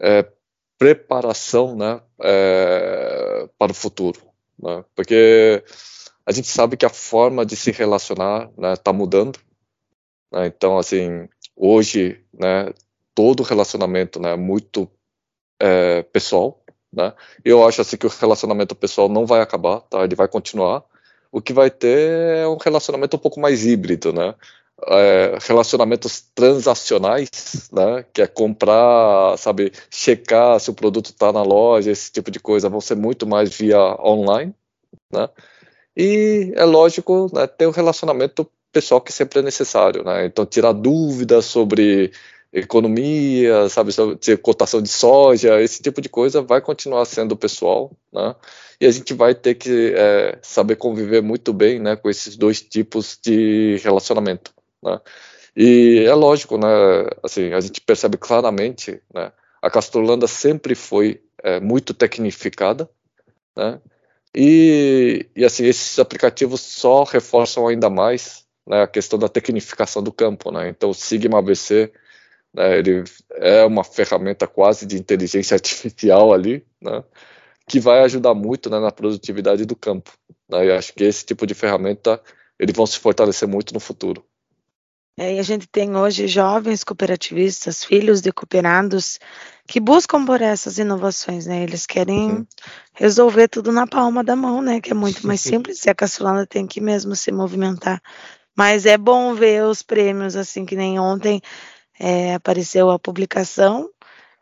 é, 0.00 0.26
preparação, 0.78 1.76
né? 1.76 2.00
É, 2.20 3.48
para 3.58 3.72
o 3.72 3.74
futuro, 3.74 4.20
né? 4.58 4.84
Porque 4.94 5.62
a 6.26 6.32
gente 6.32 6.48
sabe 6.48 6.76
que 6.76 6.86
a 6.86 6.90
forma 6.90 7.44
de 7.44 7.56
se 7.56 7.70
relacionar 7.70 8.48
está 8.48 8.62
né, 8.62 8.76
tá 8.76 8.92
mudando. 8.92 9.38
Né? 10.32 10.46
Então, 10.46 10.78
assim, 10.78 11.28
hoje, 11.62 12.20
né, 12.34 12.72
todo 13.14 13.44
relacionamento, 13.44 14.18
né, 14.20 14.34
muito 14.34 14.90
é, 15.60 16.02
pessoal, 16.02 16.60
né? 16.92 17.14
Eu 17.44 17.66
acho 17.66 17.80
assim 17.80 17.96
que 17.96 18.06
o 18.06 18.10
relacionamento 18.10 18.74
pessoal 18.74 19.08
não 19.08 19.24
vai 19.24 19.40
acabar, 19.40 19.80
tá? 19.82 20.02
Ele 20.04 20.16
vai 20.16 20.28
continuar. 20.28 20.82
O 21.30 21.40
que 21.40 21.52
vai 21.52 21.70
ter 21.70 22.40
é 22.40 22.48
um 22.48 22.56
relacionamento 22.56 23.16
um 23.16 23.20
pouco 23.20 23.40
mais 23.40 23.64
híbrido, 23.64 24.12
né? 24.12 24.34
É, 24.88 25.38
relacionamentos 25.42 26.24
transacionais, 26.34 27.70
né? 27.72 28.04
Que 28.12 28.22
é 28.22 28.26
comprar, 28.26 29.38
sabe, 29.38 29.72
checar 29.90 30.58
se 30.60 30.70
o 30.70 30.74
produto 30.74 31.06
está 31.10 31.32
na 31.32 31.42
loja, 31.42 31.90
esse 31.90 32.10
tipo 32.12 32.30
de 32.30 32.40
coisa, 32.40 32.68
vão 32.68 32.80
ser 32.80 32.96
muito 32.96 33.26
mais 33.26 33.56
via 33.56 33.78
online, 34.00 34.54
né? 35.12 35.28
E 35.96 36.52
é 36.56 36.64
lógico, 36.64 37.30
né, 37.32 37.46
ter 37.46 37.66
um 37.66 37.70
relacionamento 37.70 38.50
pessoal 38.72 39.00
que 39.00 39.12
sempre 39.12 39.40
é 39.40 39.42
necessário, 39.42 40.02
né? 40.02 40.26
Então, 40.26 40.46
tirar 40.46 40.72
dúvidas 40.72 41.44
sobre 41.44 42.12
economia, 42.52 43.68
sabe, 43.68 43.92
sobre 43.92 44.36
cotação 44.36 44.82
de 44.82 44.88
soja, 44.88 45.60
esse 45.62 45.82
tipo 45.82 46.00
de 46.02 46.08
coisa 46.08 46.42
vai 46.42 46.60
continuar 46.60 47.04
sendo 47.06 47.36
pessoal, 47.36 47.96
né? 48.12 48.34
E 48.80 48.86
a 48.86 48.90
gente 48.90 49.14
vai 49.14 49.34
ter 49.34 49.54
que 49.54 49.94
é, 49.96 50.38
saber 50.42 50.76
conviver 50.76 51.22
muito 51.22 51.52
bem, 51.52 51.78
né, 51.78 51.96
com 51.96 52.10
esses 52.10 52.36
dois 52.36 52.60
tipos 52.60 53.18
de 53.22 53.78
relacionamento, 53.82 54.52
né? 54.82 55.00
E 55.56 56.04
é 56.06 56.14
lógico, 56.14 56.58
né, 56.58 56.66
assim, 57.22 57.52
a 57.52 57.60
gente 57.60 57.80
percebe 57.80 58.16
claramente, 58.18 59.00
né, 59.14 59.32
a 59.62 59.70
Castrolanda 59.70 60.26
sempre 60.26 60.74
foi 60.74 61.22
é, 61.42 61.60
muito 61.60 61.94
tecnificada, 61.94 62.88
né? 63.56 63.80
E, 64.34 65.26
e 65.36 65.44
assim, 65.44 65.64
esses 65.66 65.98
aplicativos 65.98 66.60
só 66.60 67.04
reforçam 67.04 67.68
ainda 67.68 67.90
mais 67.90 68.41
né, 68.66 68.82
a 68.82 68.86
questão 68.86 69.18
da 69.18 69.28
tecnificação 69.28 70.02
do 70.02 70.12
campo, 70.12 70.50
né? 70.50 70.68
Então, 70.68 70.90
o 70.90 70.94
Sigma 70.94 71.38
ABC, 71.38 71.92
né, 72.54 72.78
ele 72.78 73.04
é 73.32 73.64
uma 73.64 73.84
ferramenta 73.84 74.46
quase 74.46 74.86
de 74.86 74.96
inteligência 74.96 75.54
artificial 75.56 76.32
ali, 76.32 76.64
né? 76.80 77.02
Que 77.66 77.80
vai 77.80 78.00
ajudar 78.02 78.34
muito 78.34 78.68
né, 78.68 78.78
na 78.78 78.90
produtividade 78.90 79.64
do 79.64 79.76
campo. 79.76 80.12
Né? 80.48 80.66
E 80.66 80.72
acho 80.72 80.92
que 80.92 81.04
esse 81.04 81.24
tipo 81.24 81.46
de 81.46 81.54
ferramenta 81.54 82.20
eles 82.58 82.76
vão 82.76 82.86
se 82.86 82.98
fortalecer 82.98 83.48
muito 83.48 83.72
no 83.72 83.80
futuro. 83.80 84.24
É, 85.18 85.34
e 85.34 85.38
a 85.38 85.42
gente 85.42 85.66
tem 85.66 85.94
hoje 85.94 86.26
jovens 86.26 86.82
cooperativistas, 86.82 87.84
filhos 87.84 88.22
de 88.22 88.32
cooperados, 88.32 89.18
que 89.68 89.78
buscam 89.78 90.24
por 90.24 90.40
essas 90.40 90.78
inovações, 90.78 91.46
né? 91.46 91.62
Eles 91.62 91.84
querem 91.84 92.30
uhum. 92.30 92.46
resolver 92.94 93.48
tudo 93.48 93.70
na 93.72 93.86
palma 93.86 94.24
da 94.24 94.34
mão, 94.34 94.62
né? 94.62 94.80
Que 94.80 94.92
é 94.92 94.94
muito 94.94 95.26
mais 95.26 95.40
simples, 95.42 95.84
e 95.84 95.90
a 95.90 95.94
caçulana 95.94 96.46
tem 96.46 96.66
que 96.66 96.80
mesmo 96.80 97.14
se 97.14 97.30
movimentar. 97.30 98.00
Mas 98.56 98.86
é 98.86 98.98
bom 98.98 99.34
ver 99.34 99.64
os 99.64 99.82
prêmios, 99.82 100.36
assim, 100.36 100.64
que 100.64 100.76
nem 100.76 100.98
ontem 100.98 101.40
é, 101.98 102.34
apareceu 102.34 102.90
a 102.90 102.98
publicação. 102.98 103.88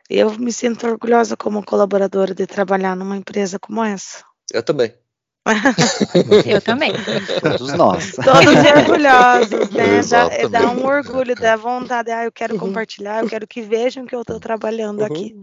Eu 0.08 0.36
me 0.38 0.52
sinto 0.52 0.86
orgulhosa 0.86 1.36
como 1.36 1.64
colaboradora 1.64 2.34
de 2.34 2.46
trabalhar 2.46 2.96
numa 2.96 3.16
empresa 3.16 3.58
como 3.58 3.84
essa. 3.84 4.24
Eu 4.52 4.62
também. 4.62 4.92
Eu 6.46 6.60
também. 6.60 6.92
Todos 7.40 7.72
nós. 7.72 8.12
Todos 8.12 8.54
orgulhosos, 8.76 9.70
né? 9.70 10.00
Dá, 10.08 10.48
dá, 10.48 10.70
um 10.70 10.84
orgulho, 10.84 11.34
dá 11.34 11.56
vontade. 11.56 12.10
Ah, 12.10 12.24
eu 12.24 12.32
quero 12.32 12.54
uhum. 12.54 12.60
compartilhar, 12.60 13.22
eu 13.22 13.28
quero 13.28 13.46
que 13.46 13.62
vejam 13.62 14.04
que 14.04 14.14
eu 14.14 14.20
estou 14.20 14.38
trabalhando 14.38 15.00
uhum. 15.00 15.06
aqui. 15.06 15.34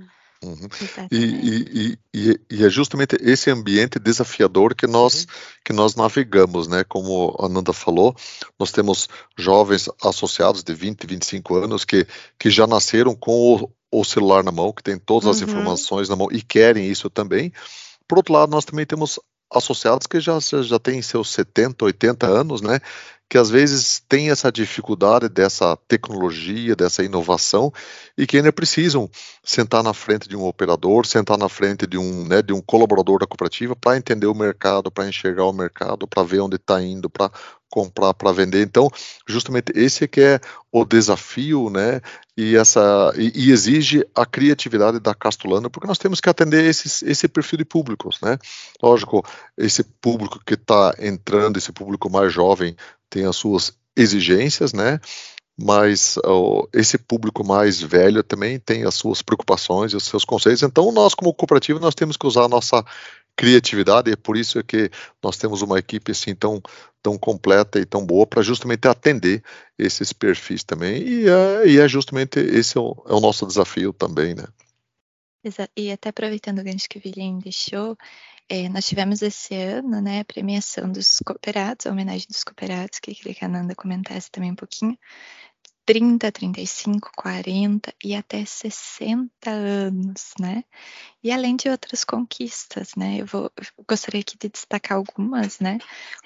Uhum. 0.44 0.68
E, 1.12 1.18
e, 1.18 2.00
e, 2.14 2.40
e, 2.52 2.64
é 2.64 2.70
justamente 2.70 3.18
esse 3.22 3.50
ambiente 3.50 3.98
desafiador 3.98 4.76
que 4.76 4.86
nós 4.86 5.22
uhum. 5.22 5.28
que 5.66 5.74
nós 5.74 5.96
navegamos, 5.96 6.68
né? 6.68 6.84
Como 6.84 7.36
a 7.40 7.50
Nanda 7.50 7.74
falou, 7.74 8.16
nós 8.60 8.72
temos 8.72 9.10
jovens 9.38 9.90
associados 10.04 10.64
de 10.64 10.74
20, 10.74 11.08
25 11.08 11.56
anos 11.56 11.84
que, 11.84 12.06
que 12.38 12.52
já 12.52 12.68
nasceram 12.68 13.16
com 13.16 13.56
o, 13.92 14.00
o 14.00 14.06
celular 14.06 14.44
na 14.44 14.52
mão, 14.52 14.72
que 14.72 14.84
tem 14.84 14.98
todas 14.98 15.28
as 15.28 15.42
uhum. 15.42 15.48
informações 15.50 16.08
na 16.08 16.16
mão 16.16 16.28
e 16.32 16.42
querem 16.42 16.88
isso 16.88 17.10
também. 17.10 17.52
Por 18.08 18.20
outro 18.20 18.34
lado, 18.34 18.52
nós 18.52 18.64
também 18.64 18.86
temos 18.86 19.20
associados 19.52 20.08
que 20.08 20.20
já, 20.20 20.40
já 20.40 20.78
têm 20.78 21.02
seus 21.02 21.30
70, 21.32 21.84
80 21.86 22.28
anos, 22.28 22.62
né? 22.62 22.80
Que 23.30 23.38
às 23.38 23.50
vezes 23.50 24.02
têm 24.08 24.30
essa 24.30 24.52
dificuldade 24.52 25.28
dessa 25.28 25.78
tecnologia, 25.88 26.76
dessa 26.76 27.04
inovação 27.04 27.74
e 28.18 28.26
que 28.26 28.38
ainda 28.38 28.54
precisam 28.54 29.10
sentar 29.44 29.84
na 29.84 29.94
frente 29.94 30.30
de 30.30 30.36
um 30.36 30.46
operador, 30.46 31.06
sentar 31.06 31.38
na 31.38 31.50
frente 31.50 31.86
de 31.86 31.98
um, 31.98 32.26
né, 32.26 32.42
de 32.42 32.54
um 32.54 32.62
colaborador 32.62 33.20
da 33.20 33.28
cooperativa 33.28 33.76
para 33.76 33.98
entender 33.98 34.28
o 34.28 34.34
mercado, 34.34 34.90
para 34.90 35.08
enxergar 35.08 35.46
o 35.46 35.54
mercado, 35.54 36.08
para 36.08 36.24
ver 36.24 36.40
onde 36.40 36.56
está 36.56 36.82
indo, 36.82 37.10
para 37.10 37.32
comprar 37.70 38.14
para 38.14 38.32
vender. 38.32 38.64
Então, 38.64 38.90
justamente 39.28 39.72
esse 39.76 40.04
é 40.04 40.08
que 40.08 40.22
é 40.22 40.40
o 40.72 40.86
desafio, 40.86 41.70
né? 41.70 42.02
E 42.36 42.56
essa 42.56 43.12
e, 43.18 43.32
e 43.36 43.52
exige 43.52 44.06
a 44.16 44.26
criatividade 44.26 45.00
da 45.00 45.14
Castolana, 45.14 45.70
porque 45.70 45.88
nós 45.88 45.98
temos 45.98 46.22
que 46.22 46.30
atender 46.30 46.66
esses, 46.66 47.02
esse 47.02 47.28
perfil 47.28 47.58
de 47.58 47.66
públicos, 47.66 48.20
né? 48.22 48.38
Lógico, 48.82 49.26
esse 49.58 49.84
público 49.84 50.40
que 50.46 50.54
está 50.54 50.94
entrando, 51.00 51.58
esse 51.58 51.72
público 51.72 52.10
mais 52.10 52.32
jovem, 52.32 52.76
tem 53.10 53.26
as 53.26 53.36
suas 53.36 53.78
exigências, 53.96 54.74
né? 54.74 55.00
mas 55.60 56.18
esse 56.72 57.00
público 57.00 57.44
mais 57.44 57.82
velho 57.82 58.22
também 58.22 58.60
tem 58.60 58.84
as 58.84 58.94
suas 58.94 59.24
preocupações 59.24 59.94
os 59.94 60.04
seus 60.04 60.24
conceitos. 60.24 60.62
Então, 60.62 60.92
nós, 60.92 61.16
como 61.16 61.34
cooperativa, 61.34 61.80
nós 61.80 61.96
temos 61.96 62.16
que 62.16 62.28
usar 62.28 62.44
a 62.44 62.50
nossa 62.50 62.86
criatividade, 63.36 64.10
e 64.10 64.14
é 64.14 64.16
por 64.16 64.38
isso 64.38 64.60
é 64.60 64.64
que 64.64 64.90
nós 65.24 65.38
temos 65.38 65.62
uma 65.62 65.78
equipe 65.78 66.12
assim 66.12 66.36
tão, 66.36 66.62
tão 67.04 67.18
completa 67.18 67.80
e 67.80 67.86
tão 67.86 68.06
boa 68.06 68.26
para 68.26 68.42
justamente 68.42 68.88
atender 68.88 69.44
esses 69.78 70.12
perfis 70.12 70.64
também, 70.64 71.02
e 71.04 71.30
é, 71.30 71.68
e 71.68 71.80
é 71.80 71.88
justamente 71.88 72.40
esse 72.40 72.78
é 72.78 72.82
o, 72.82 72.96
é 73.08 73.14
o, 73.14 73.20
nosso 73.20 73.46
desafio 73.46 73.94
também, 73.94 74.34
né? 74.34 74.46
E 75.78 75.92
até 75.92 76.10
aproveitando 76.10 76.60
o 76.60 76.64
gancho 76.64 76.90
que 76.90 76.98
o 76.98 77.02
William 77.06 77.38
deixou, 77.38 77.96
é, 78.50 78.70
nós 78.70 78.86
tivemos 78.88 79.22
esse 79.22 79.56
ano, 79.56 80.02
né, 80.02 80.22
a 80.22 80.26
premiação 80.26 80.92
dos 80.92 81.20
cooperados, 81.26 81.86
a 81.86 81.92
homenagem 81.92 82.28
dos 82.30 82.44
cooperados, 82.44 83.00
que 83.00 83.14
queria 83.14 83.34
que 83.34 83.46
a 83.46 83.48
Nanda 83.48 83.76
comentasse 83.76 84.32
também 84.32 84.52
um 84.52 84.56
pouquinho, 84.56 84.98
30, 85.86 86.32
35, 86.32 87.12
40 87.16 87.94
e 88.04 88.14
até 88.14 88.44
60 88.44 89.50
anos, 89.50 90.34
né? 90.38 90.66
E 91.24 91.32
além 91.32 91.56
de 91.56 91.70
outras 91.70 92.04
conquistas, 92.04 92.92
né? 92.98 93.22
Eu, 93.22 93.26
vou, 93.26 93.50
eu 93.56 93.86
gostaria 93.88 94.20
aqui 94.20 94.38
de 94.38 94.50
destacar 94.50 94.98
algumas, 94.98 95.60
né? 95.62 95.78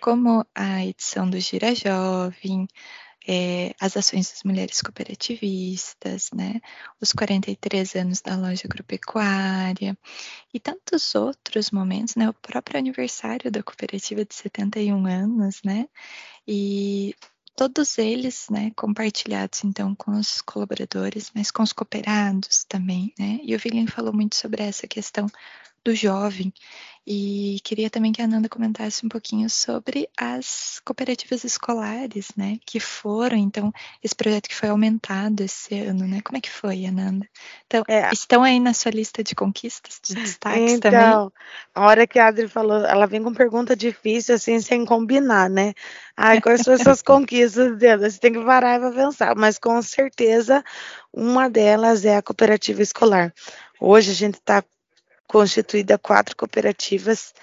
Como 0.02 0.44
a 0.56 0.84
edição 0.84 1.30
do 1.30 1.40
Gira 1.40 1.76
Jovem, 1.76 2.68
é, 3.28 3.74
as 3.80 3.96
ações 3.96 4.32
das 4.32 4.44
mulheres 4.44 4.82
cooperativistas, 4.82 6.30
né? 6.34 6.60
Os 7.00 7.14
43 7.14 7.96
anos 7.96 8.22
da 8.22 8.36
loja 8.36 8.64
agropecuária 8.66 9.98
e 10.54 10.60
tantos 10.60 11.14
outros 11.16 11.72
momentos, 11.72 12.16
né? 12.16 12.30
O 12.30 12.34
próprio 12.34 12.80
aniversário 12.80 13.52
da 13.52 13.64
cooperativa 13.64 14.26
de 14.26 14.34
71 14.34 15.06
anos, 15.06 15.62
né? 15.64 15.88
E 16.48 17.16
todos 17.56 17.98
eles, 17.98 18.48
né, 18.50 18.72
compartilhados 18.76 19.64
então 19.64 19.94
com 19.96 20.12
os 20.12 20.42
colaboradores, 20.42 21.32
mas 21.36 21.52
com 21.52 21.62
os 21.64 21.74
cooperados 21.74 22.64
também, 22.68 23.14
né? 23.20 23.40
E 23.44 23.56
o 23.56 23.60
William 23.64 23.88
falou 23.88 24.14
muito 24.14 24.36
sobre 24.36 24.64
essa 24.64 24.88
questão 24.88 25.28
do 25.84 25.96
jovem 25.96 26.54
e 27.06 27.60
queria 27.64 27.90
também 27.90 28.12
que 28.12 28.22
a 28.22 28.26
Ananda 28.26 28.48
comentasse 28.48 29.04
um 29.04 29.10
pouquinho 29.10 29.50
sobre 29.50 30.08
as 30.16 30.80
cooperativas 30.86 31.44
escolares, 31.44 32.30
né, 32.38 32.60
que 32.64 32.80
foram, 32.80 33.36
então, 33.38 33.74
esse 34.04 34.16
projeto 34.16 34.48
que 34.48 34.56
foi 34.56 34.70
aumentado 34.70 35.42
esse 35.42 35.80
ano, 35.80 36.08
né? 36.08 36.22
Como 36.24 36.38
é 36.38 36.42
que 36.42 36.50
foi, 36.50 36.86
Ananda? 36.86 37.28
Então, 37.66 37.84
é. 37.88 38.12
estão 38.14 38.44
aí 38.44 38.60
na 38.60 38.74
sua 38.74 38.92
lista 38.92 39.24
de 39.24 39.34
conquistas, 39.34 40.00
de 40.04 40.14
destaques 40.14 40.74
então, 40.74 40.92
também? 40.92 41.08
Então, 41.08 41.34
a 41.74 41.86
hora 41.88 42.06
que 42.06 42.20
a 42.20 42.28
Adri 42.28 42.48
falou, 42.48 42.86
ela 42.86 43.08
vem 43.08 43.24
com 43.24 43.34
pergunta 43.34 43.76
difícil, 43.76 44.36
assim, 44.36 44.62
sem 44.62 44.86
combinar, 44.86 45.50
né? 45.50 45.74
Ai, 46.16 46.40
quais 46.40 46.62
são 46.62 46.74
essas 46.74 47.02
conquistas 47.04 47.78
dela? 47.78 48.08
Você 48.08 48.20
tem 48.20 48.32
que 48.32 48.46
parar 48.46 48.80
para 48.80 48.92
pensar, 48.92 49.36
mas 49.36 49.58
com 49.58 49.82
certeza 49.82 50.64
uma 51.12 51.50
delas 51.50 52.06
é 52.06 52.16
a 52.16 52.22
cooperativa 52.22 52.84
escolar. 52.84 53.34
Hoje 53.80 54.12
a 54.12 54.14
gente 54.14 54.36
está 54.36 54.64
constituída 55.32 55.98
quatro 55.98 56.36
cooperativas, 56.36 57.34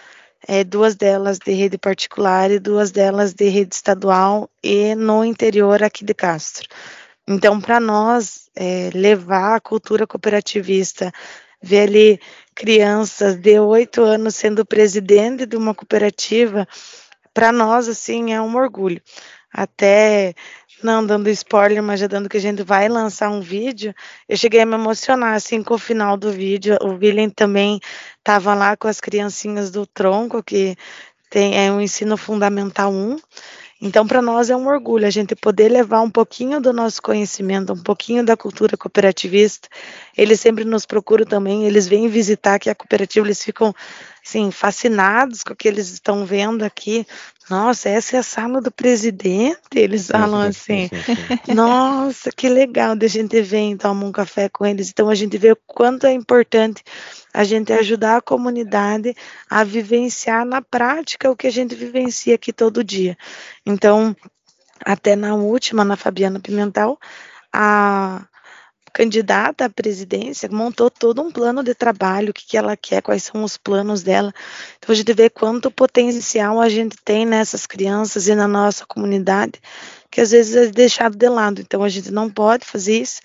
é, 0.46 0.62
duas 0.62 0.94
delas 0.94 1.38
de 1.38 1.52
rede 1.52 1.78
particular 1.78 2.50
e 2.50 2.58
duas 2.58 2.90
delas 2.90 3.32
de 3.32 3.48
rede 3.48 3.74
estadual 3.74 4.50
e 4.62 4.94
no 4.94 5.24
interior 5.24 5.82
aqui 5.82 6.04
de 6.04 6.12
Castro. 6.12 6.68
Então, 7.26 7.58
para 7.58 7.80
nós, 7.80 8.50
é, 8.54 8.90
levar 8.92 9.56
a 9.56 9.60
cultura 9.60 10.06
cooperativista, 10.06 11.10
ver 11.62 11.88
ali 11.88 12.20
crianças 12.54 13.36
de 13.36 13.58
oito 13.58 14.02
anos 14.02 14.36
sendo 14.36 14.66
presidente 14.66 15.46
de 15.46 15.56
uma 15.56 15.74
cooperativa, 15.74 16.68
para 17.32 17.50
nós, 17.50 17.88
assim, 17.88 18.34
é 18.34 18.40
um 18.40 18.54
orgulho. 18.54 19.00
Até 19.50 20.34
não 20.82 21.04
dando 21.04 21.28
spoiler, 21.30 21.82
mas 21.82 22.00
já 22.00 22.06
dando 22.06 22.28
que 22.28 22.36
a 22.36 22.40
gente 22.40 22.62
vai 22.62 22.88
lançar 22.88 23.30
um 23.30 23.40
vídeo, 23.40 23.94
eu 24.28 24.36
cheguei 24.36 24.60
a 24.60 24.66
me 24.66 24.74
emocionar 24.74 25.34
assim 25.34 25.62
com 25.62 25.74
o 25.74 25.78
final 25.78 26.16
do 26.16 26.30
vídeo. 26.30 26.76
O 26.80 26.90
William 26.90 27.30
também 27.30 27.80
estava 28.18 28.54
lá 28.54 28.76
com 28.76 28.88
as 28.88 29.00
criancinhas 29.00 29.70
do 29.70 29.86
tronco, 29.86 30.42
que 30.42 30.76
tem 31.30 31.58
é 31.58 31.70
um 31.70 31.80
ensino 31.80 32.16
fundamental 32.16 32.92
1. 32.92 33.18
Então, 33.80 34.04
para 34.04 34.20
nós 34.20 34.50
é 34.50 34.56
um 34.56 34.66
orgulho 34.66 35.06
a 35.06 35.10
gente 35.10 35.36
poder 35.36 35.68
levar 35.68 36.00
um 36.00 36.10
pouquinho 36.10 36.60
do 36.60 36.72
nosso 36.72 37.00
conhecimento, 37.00 37.72
um 37.72 37.82
pouquinho 37.82 38.24
da 38.24 38.36
cultura 38.36 38.76
cooperativista. 38.76 39.68
Eles 40.16 40.40
sempre 40.40 40.64
nos 40.64 40.84
procuram 40.84 41.24
também, 41.24 41.64
eles 41.64 41.86
vêm 41.86 42.08
visitar 42.08 42.54
aqui 42.54 42.68
a 42.68 42.74
cooperativa, 42.74 43.24
eles 43.24 43.42
ficam 43.42 43.72
assim, 44.28 44.50
fascinados 44.50 45.42
com 45.42 45.54
o 45.54 45.56
que 45.56 45.66
eles 45.66 45.90
estão 45.90 46.26
vendo 46.26 46.62
aqui. 46.62 47.06
Nossa, 47.48 47.88
essa 47.88 48.16
é 48.16 48.18
a 48.18 48.22
sala 48.22 48.60
do 48.60 48.70
presidente. 48.70 49.58
Eles 49.74 50.08
falam 50.08 50.42
assim: 50.42 50.90
Nossa, 51.48 52.30
que 52.30 52.46
legal 52.46 52.94
de 52.94 53.06
a 53.06 53.08
gente 53.08 53.40
vir 53.40 53.72
e 53.72 53.76
tomar 53.76 54.04
um 54.04 54.12
café 54.12 54.50
com 54.50 54.66
eles. 54.66 54.90
Então 54.90 55.08
a 55.08 55.14
gente 55.14 55.38
vê 55.38 55.52
o 55.52 55.58
quanto 55.66 56.06
é 56.06 56.12
importante 56.12 56.84
a 57.32 57.42
gente 57.42 57.72
ajudar 57.72 58.18
a 58.18 58.22
comunidade 58.22 59.16
a 59.48 59.64
vivenciar 59.64 60.44
na 60.44 60.60
prática 60.60 61.30
o 61.30 61.36
que 61.36 61.46
a 61.46 61.52
gente 61.52 61.74
vivencia 61.74 62.34
aqui 62.34 62.52
todo 62.52 62.84
dia. 62.84 63.16
Então, 63.64 64.14
até 64.84 65.16
na 65.16 65.34
última, 65.34 65.84
na 65.84 65.96
Fabiana 65.96 66.38
Pimentel, 66.38 66.98
a 67.52 68.26
candidata 68.88 69.64
à 69.64 69.70
presidência 69.70 70.48
montou 70.50 70.90
todo 70.90 71.22
um 71.22 71.30
plano 71.30 71.62
de 71.62 71.74
trabalho, 71.74 72.30
o 72.30 72.34
que, 72.34 72.46
que 72.46 72.56
ela 72.56 72.76
quer, 72.76 73.02
quais 73.02 73.24
são 73.24 73.42
os 73.42 73.56
planos 73.56 74.02
dela. 74.02 74.32
Então 74.78 74.92
a 74.92 74.96
gente 74.96 75.12
vê 75.12 75.28
quanto 75.30 75.70
potencial 75.70 76.60
a 76.60 76.68
gente 76.68 76.96
tem 77.04 77.24
nessas 77.26 77.66
crianças 77.66 78.28
e 78.28 78.34
na 78.34 78.48
nossa 78.48 78.84
comunidade, 78.86 79.60
que 80.10 80.20
às 80.20 80.30
vezes 80.30 80.56
é 80.56 80.66
deixado 80.66 81.16
de 81.16 81.28
lado. 81.28 81.60
Então 81.60 81.82
a 81.82 81.88
gente 81.88 82.10
não 82.10 82.30
pode 82.30 82.64
fazer 82.64 83.00
isso. 83.00 83.20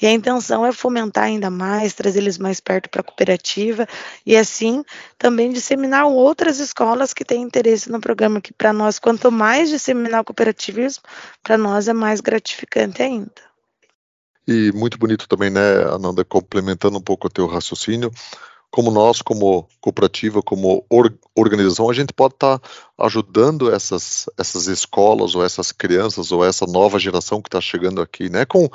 E 0.00 0.06
a 0.06 0.12
intenção 0.12 0.64
é 0.66 0.72
fomentar 0.72 1.24
ainda 1.24 1.48
mais, 1.48 1.94
trazer 1.94 2.18
eles 2.18 2.36
mais 2.36 2.60
perto 2.60 2.90
para 2.90 3.00
a 3.00 3.04
cooperativa 3.04 3.86
e 4.26 4.36
assim 4.36 4.84
também 5.16 5.50
disseminar 5.50 6.04
outras 6.06 6.58
escolas 6.58 7.14
que 7.14 7.24
têm 7.24 7.42
interesse 7.42 7.90
no 7.90 7.98
programa, 7.98 8.40
que 8.40 8.52
para 8.52 8.74
nós, 8.74 8.98
quanto 8.98 9.32
mais 9.32 9.70
disseminar 9.70 10.20
o 10.20 10.24
cooperativismo, 10.24 11.02
para 11.42 11.56
nós 11.56 11.88
é 11.88 11.94
mais 11.94 12.20
gratificante 12.20 13.02
ainda. 13.02 13.55
E 14.48 14.70
muito 14.72 14.96
bonito 14.98 15.28
também, 15.28 15.50
né, 15.50 15.82
Ananda, 15.92 16.24
complementando 16.24 16.98
um 16.98 17.02
pouco 17.02 17.26
o 17.26 17.30
teu 17.30 17.46
raciocínio, 17.46 18.12
como 18.70 18.90
nós, 18.90 19.22
como 19.22 19.66
cooperativa, 19.80 20.42
como 20.42 20.84
or, 20.90 21.12
organização, 21.34 21.88
a 21.88 21.94
gente 21.94 22.12
pode 22.12 22.34
estar 22.34 22.58
tá 22.58 22.68
ajudando 22.98 23.72
essas, 23.72 24.26
essas 24.38 24.66
escolas 24.66 25.34
ou 25.34 25.44
essas 25.44 25.72
crianças 25.72 26.30
ou 26.30 26.44
essa 26.44 26.66
nova 26.66 26.98
geração 26.98 27.40
que 27.40 27.48
está 27.48 27.60
chegando 27.60 28.02
aqui, 28.02 28.28
né, 28.28 28.44
com, 28.44 28.68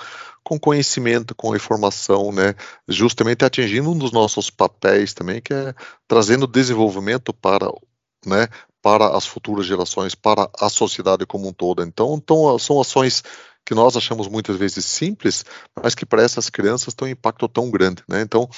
com 0.44 0.60
conhecimento, 0.60 1.36
com 1.36 1.56
informação, 1.56 2.32
né, 2.32 2.56
justamente 2.88 3.46
atingindo 3.46 3.92
um 3.92 3.98
dos 3.98 4.12
nossos 4.12 4.50
papéis 4.50 5.14
também, 5.14 5.42
que 5.42 5.54
é 5.54 5.74
trazendo 6.08 6.48
desenvolvimento 6.48 7.32
para, 7.32 7.72
né, 8.26 8.48
para 8.82 9.16
as 9.16 9.28
futuras 9.28 9.66
gerações, 9.66 10.16
para 10.16 10.50
a 10.60 10.68
sociedade 10.68 11.26
como 11.26 11.48
um 11.48 11.54
todo. 11.54 11.84
Então, 11.84 12.16
então 12.16 12.58
são 12.58 12.82
ações 12.82 13.24
que 13.66 13.76
nós 13.76 13.96
achamos 13.96 14.28
muitas 14.28 14.58
vezes 14.58 14.86
simples, 14.86 15.46
mas 15.82 15.96
que 15.96 16.06
para 16.06 16.24
essas 16.24 16.50
crianças 16.50 16.94
têm 16.94 17.10
um 17.10 17.12
impacto 17.12 17.48
tão 17.48 17.70
grande, 17.70 18.04
né? 18.08 18.22
Então, 18.22 18.50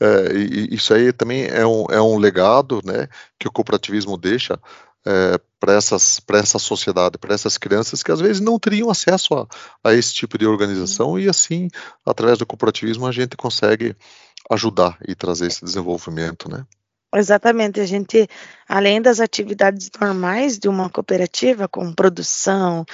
é, 0.00 0.32
isso 0.70 0.94
aí 0.94 1.12
também 1.12 1.44
é 1.44 1.66
um, 1.66 1.84
é 1.90 2.00
um 2.00 2.16
legado, 2.16 2.80
né, 2.84 3.06
que 3.38 3.46
o 3.46 3.52
cooperativismo 3.52 4.16
deixa 4.16 4.58
é, 5.06 5.38
para 5.58 5.74
essas 5.74 6.20
para 6.20 6.38
essa 6.38 6.58
sociedade, 6.58 7.18
para 7.18 7.34
essas 7.34 7.58
crianças 7.58 8.02
que 8.02 8.12
às 8.12 8.20
vezes 8.20 8.40
não 8.40 8.58
teriam 8.58 8.90
acesso 8.90 9.34
a, 9.34 9.46
a 9.84 9.94
esse 9.94 10.14
tipo 10.14 10.38
de 10.38 10.46
organização 10.46 11.18
e 11.18 11.28
assim, 11.28 11.68
através 12.04 12.38
do 12.38 12.46
cooperativismo 12.46 13.06
a 13.06 13.12
gente 13.12 13.36
consegue 13.36 13.94
ajudar 14.50 14.98
e 15.06 15.14
trazer 15.14 15.46
esse 15.46 15.64
desenvolvimento, 15.64 16.50
né? 16.50 16.64
Exatamente, 17.14 17.80
a 17.80 17.86
gente, 17.86 18.28
além 18.70 19.02
das 19.02 19.18
atividades 19.18 19.90
normais 20.00 20.56
de 20.56 20.68
uma 20.68 20.88
cooperativa, 20.88 21.66
com 21.66 21.92
produção, 21.92 22.86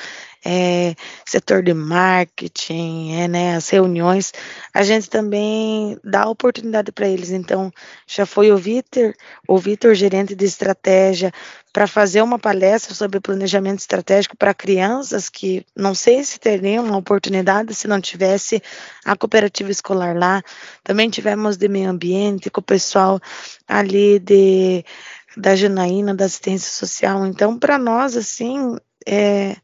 é, 0.43 0.95
setor 1.27 1.63
de 1.63 1.75
marketing, 1.75 3.13
é, 3.13 3.29
né, 3.29 3.57
as 3.57 3.69
reuniões, 3.69 4.33
a 4.73 4.83
gente 4.83 5.11
também 5.11 5.99
dá 6.03 6.31
oportunidade 6.31 6.91
para 6.93 7.07
eles. 7.07 7.29
Então, 7.29 7.71
já 8.07 8.25
foi 8.25 8.51
o 8.51 8.57
Vitor, 8.57 9.13
o 9.47 9.59
Vitor, 9.59 9.95
gerente 9.95 10.35
de 10.35 10.47
estratégia, 10.47 11.31
para 11.75 11.87
fazer 11.87 12.23
uma 12.23 12.39
palestra 12.39 12.95
sobre 12.95 13.21
planejamento 13.21 13.81
estratégico 13.81 14.35
para 14.35 14.55
crianças 14.55 15.29
que 15.29 15.63
não 15.77 15.95
sei 15.95 16.25
se 16.25 16.41
teriam 16.41 16.87
uma 16.87 16.97
oportunidade 16.97 17.75
se 17.75 17.87
não 17.87 18.01
tivesse 18.01 18.63
a 19.05 19.15
cooperativa 19.15 19.71
escolar 19.71 20.17
lá. 20.17 20.43
Também 20.83 21.11
tivemos 21.11 21.59
de 21.59 21.69
meio 21.69 21.91
ambiente 21.91 22.49
com 22.49 22.61
o 22.61 22.65
pessoal 22.65 23.21
ali 23.69 24.19
de 24.19 24.83
da 25.37 25.55
Janaína, 25.55 26.15
da 26.15 26.25
assistência 26.25 26.71
social. 26.71 27.27
Então, 27.27 27.59
para 27.59 27.79
nós, 27.79 28.17
assim, 28.17 28.77
é, 29.07 29.57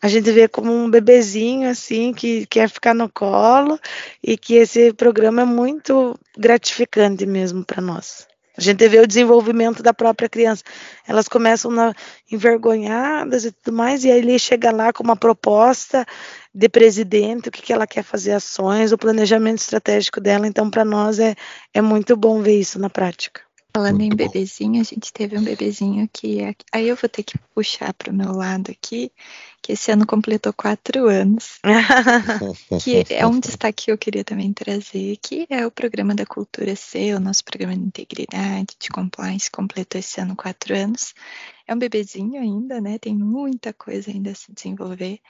a 0.00 0.08
gente 0.08 0.30
vê 0.30 0.46
como 0.48 0.72
um 0.72 0.88
bebezinho 0.88 1.68
assim 1.68 2.12
que 2.12 2.46
quer 2.46 2.68
ficar 2.68 2.94
no 2.94 3.08
colo 3.08 3.78
e 4.22 4.38
que 4.38 4.54
esse 4.54 4.92
programa 4.92 5.42
é 5.42 5.44
muito 5.44 6.18
gratificante 6.36 7.26
mesmo 7.26 7.64
para 7.64 7.82
nós. 7.82 8.26
A 8.56 8.60
gente 8.60 8.88
vê 8.88 8.98
o 8.98 9.06
desenvolvimento 9.06 9.84
da 9.84 9.94
própria 9.94 10.28
criança. 10.28 10.64
Elas 11.06 11.28
começam 11.28 11.70
na, 11.70 11.94
envergonhadas 12.30 13.44
e 13.44 13.52
tudo 13.52 13.76
mais, 13.76 14.02
e 14.02 14.10
aí 14.10 14.18
ele 14.18 14.36
chega 14.36 14.72
lá 14.72 14.92
com 14.92 15.04
uma 15.04 15.16
proposta 15.16 16.04
de 16.52 16.68
presidente, 16.68 17.48
o 17.48 17.52
que, 17.52 17.62
que 17.62 17.72
ela 17.72 17.86
quer 17.86 18.02
fazer 18.02 18.32
ações, 18.32 18.90
o 18.90 18.98
planejamento 18.98 19.58
estratégico 19.58 20.20
dela. 20.20 20.46
Então, 20.46 20.68
para 20.68 20.84
nós 20.84 21.20
é, 21.20 21.36
é 21.72 21.80
muito 21.80 22.16
bom 22.16 22.42
ver 22.42 22.58
isso 22.58 22.80
na 22.80 22.90
prática. 22.90 23.47
Falando 23.78 24.00
em 24.00 24.08
bebezinho, 24.08 24.80
a 24.80 24.84
gente 24.84 25.12
teve 25.12 25.38
um 25.38 25.44
bebezinho 25.44 26.08
que. 26.12 26.40
É, 26.40 26.52
aí 26.72 26.88
eu 26.88 26.96
vou 26.96 27.08
ter 27.08 27.22
que 27.22 27.38
puxar 27.54 27.94
para 27.94 28.10
o 28.10 28.14
meu 28.14 28.32
lado 28.32 28.72
aqui, 28.72 29.12
que 29.62 29.70
esse 29.70 29.92
ano 29.92 30.04
completou 30.04 30.52
quatro 30.52 31.08
anos. 31.08 31.60
que 32.82 33.04
é 33.08 33.24
um 33.24 33.38
destaque 33.38 33.84
que 33.84 33.92
eu 33.92 33.96
queria 33.96 34.24
também 34.24 34.52
trazer, 34.52 35.16
que 35.22 35.46
é 35.48 35.64
o 35.64 35.70
programa 35.70 36.12
da 36.12 36.26
Cultura 36.26 36.74
C, 36.74 37.14
o 37.14 37.20
nosso 37.20 37.44
programa 37.44 37.76
de 37.76 37.84
integridade, 37.84 38.74
de 38.80 38.88
compliance, 38.88 39.48
completou 39.48 40.00
esse 40.00 40.20
ano 40.20 40.34
quatro 40.34 40.74
anos. 40.74 41.14
É 41.64 41.72
um 41.72 41.78
bebezinho 41.78 42.42
ainda, 42.42 42.80
né? 42.80 42.98
Tem 42.98 43.14
muita 43.14 43.72
coisa 43.72 44.10
ainda 44.10 44.32
a 44.32 44.34
se 44.34 44.52
desenvolver. 44.52 45.20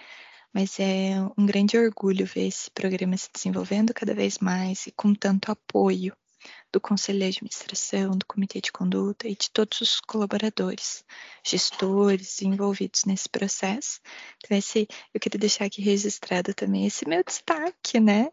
Mas 0.54 0.80
é 0.80 1.16
um 1.36 1.44
grande 1.44 1.76
orgulho 1.76 2.24
ver 2.24 2.46
esse 2.46 2.70
programa 2.70 3.14
se 3.18 3.28
desenvolvendo 3.30 3.92
cada 3.92 4.14
vez 4.14 4.38
mais 4.38 4.86
e 4.86 4.90
com 4.92 5.12
tanto 5.12 5.52
apoio 5.52 6.16
do 6.72 6.80
conselho 6.80 7.18
de 7.18 7.24
administração, 7.24 8.10
do 8.10 8.26
comitê 8.26 8.60
de 8.60 8.70
conduta 8.70 9.26
e 9.26 9.34
de 9.34 9.50
todos 9.50 9.80
os 9.80 10.00
colaboradores, 10.00 11.04
gestores 11.44 12.42
envolvidos 12.42 13.04
nesse 13.04 13.28
processo. 13.28 14.00
Então, 14.44 14.56
esse, 14.56 14.86
eu 15.14 15.20
queria 15.20 15.38
deixar 15.38 15.64
aqui 15.64 15.80
registrado 15.80 16.52
também 16.54 16.86
esse 16.86 17.08
meu 17.08 17.22
destaque, 17.24 17.98
né? 17.98 18.30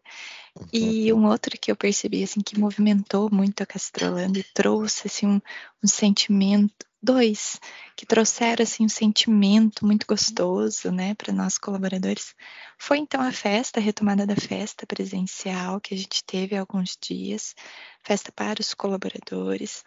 E 0.71 1.11
uhum. 1.11 1.21
um 1.21 1.27
outro 1.27 1.57
que 1.59 1.71
eu 1.71 1.75
percebi, 1.75 2.23
assim, 2.23 2.41
que 2.41 2.59
movimentou 2.59 3.29
muito 3.31 3.61
a 3.61 3.65
Castrolanda 3.65 4.39
e 4.39 4.43
trouxe, 4.53 5.07
assim, 5.07 5.27
um, 5.27 5.41
um 5.83 5.87
sentimento 5.87 6.85
dois 7.05 7.59
que 7.95 8.05
trouxeram 8.05 8.63
assim 8.63 8.85
um 8.85 8.89
sentimento 8.89 9.85
muito 9.85 10.05
gostoso, 10.07 10.91
né, 10.91 11.13
para 11.13 11.31
nós 11.31 11.57
colaboradores. 11.57 12.35
Foi 12.77 12.97
então 12.97 13.21
a 13.21 13.31
festa, 13.31 13.79
a 13.79 13.83
retomada 13.83 14.25
da 14.25 14.35
festa 14.35 14.85
presencial 14.85 15.79
que 15.79 15.93
a 15.93 15.97
gente 15.97 16.23
teve 16.25 16.55
há 16.55 16.59
alguns 16.59 16.97
dias, 16.99 17.55
festa 18.03 18.31
para 18.31 18.59
os 18.59 18.73
colaboradores. 18.73 19.83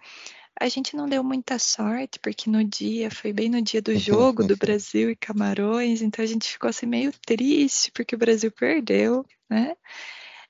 A 0.60 0.68
gente 0.68 0.96
não 0.96 1.08
deu 1.08 1.22
muita 1.22 1.58
sorte, 1.58 2.18
porque 2.18 2.50
no 2.50 2.64
dia, 2.64 3.10
foi 3.10 3.32
bem 3.32 3.48
no 3.48 3.62
dia 3.62 3.82
do 3.82 3.96
jogo 3.96 4.44
do 4.44 4.56
Brasil 4.56 5.10
e 5.10 5.16
Camarões, 5.16 6.02
então 6.02 6.24
a 6.24 6.26
gente 6.26 6.50
ficou 6.50 6.70
assim 6.70 6.86
meio 6.86 7.12
triste, 7.26 7.92
porque 7.92 8.14
o 8.14 8.18
Brasil 8.18 8.50
perdeu, 8.50 9.24
né? 9.48 9.76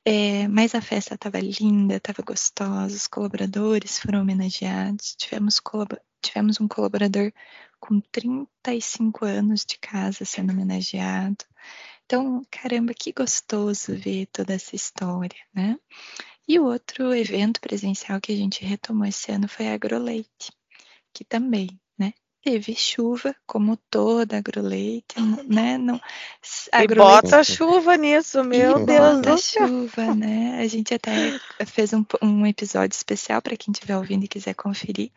É, 0.05 0.49
mas 0.49 0.75
a 0.75 0.81
festa 0.81 1.15
estava 1.15 1.39
linda, 1.39 1.97
estava 1.97 2.23
gostosa, 2.23 2.97
os 2.97 3.07
colaboradores 3.07 3.99
foram 3.99 4.23
homenageados, 4.23 5.15
tivemos, 5.19 5.61
tivemos 6.23 6.61
um 6.61 6.69
colaborador 6.69 7.33
com 7.81 8.01
35 8.01 9.25
anos 9.25 9.65
de 9.65 9.79
casa 9.79 10.25
sendo 10.25 10.53
homenageado. 10.53 11.45
Então, 12.05 12.43
caramba, 12.51 12.95
que 12.95 13.13
gostoso 13.13 13.95
ver 13.95 14.27
toda 14.27 14.55
essa 14.55 14.75
história, 14.75 15.39
né? 15.55 15.79
E 16.47 16.59
o 16.59 16.65
outro 16.65 17.15
evento 17.15 17.61
presencial 17.61 18.21
que 18.21 18.33
a 18.33 18.37
gente 18.37 18.65
retomou 18.65 19.07
esse 19.07 19.31
ano 19.31 19.47
foi 19.47 19.69
a 19.69 19.75
Agroleite, 19.75 20.51
que 21.13 21.25
também? 21.25 21.69
Teve 22.43 22.75
chuva, 22.75 23.35
como 23.47 23.77
toda 23.77 24.39
agroleite, 24.39 25.17
né? 25.47 25.77
Não, 25.77 26.01
agroleite... 26.73 26.93
E 26.93 26.97
bota 26.97 27.45
chuva 27.45 27.97
nisso, 27.97 28.43
meu 28.45 28.81
e 28.81 28.87
Deus 28.87 29.21
do 29.21 29.39
céu. 29.39 29.67
chuva, 29.69 30.15
né? 30.15 30.61
A 30.61 30.67
gente 30.67 30.95
até 30.95 31.39
fez 31.67 31.93
um, 31.93 32.05
um 32.23 32.47
episódio 32.47 32.95
especial 32.95 33.43
para 33.43 33.57
quem 33.57 33.73
estiver 33.73 33.97
ouvindo 33.97 34.25
e 34.25 34.29
quiser 34.29 34.55
conferir. 34.55 35.11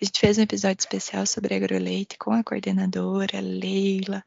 A 0.00 0.04
gente 0.04 0.20
fez 0.20 0.36
um 0.36 0.42
episódio 0.42 0.80
especial 0.80 1.26
sobre 1.26 1.54
agroleite 1.54 2.18
com 2.18 2.32
a 2.32 2.44
coordenadora 2.44 3.40
Leila, 3.40 4.22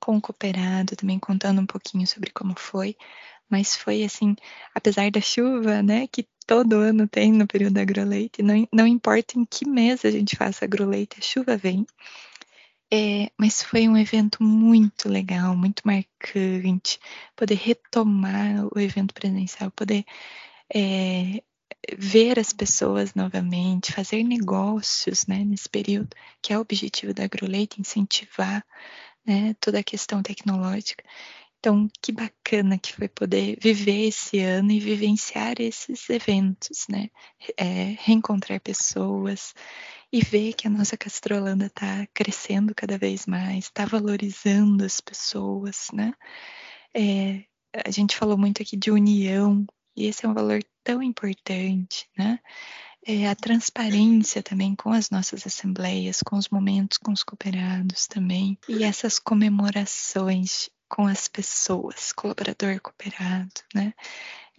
com 0.00 0.16
o 0.16 0.20
cooperado, 0.20 0.96
também 0.96 1.18
contando 1.18 1.60
um 1.60 1.66
pouquinho 1.66 2.06
sobre 2.06 2.30
como 2.30 2.54
foi 2.58 2.96
mas 3.50 3.76
foi 3.76 4.04
assim, 4.04 4.36
apesar 4.74 5.10
da 5.10 5.20
chuva, 5.20 5.82
né, 5.82 6.06
que 6.06 6.26
todo 6.46 6.76
ano 6.76 7.06
tem 7.08 7.32
no 7.32 7.46
período 7.46 7.78
agroleite, 7.78 8.42
não, 8.42 8.66
não 8.72 8.86
importa 8.86 9.38
em 9.38 9.44
que 9.44 9.68
mês 9.68 10.04
a 10.04 10.10
gente 10.10 10.36
faça 10.36 10.64
agroleite, 10.64 11.18
a 11.18 11.22
chuva 11.22 11.56
vem. 11.56 11.86
É, 12.92 13.30
mas 13.38 13.62
foi 13.62 13.88
um 13.88 13.96
evento 13.96 14.42
muito 14.42 15.08
legal, 15.08 15.56
muito 15.56 15.82
marcante, 15.84 16.98
poder 17.36 17.54
retomar 17.54 18.66
o 18.74 18.80
evento 18.80 19.14
presencial, 19.14 19.70
poder 19.70 20.04
é, 20.74 21.40
ver 21.96 22.38
as 22.38 22.52
pessoas 22.52 23.14
novamente, 23.14 23.92
fazer 23.92 24.22
negócios 24.24 25.26
né, 25.26 25.44
nesse 25.44 25.68
período, 25.68 26.10
que 26.42 26.52
é 26.52 26.58
o 26.58 26.60
objetivo 26.62 27.14
da 27.14 27.24
agroleite, 27.24 27.80
incentivar 27.80 28.64
né, 29.24 29.54
toda 29.60 29.78
a 29.80 29.84
questão 29.84 30.22
tecnológica. 30.22 31.04
Então, 31.60 31.90
que 32.00 32.10
bacana 32.10 32.78
que 32.78 32.94
foi 32.94 33.06
poder 33.06 33.58
viver 33.60 34.08
esse 34.08 34.40
ano 34.40 34.72
e 34.72 34.80
vivenciar 34.80 35.60
esses 35.60 36.08
eventos, 36.08 36.86
né? 36.88 37.10
É, 37.54 37.96
reencontrar 38.00 38.58
pessoas 38.60 39.52
e 40.10 40.22
ver 40.22 40.54
que 40.54 40.66
a 40.66 40.70
nossa 40.70 40.96
Castrolanda 40.96 41.66
está 41.66 42.06
crescendo 42.14 42.74
cada 42.74 42.96
vez 42.96 43.26
mais, 43.26 43.66
está 43.66 43.84
valorizando 43.84 44.86
as 44.86 45.02
pessoas, 45.02 45.88
né? 45.92 46.14
É, 46.96 47.44
a 47.84 47.90
gente 47.90 48.16
falou 48.16 48.38
muito 48.38 48.62
aqui 48.62 48.74
de 48.74 48.90
união, 48.90 49.66
e 49.94 50.06
esse 50.06 50.24
é 50.24 50.28
um 50.30 50.34
valor 50.34 50.64
tão 50.82 51.02
importante, 51.02 52.08
né? 52.16 52.40
É, 53.06 53.28
a 53.28 53.34
transparência 53.34 54.42
também 54.42 54.74
com 54.74 54.92
as 54.92 55.10
nossas 55.10 55.46
assembleias, 55.46 56.22
com 56.22 56.36
os 56.36 56.48
momentos 56.48 56.96
com 56.96 57.12
os 57.12 57.22
cooperados 57.22 58.06
também, 58.06 58.58
e 58.66 58.82
essas 58.82 59.18
comemorações 59.18 60.70
com 60.90 61.06
as 61.06 61.28
pessoas, 61.28 62.12
colaborador, 62.12 62.80
cooperado, 62.80 63.62
né? 63.74 63.94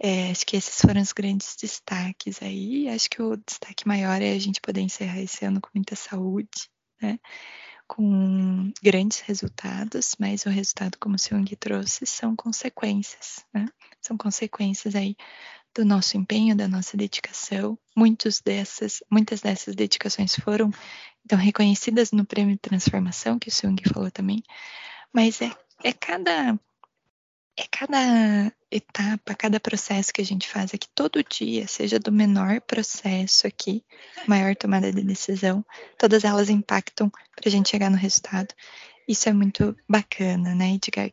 É, 0.00 0.30
acho 0.30 0.46
que 0.46 0.56
esses 0.56 0.80
foram 0.80 1.00
os 1.00 1.12
grandes 1.12 1.54
destaques 1.54 2.42
aí. 2.42 2.88
Acho 2.88 3.08
que 3.08 3.22
o 3.22 3.36
destaque 3.36 3.86
maior 3.86 4.20
é 4.20 4.32
a 4.32 4.38
gente 4.38 4.60
poder 4.60 4.80
encerrar 4.80 5.20
esse 5.20 5.44
ano 5.44 5.60
com 5.60 5.68
muita 5.74 5.94
saúde, 5.94 6.70
né? 7.00 7.20
Com 7.86 8.72
grandes 8.82 9.20
resultados, 9.20 10.16
mas 10.18 10.46
o 10.46 10.48
resultado, 10.48 10.96
como 10.98 11.16
o 11.16 11.18
Seung 11.18 11.44
trouxe, 11.60 12.06
são 12.06 12.34
consequências, 12.34 13.44
né? 13.54 13.66
São 14.00 14.16
consequências 14.16 14.96
aí 14.96 15.14
do 15.74 15.84
nosso 15.84 16.16
empenho, 16.16 16.56
da 16.56 16.66
nossa 16.66 16.96
dedicação. 16.96 17.78
Muitos 17.94 18.40
dessas, 18.40 19.02
muitas 19.10 19.42
dessas 19.42 19.74
dedicações 19.74 20.34
foram 20.34 20.70
então 21.24 21.38
reconhecidas 21.38 22.10
no 22.10 22.24
prêmio 22.24 22.54
de 22.54 22.60
transformação 22.60 23.38
que 23.38 23.48
o 23.48 23.52
Seung 23.52 23.76
falou 23.92 24.10
também, 24.10 24.42
mas 25.12 25.40
é, 25.40 25.50
é 25.82 25.92
cada 25.92 26.58
é 27.56 27.64
cada 27.70 28.52
etapa, 28.70 29.34
cada 29.34 29.60
processo 29.60 30.12
que 30.12 30.22
a 30.22 30.24
gente 30.24 30.48
faz 30.48 30.72
aqui 30.72 30.88
todo 30.94 31.22
dia, 31.22 31.68
seja 31.68 31.98
do 31.98 32.10
menor 32.10 32.60
processo 32.62 33.46
aqui, 33.46 33.84
maior 34.26 34.56
tomada 34.56 34.90
de 34.90 35.02
decisão, 35.02 35.64
todas 35.98 36.24
elas 36.24 36.48
impactam 36.48 37.10
para 37.10 37.48
a 37.48 37.50
gente 37.50 37.68
chegar 37.68 37.90
no 37.90 37.96
resultado. 37.96 38.54
Isso 39.06 39.28
é 39.28 39.32
muito 39.32 39.76
bacana, 39.86 40.54
né, 40.54 40.74
Edgar? 40.74 41.10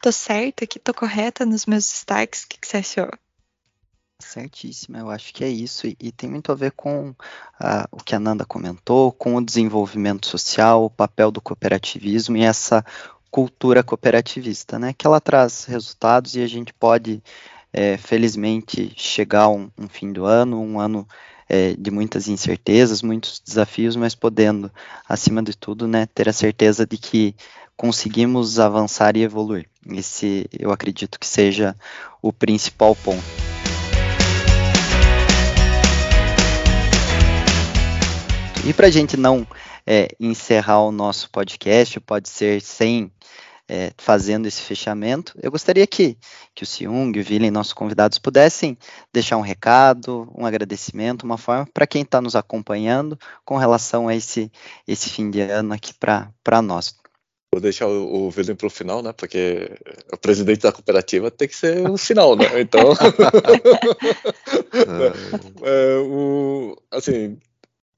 Tô 0.00 0.10
certa 0.10 0.64
aqui, 0.64 0.78
tô 0.78 0.94
correta 0.94 1.44
nos 1.44 1.66
meus 1.66 1.86
destaques, 1.86 2.44
o 2.44 2.48
que, 2.48 2.58
que 2.58 2.66
você 2.66 2.78
achou? 2.78 3.10
Certíssimo, 4.18 4.96
eu 4.96 5.10
acho 5.10 5.34
que 5.34 5.44
é 5.44 5.48
isso, 5.48 5.86
e, 5.86 5.94
e 6.00 6.10
tem 6.10 6.30
muito 6.30 6.50
a 6.50 6.54
ver 6.54 6.72
com 6.72 7.10
uh, 7.10 7.16
o 7.90 7.98
que 7.98 8.14
a 8.14 8.18
Nanda 8.18 8.46
comentou, 8.46 9.12
com 9.12 9.34
o 9.36 9.44
desenvolvimento 9.44 10.26
social, 10.26 10.84
o 10.84 10.90
papel 10.90 11.30
do 11.30 11.40
cooperativismo 11.40 12.34
e 12.38 12.42
essa 12.42 12.82
cultura 13.30 13.82
cooperativista, 13.82 14.78
né? 14.78 14.94
Que 14.96 15.06
ela 15.06 15.20
traz 15.20 15.64
resultados 15.64 16.34
e 16.36 16.42
a 16.42 16.46
gente 16.46 16.72
pode, 16.72 17.22
é, 17.72 17.96
felizmente, 17.96 18.92
chegar 18.96 19.42
a 19.42 19.48
um, 19.48 19.70
um, 19.78 19.88
fim 19.88 20.12
do 20.12 20.24
ano, 20.24 20.60
um 20.60 20.80
ano 20.80 21.06
é, 21.48 21.74
de 21.74 21.90
muitas 21.90 22.28
incertezas, 22.28 23.02
muitos 23.02 23.40
desafios, 23.44 23.96
mas 23.96 24.14
podendo, 24.14 24.70
acima 25.08 25.42
de 25.42 25.56
tudo, 25.56 25.86
né, 25.86 26.06
ter 26.06 26.28
a 26.28 26.32
certeza 26.32 26.86
de 26.86 26.96
que 26.96 27.34
conseguimos 27.76 28.58
avançar 28.58 29.16
e 29.16 29.22
evoluir. 29.22 29.68
Esse, 29.90 30.46
eu 30.58 30.72
acredito 30.72 31.20
que 31.20 31.26
seja 31.26 31.76
o 32.22 32.32
principal 32.32 32.96
ponto. 32.96 33.22
E 38.66 38.72
para 38.72 38.88
a 38.88 38.90
gente 38.90 39.16
não 39.16 39.46
é, 39.86 40.08
encerrar 40.18 40.82
o 40.82 40.92
nosso 40.92 41.30
podcast, 41.30 42.00
pode 42.00 42.28
ser 42.28 42.60
sem 42.60 43.12
é, 43.68 43.92
fazendo 43.96 44.46
esse 44.46 44.62
fechamento, 44.62 45.34
eu 45.42 45.50
gostaria 45.50 45.86
que, 45.86 46.16
que 46.54 46.62
o 46.62 46.66
Siung, 46.66 47.18
o 47.18 47.22
Vilen, 47.22 47.50
nossos 47.50 47.72
convidados, 47.72 48.18
pudessem 48.18 48.78
deixar 49.12 49.36
um 49.36 49.42
recado, 49.42 50.32
um 50.36 50.46
agradecimento, 50.46 51.24
uma 51.24 51.36
forma 51.36 51.68
para 51.74 51.86
quem 51.86 52.02
está 52.02 52.20
nos 52.20 52.36
acompanhando 52.36 53.18
com 53.44 53.56
relação 53.56 54.08
a 54.08 54.14
esse, 54.14 54.50
esse 54.86 55.10
fim 55.10 55.30
de 55.30 55.40
ano 55.40 55.74
aqui 55.74 55.92
para 55.94 56.62
nós. 56.62 56.94
Vou 57.52 57.60
deixar 57.60 57.86
o, 57.86 58.28
o 58.28 58.32
para 58.56 58.66
o 58.66 58.70
final, 58.70 59.02
né? 59.02 59.12
Porque 59.12 59.70
o 60.12 60.16
presidente 60.16 60.62
da 60.62 60.72
cooperativa 60.72 61.30
tem 61.30 61.48
que 61.48 61.56
ser 61.56 61.88
o 61.88 61.96
sinal, 61.96 62.36
né? 62.36 62.60
Então, 62.60 62.92
é, 65.64 65.96
o, 65.96 66.76
assim, 66.90 67.38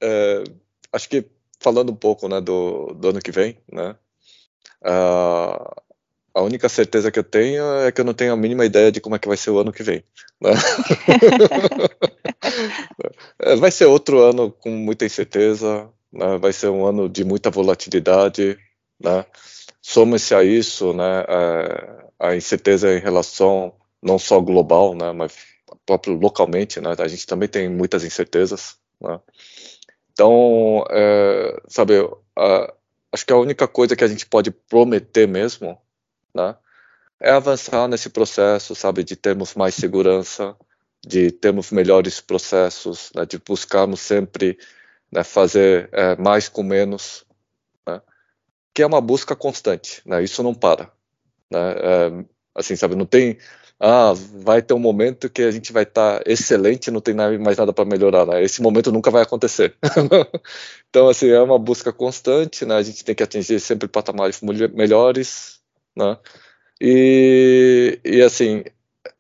é, 0.01 0.45
acho 0.93 1.09
que 1.09 1.27
falando 1.61 1.91
um 1.91 1.97
pouco 1.97 2.29
né, 2.29 2.41
do, 2.41 2.95
do 2.95 3.09
ano 3.09 3.21
que 3.21 3.33
vem, 3.33 3.59
né, 3.71 3.97
uh, 4.85 5.83
a 6.39 6.43
única 6.43 6.69
certeza 6.69 7.11
que 7.11 7.19
eu 7.19 7.25
tenho 7.25 7.65
é 7.81 7.91
que 7.91 8.01
eu 8.01 8.05
não 8.05 8.15
tenho 8.15 8.33
a 8.33 8.37
mínima 8.37 8.65
ideia 8.65 8.93
de 8.93 9.01
como 9.01 9.17
é 9.17 9.19
que 9.19 9.27
vai 9.27 9.37
ser 9.37 9.51
o 9.51 9.59
ano 9.59 9.73
que 9.73 9.83
vem. 9.83 10.05
Né? 10.41 10.51
É, 13.41 13.55
vai 13.57 13.71
ser 13.71 13.85
outro 13.87 14.21
ano 14.21 14.51
com 14.51 14.71
muita 14.71 15.05
incerteza, 15.05 15.89
né? 16.13 16.39
vai 16.39 16.53
ser 16.53 16.69
um 16.69 16.85
ano 16.85 17.09
de 17.09 17.25
muita 17.25 17.51
volatilidade. 17.51 18.59
Né? 18.99 19.25
Soma-se 19.81 20.35
a 20.35 20.43
isso 20.43 20.93
né, 20.93 21.25
a, 21.29 22.29
a 22.31 22.37
incerteza 22.37 22.93
em 22.93 23.01
relação 23.01 23.75
não 24.03 24.19
só 24.19 24.41
global, 24.41 24.95
né, 24.95 25.13
mas 25.13 25.37
próprio 25.87 26.15
localmente, 26.15 26.81
né, 26.81 26.95
a 26.99 27.09
gente 27.09 27.27
também 27.27 27.49
tem 27.49 27.69
muitas 27.69 28.05
incertezas. 28.05 28.77
Né? 29.01 29.21
Então, 30.19 30.85
é, 30.91 31.63
sabe, 31.69 31.95
a, 32.37 32.75
acho 33.13 33.25
que 33.25 33.33
a 33.33 33.37
única 33.37 33.69
coisa 33.69 33.95
que 33.95 34.03
a 34.03 34.09
gente 34.09 34.27
pode 34.27 34.51
prometer 34.51 35.29
mesmo, 35.29 35.81
né, 36.35 36.57
é 37.21 37.31
avançar 37.31 37.87
nesse 37.87 38.11
processo, 38.11 38.75
sabe, 38.75 39.05
de 39.05 39.15
termos 39.15 39.55
mais 39.55 39.77
segurança, 39.77 40.57
de 41.07 41.31
termos 41.31 41.71
melhores 41.71 42.21
processos, 42.21 43.13
né, 43.15 43.25
de 43.25 43.39
buscarmos 43.39 44.01
sempre 44.01 44.59
né, 45.13 45.23
fazer 45.23 45.89
é, 45.93 46.17
mais 46.17 46.49
com 46.49 46.65
menos, 46.65 47.25
né, 47.87 48.03
que 48.75 48.83
é 48.83 48.87
uma 48.87 49.01
busca 49.01 49.37
constante, 49.37 50.03
né, 50.05 50.21
isso 50.21 50.43
não 50.43 50.53
para, 50.53 50.91
né, 51.49 51.75
é, 51.77 52.25
assim, 52.57 52.75
sabe, 52.75 52.97
não 52.97 53.07
tem 53.07 53.39
ah, 53.81 54.13
vai 54.15 54.61
ter 54.61 54.75
um 54.75 54.79
momento 54.79 55.31
que 55.31 55.43
a 55.43 55.51
gente 55.51 55.73
vai 55.73 55.85
estar 55.85 56.19
tá 56.19 56.31
excelente, 56.31 56.91
não 56.91 57.01
tem 57.01 57.15
mais 57.15 57.57
nada 57.57 57.73
para 57.73 57.85
melhorar, 57.85 58.27
né? 58.27 58.43
Esse 58.43 58.61
momento 58.61 58.91
nunca 58.91 59.11
vai 59.11 59.23
acontecer. 59.23 59.77
então, 60.91 61.09
assim, 61.09 61.29
é 61.29 61.41
uma 61.41 61.59
busca 61.59 61.93
constante, 61.93 62.65
né? 62.65 62.75
A 62.75 62.83
gente 62.83 63.05
tem 63.05 63.15
que 63.15 63.23
atingir 63.23 63.61
sempre 63.61 63.87
patamares 63.87 64.41
melhores, 64.43 65.61
né? 65.97 66.19
E, 66.81 68.01
e 68.05 68.21
assim, 68.23 68.65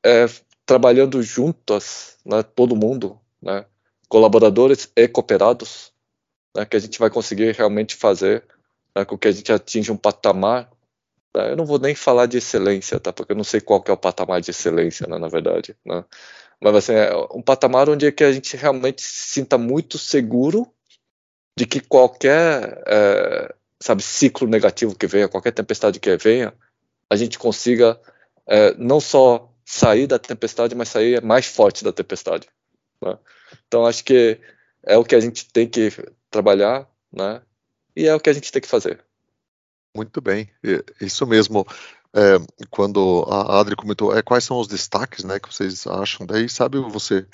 é, 0.04 0.26
trabalhando 0.66 1.22
juntas, 1.22 2.16
né? 2.24 2.42
Todo 2.42 2.76
mundo, 2.76 3.18
né? 3.40 3.64
Colaboradores 4.09 4.90
e 4.96 5.06
cooperados, 5.06 5.92
né? 6.56 6.64
Que 6.64 6.76
a 6.76 6.80
gente 6.80 6.98
vai 6.98 7.11
conseguir 7.11 7.54
realmente 7.54 7.94
fazer 7.94 8.44
né? 8.94 9.04
com 9.04 9.16
que 9.16 9.28
a 9.28 9.32
gente 9.32 9.52
atinja 9.52 9.92
um 9.92 9.96
patamar 9.96 10.68
Tá? 11.32 11.48
Eu 11.48 11.56
não 11.56 11.66
vou 11.66 11.78
nem 11.78 11.94
falar 11.94 12.26
de 12.26 12.38
excelência, 12.38 12.98
tá? 12.98 13.12
Porque 13.12 13.32
eu 13.32 13.36
não 13.36 13.44
sei 13.44 13.60
qual 13.60 13.82
é 13.86 13.92
o 13.92 13.96
patamar 13.96 14.40
de 14.40 14.50
excelência, 14.50 15.06
né, 15.06 15.18
na 15.18 15.28
verdade, 15.28 15.76
né? 15.84 16.04
Mas 16.60 16.74
assim, 16.74 16.92
é 16.92 17.14
um 17.32 17.42
patamar 17.42 17.88
onde 17.88 18.06
é 18.06 18.12
que 18.12 18.24
a 18.24 18.32
gente 18.32 18.56
realmente 18.56 19.02
se 19.02 19.34
sinta 19.34 19.56
muito 19.56 19.96
seguro 19.96 20.66
de 21.56 21.66
que 21.66 21.80
qualquer, 21.80 22.82
é, 22.86 23.54
sabe, 23.80 24.02
ciclo 24.02 24.48
negativo 24.48 24.96
que 24.96 25.06
venha, 25.06 25.28
qualquer 25.28 25.52
tempestade 25.52 26.00
que 26.00 26.16
venha, 26.16 26.52
a 27.10 27.16
gente 27.16 27.38
consiga 27.38 28.00
é, 28.46 28.74
não 28.74 29.00
só 29.00 29.52
sair 29.64 30.06
da 30.06 30.18
tempestade, 30.18 30.74
mas 30.74 30.88
sair 30.88 31.22
mais 31.22 31.46
forte 31.46 31.84
da 31.84 31.92
tempestade. 31.92 32.48
Né? 33.02 33.16
Então 33.66 33.86
acho 33.86 34.02
que 34.04 34.40
é 34.82 34.96
o 34.96 35.04
que 35.04 35.14
a 35.14 35.20
gente 35.20 35.50
tem 35.52 35.68
que 35.68 35.90
trabalhar, 36.30 36.88
né? 37.12 37.42
E 37.94 38.06
é 38.06 38.14
o 38.14 38.20
que 38.20 38.30
a 38.30 38.32
gente 38.32 38.50
tem 38.50 38.62
que 38.62 38.68
fazer. 38.68 39.04
Muito 39.95 40.20
bem, 40.20 40.49
isso 41.01 41.26
mesmo. 41.26 41.66
É, 42.14 42.39
quando 42.70 43.24
a 43.28 43.61
Adri 43.61 43.76
comentou, 43.76 44.16
é, 44.16 44.22
quais 44.22 44.45
são 44.45 44.59
os 44.59 44.66
destaques, 44.66 45.24
né, 45.24 45.39
que 45.39 45.53
vocês 45.53 45.86
acham? 45.86 46.26
Daí, 46.26 46.49
sabe, 46.49 46.78
você 46.78 47.26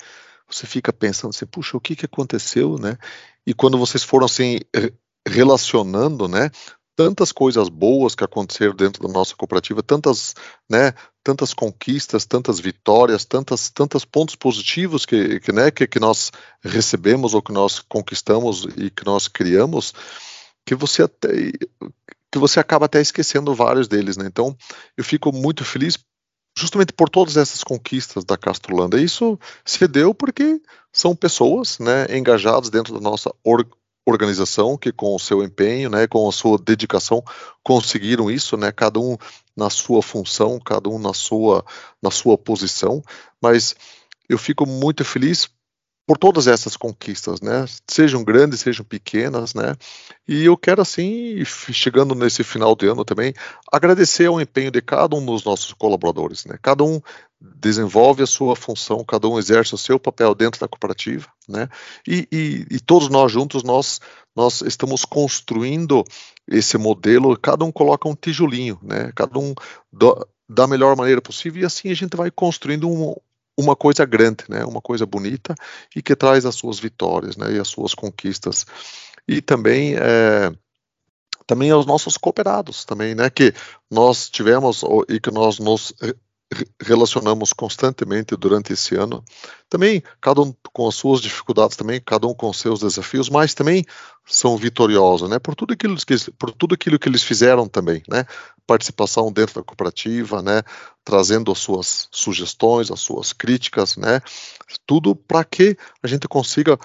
você 0.47 0.67
fica 0.67 0.93
pensando 0.93 1.31
assim, 1.31 1.45
puxa, 1.45 1.75
o 1.75 1.81
que 1.81 1.95
que 1.95 2.05
aconteceu, 2.05 2.77
né? 2.77 2.97
E 3.47 3.53
quando 3.53 3.77
vocês 3.79 4.03
foram 4.03 4.25
assim 4.25 4.59
relacionando, 5.27 6.27
né, 6.27 6.51
tantas 6.95 7.31
coisas 7.31 7.67
boas 7.67 8.15
que 8.15 8.23
aconteceram 8.23 8.73
dentro 8.75 9.05
da 9.05 9.11
nossa 9.11 9.35
cooperativa, 9.35 9.83
tantas, 9.83 10.33
né, 10.69 10.93
tantas 11.23 11.53
conquistas, 11.53 12.25
tantas 12.25 12.59
vitórias, 12.59 13.25
tantas, 13.25 13.69
tantos 13.69 14.05
pontos 14.05 14.35
positivos 14.35 15.05
que, 15.05 15.39
que, 15.39 15.51
né, 15.51 15.71
que, 15.71 15.87
que 15.87 15.99
nós 15.99 16.31
recebemos 16.63 17.33
ou 17.33 17.41
que 17.41 17.51
nós 17.51 17.79
conquistamos 17.79 18.65
e 18.77 18.89
que 18.89 19.05
nós 19.05 19.27
criamos, 19.27 19.93
que 20.65 20.75
você 20.75 21.03
até 21.03 21.29
que 22.35 22.39
você 22.39 22.59
acaba 22.59 22.85
até 22.85 22.99
esquecendo 22.99 23.55
vários 23.55 23.87
deles, 23.87 24.17
né? 24.17 24.25
Então, 24.27 24.57
eu 24.97 25.05
fico 25.05 25.31
muito 25.31 25.63
feliz 25.63 25.97
justamente 26.57 26.91
por 26.91 27.09
todas 27.09 27.37
essas 27.37 27.63
conquistas 27.63 28.25
da 28.25 28.35
Castrolanda. 28.35 28.99
Isso 28.99 29.39
se 29.63 29.87
deu 29.87 30.13
porque 30.13 30.61
são 30.91 31.15
pessoas, 31.15 31.79
né, 31.79 32.05
engajadas 32.09 32.69
dentro 32.69 32.93
da 32.93 32.99
nossa 32.99 33.33
or 33.41 33.65
organização 34.05 34.77
que 34.77 34.91
com 34.91 35.15
o 35.15 35.19
seu 35.19 35.41
empenho, 35.43 35.89
né, 35.89 36.07
com 36.07 36.27
a 36.27 36.31
sua 36.31 36.57
dedicação 36.57 37.23
conseguiram 37.63 38.29
isso, 38.29 38.57
né, 38.57 38.69
cada 38.69 38.99
um 38.99 39.17
na 39.55 39.69
sua 39.69 40.01
função, 40.01 40.59
cada 40.59 40.89
um 40.89 40.99
na 40.99 41.13
sua 41.13 41.65
na 42.03 42.11
sua 42.11 42.37
posição, 42.37 43.01
mas 43.41 43.75
eu 44.27 44.37
fico 44.37 44.65
muito 44.65 45.05
feliz 45.05 45.49
por 46.07 46.17
todas 46.17 46.45
essas 46.47 46.77
conquistas, 46.77 47.41
né? 47.41 47.65
Sejam 47.89 48.23
grandes, 48.23 48.59
sejam 48.59 48.85
pequenas, 48.85 49.53
né? 49.53 49.75
E 50.27 50.45
eu 50.45 50.55
quero 50.55 50.81
assim, 50.81 51.43
chegando 51.45 52.13
nesse 52.13 52.43
final 52.43 52.75
de 52.75 52.87
ano 52.87 53.03
também, 53.03 53.33
agradecer 53.71 54.27
ao 54.27 54.39
empenho 54.39 54.69
de 54.69 54.81
cada 54.81 55.15
um 55.15 55.25
dos 55.25 55.43
nossos 55.43 55.73
colaboradores, 55.73 56.45
né? 56.45 56.57
Cada 56.61 56.83
um 56.83 57.01
desenvolve 57.41 58.23
a 58.23 58.27
sua 58.27 58.55
função, 58.55 59.03
cada 59.03 59.27
um 59.27 59.39
exerce 59.39 59.73
o 59.73 59.77
seu 59.77 59.99
papel 59.99 60.35
dentro 60.35 60.59
da 60.59 60.67
cooperativa, 60.67 61.27
né? 61.49 61.67
E, 62.07 62.27
e, 62.31 62.65
e 62.71 62.79
todos 62.79 63.09
nós 63.09 63.31
juntos 63.31 63.63
nós 63.63 63.99
nós 64.35 64.61
estamos 64.61 65.05
construindo 65.05 66.03
esse 66.45 66.77
modelo, 66.77 67.39
cada 67.39 67.63
um 67.63 67.71
coloca 67.71 68.07
um 68.07 68.15
tijolinho, 68.15 68.77
né? 68.83 69.11
Cada 69.15 69.39
um 69.39 69.55
do, 69.91 70.27
da 70.47 70.67
melhor 70.67 70.95
maneira 70.95 71.21
possível 71.21 71.63
e 71.63 71.65
assim 71.65 71.89
a 71.89 71.93
gente 71.95 72.15
vai 72.15 72.29
construindo 72.29 72.87
um, 72.89 73.15
uma 73.57 73.75
coisa 73.75 74.05
grande, 74.05 74.43
né? 74.49 74.65
Uma 74.65 74.81
coisa 74.81 75.05
bonita 75.05 75.55
e 75.95 76.01
que 76.01 76.15
traz 76.15 76.45
as 76.45 76.55
suas 76.55 76.79
vitórias, 76.79 77.37
né? 77.37 77.53
E 77.53 77.59
as 77.59 77.67
suas 77.67 77.93
conquistas. 77.93 78.65
E 79.27 79.41
também 79.41 79.95
é, 79.95 80.51
também 81.47 81.71
aos 81.71 81.85
nossos 81.85 82.17
cooperados 82.17 82.85
também, 82.85 83.15
né? 83.15 83.29
Que 83.29 83.53
nós 83.89 84.29
tivemos 84.29 84.83
e 85.07 85.19
que 85.19 85.31
nós 85.31 85.59
nos 85.59 85.93
relacionamos 86.81 87.51
constantemente 87.53 88.35
durante 88.35 88.73
esse 88.73 88.95
ano. 88.95 89.23
Também, 89.69 90.03
cada 90.21 90.41
um 90.41 90.53
com 90.71 90.87
as 90.87 90.95
suas 90.95 91.21
dificuldades, 91.21 91.75
também, 91.75 91.99
cada 91.99 92.27
um 92.27 92.33
com 92.33 92.51
seus 92.53 92.79
desafios, 92.79 93.29
mas 93.29 93.53
também 93.53 93.83
são 94.25 94.55
vitoriosos, 94.55 95.29
né? 95.29 95.39
Por 95.39 95.55
tudo 95.55 95.73
aquilo 95.73 95.95
que, 95.97 96.15
por 96.31 96.51
tudo 96.51 96.75
aquilo 96.75 96.99
que 96.99 97.09
eles 97.09 97.23
fizeram 97.23 97.67
também, 97.67 98.01
né? 98.07 98.25
Participação 98.67 99.31
dentro 99.31 99.55
da 99.55 99.63
cooperativa, 99.63 100.41
né? 100.41 100.61
Trazendo 101.03 101.51
as 101.51 101.59
suas 101.59 102.07
sugestões, 102.11 102.91
as 102.91 102.99
suas 102.99 103.33
críticas, 103.33 103.97
né? 103.97 104.21
Tudo 104.85 105.15
para 105.15 105.43
que 105.43 105.77
a 106.01 106.07
gente 106.07 106.27
consiga 106.27 106.77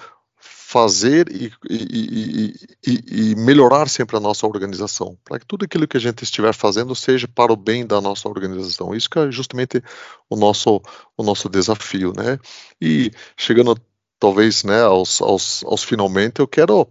fazer 0.71 1.27
e, 1.29 1.51
e, 1.69 2.55
e, 2.87 3.31
e, 3.31 3.35
melhorar 3.35 3.89
sempre 3.89 4.15
a 4.15 4.21
nossa 4.21 4.47
organização, 4.47 5.17
para 5.25 5.37
que 5.37 5.45
tudo 5.45 5.65
aquilo 5.65 5.85
que 5.85 5.97
a 5.97 5.99
gente 5.99 6.23
estiver 6.23 6.53
fazendo 6.53 6.95
seja 6.95 7.27
para 7.27 7.51
o 7.51 7.57
bem 7.57 7.85
da 7.85 7.99
nossa 7.99 8.29
organização. 8.29 8.95
Isso 8.95 9.09
que 9.09 9.19
é 9.19 9.29
justamente 9.29 9.83
o 10.29 10.37
nosso, 10.37 10.81
o 11.17 11.23
nosso 11.23 11.49
desafio, 11.49 12.13
né? 12.15 12.39
E 12.81 13.11
chegando 13.35 13.75
talvez, 14.17 14.63
né, 14.63 14.81
aos, 14.81 15.21
aos, 15.21 15.61
aos 15.65 15.83
finalmente, 15.83 16.39
eu 16.39 16.47
quero 16.47 16.87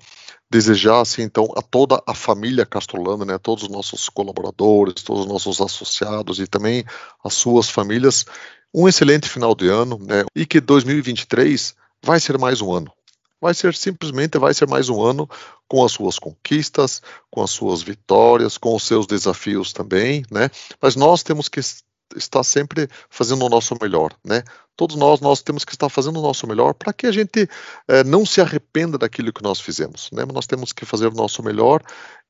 desejar 0.51 1.01
assim 1.01 1.23
então 1.23 1.49
a 1.57 1.63
toda 1.63 2.03
a 2.07 2.13
família 2.13 2.67
Castrolano, 2.67 3.25
né, 3.25 3.39
todos 3.39 3.65
os 3.65 3.71
nossos 3.71 4.11
colaboradores, 4.11 5.03
todos 5.03 5.23
os 5.23 5.29
nossos 5.29 5.59
associados 5.59 6.39
e 6.39 6.47
também 6.47 6.85
as 7.25 7.33
suas 7.33 7.71
famílias 7.71 8.27
um 8.75 8.87
excelente 8.87 9.27
final 9.27 9.55
de 9.55 9.69
ano, 9.69 9.99
né, 10.03 10.25
e 10.37 10.45
que 10.45 10.61
2023 10.61 11.75
vai 12.05 12.21
ser 12.21 12.37
mais 12.37 12.61
um 12.61 12.75
ano 12.75 12.93
vai 13.41 13.55
ser 13.55 13.75
simplesmente 13.75 14.39
vai 14.39 14.53
ser 14.53 14.69
mais 14.69 14.89
um 14.89 15.03
ano 15.03 15.29
com 15.69 15.85
as 15.85 15.93
suas 15.93 16.19
conquistas, 16.19 17.01
com 17.31 17.43
as 17.43 17.51
suas 17.51 17.83
vitórias, 17.83 18.59
com 18.59 18.75
os 18.75 18.83
seus 18.83 19.07
desafios 19.07 19.73
também, 19.73 20.25
né? 20.31 20.51
Mas 20.81 20.97
nós 20.97 21.23
temos 21.23 21.49
que 21.49 21.61
estar 22.17 22.43
sempre 22.43 22.89
fazendo 23.09 23.45
o 23.45 23.49
nosso 23.49 23.77
melhor, 23.81 24.13
né? 24.25 24.43
Todos 24.77 24.97
nós 24.97 25.21
nós 25.21 25.43
temos 25.43 25.65
que 25.65 25.73
estar 25.73 25.89
fazendo 25.89 26.19
o 26.19 26.23
nosso 26.23 26.47
melhor 26.47 26.75
para 26.75 26.93
que 26.93 27.07
a 27.07 27.13
gente 27.13 27.49
eh, 27.89 28.05
não 28.05 28.27
se 28.27 28.41
arrependa 28.41 28.99
daquilo 28.99 29.33
que 29.33 29.43
nós 29.43 29.61
fizemos, 29.61 30.11
né? 30.13 30.25
Nós 30.25 30.47
temos 30.47 30.73
que 30.73 30.85
fazer 30.85 31.07
o 31.07 31.15
nosso 31.15 31.43
melhor 31.43 31.83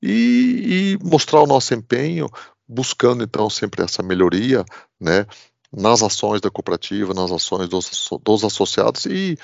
e, 0.03 0.97
e 1.01 1.05
mostrar 1.05 1.41
o 1.41 1.47
nosso 1.47 1.75
empenho, 1.75 2.29
buscando 2.69 3.25
então 3.25 3.49
sempre 3.49 3.83
essa 3.83 4.03
melhoria, 4.03 4.65
né? 5.01 5.27
nas 5.73 6.03
ações 6.03 6.41
da 6.41 6.51
cooperativa, 6.51 7.15
nas 7.15 7.31
ações 7.31 7.69
dos, 7.69 8.11
dos 8.25 8.45
associados 8.45 9.07
e 9.07 9.39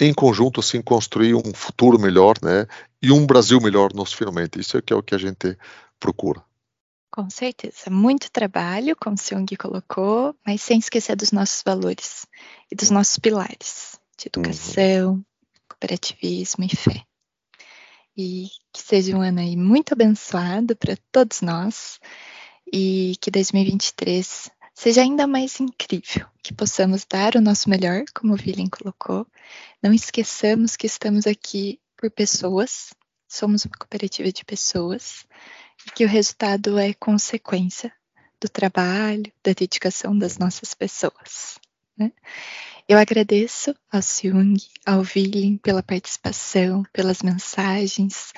em 0.00 0.12
conjunto, 0.12 0.60
assim, 0.60 0.82
construir 0.82 1.34
um 1.34 1.54
futuro 1.54 1.98
melhor, 1.98 2.36
né? 2.42 2.66
E 3.00 3.12
um 3.12 3.26
Brasil 3.26 3.60
melhor 3.60 3.92
nos 3.94 4.12
finalmente. 4.12 4.58
Isso 4.58 4.76
é 4.76 4.82
que 4.82 4.92
é 4.92 4.96
o 4.96 5.02
que 5.02 5.14
a 5.14 5.18
gente 5.18 5.56
procura. 6.00 6.42
Com 7.10 7.30
certeza. 7.30 7.90
Muito 7.90 8.30
trabalho, 8.30 8.96
como 8.96 9.14
o 9.14 9.18
Seung 9.18 9.46
colocou, 9.56 10.34
mas 10.44 10.60
sem 10.62 10.78
esquecer 10.78 11.14
dos 11.14 11.30
nossos 11.30 11.62
valores 11.64 12.26
e 12.70 12.74
dos 12.74 12.90
nossos 12.90 13.18
pilares 13.18 14.00
de 14.18 14.26
educação, 14.26 15.12
uhum. 15.12 15.24
cooperativismo 15.68 16.64
e 16.64 16.74
fé. 16.74 17.04
E 18.16 18.48
que 18.72 18.82
seja 18.82 19.16
um 19.16 19.20
ano 19.20 19.38
aí 19.38 19.56
muito 19.56 19.92
abençoado 19.92 20.74
para 20.74 20.96
todos 21.12 21.40
nós 21.40 22.00
e 22.72 23.16
que 23.20 23.30
2023 23.30 24.50
seja 24.74 25.02
ainda 25.02 25.26
mais 25.26 25.60
incrível, 25.60 26.26
que 26.42 26.52
possamos 26.52 27.06
dar 27.08 27.36
o 27.36 27.40
nosso 27.40 27.70
melhor, 27.70 28.04
como 28.12 28.34
o 28.34 28.36
Villain 28.36 28.68
colocou. 28.68 29.26
Não 29.80 29.94
esqueçamos 29.94 30.76
que 30.76 30.86
estamos 30.86 31.26
aqui 31.26 31.80
por 31.96 32.10
pessoas, 32.10 32.92
somos 33.28 33.64
uma 33.64 33.76
cooperativa 33.78 34.30
de 34.32 34.44
pessoas, 34.44 35.24
e 35.86 35.90
que 35.92 36.04
o 36.04 36.08
resultado 36.08 36.76
é 36.76 36.92
consequência 36.92 37.92
do 38.40 38.48
trabalho, 38.48 39.32
da 39.42 39.52
dedicação 39.52 40.16
das 40.16 40.38
nossas 40.38 40.74
pessoas. 40.74 41.58
Né? 41.96 42.12
Eu 42.88 42.98
agradeço 42.98 43.74
ao 43.90 44.02
Seung, 44.02 44.56
ao 44.84 45.02
Villain 45.02 45.56
pela 45.56 45.82
participação, 45.82 46.84
pelas 46.92 47.22
mensagens 47.22 48.32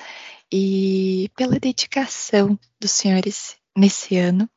e 0.51 1.29
pela 1.35 1.59
dedicação 1.59 2.57
dos 2.79 2.91
senhores 2.91 3.57
nesse 3.75 4.15
ano 4.17 4.49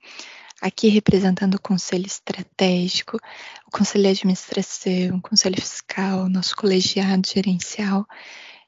aqui 0.61 0.89
representando 0.89 1.55
o 1.55 1.61
Conselho 1.61 2.07
Estratégico, 2.07 3.17
o 3.67 3.71
Conselho 3.71 4.05
de 4.05 4.11
Administração, 4.11 5.17
o 5.17 5.23
Conselho 5.23 5.61
Fiscal, 5.61 6.29
nosso 6.29 6.55
colegiado 6.57 7.27
gerencial. 7.27 8.07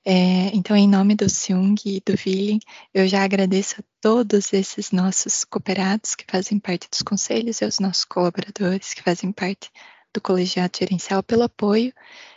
É, 0.05 0.51
então, 0.55 0.77
em 0.77 0.89
nome 0.89 1.15
do 1.15 1.29
Seung 1.29 1.77
e 1.85 2.01
do 2.01 2.15
Willing, 2.27 2.59
eu 2.93 3.07
já 3.07 3.23
agradeço 3.23 3.77
a 3.81 3.85
todos 4.01 4.53
esses 4.53 4.91
nossos 4.91 5.45
cooperados 5.45 6.15
que 6.17 6.25
fazem 6.29 6.59
parte 6.59 6.89
dos 6.91 7.03
conselhos 7.03 7.61
e 7.61 7.65
aos 7.65 7.79
nossos 7.79 8.05
colaboradores 8.05 8.95
que 8.95 9.03
fazem 9.03 9.31
parte 9.31 9.71
do 10.13 10.21
colegiado 10.21 10.77
gerencial 10.77 11.23
pelo 11.23 11.45
apoio 11.45 11.93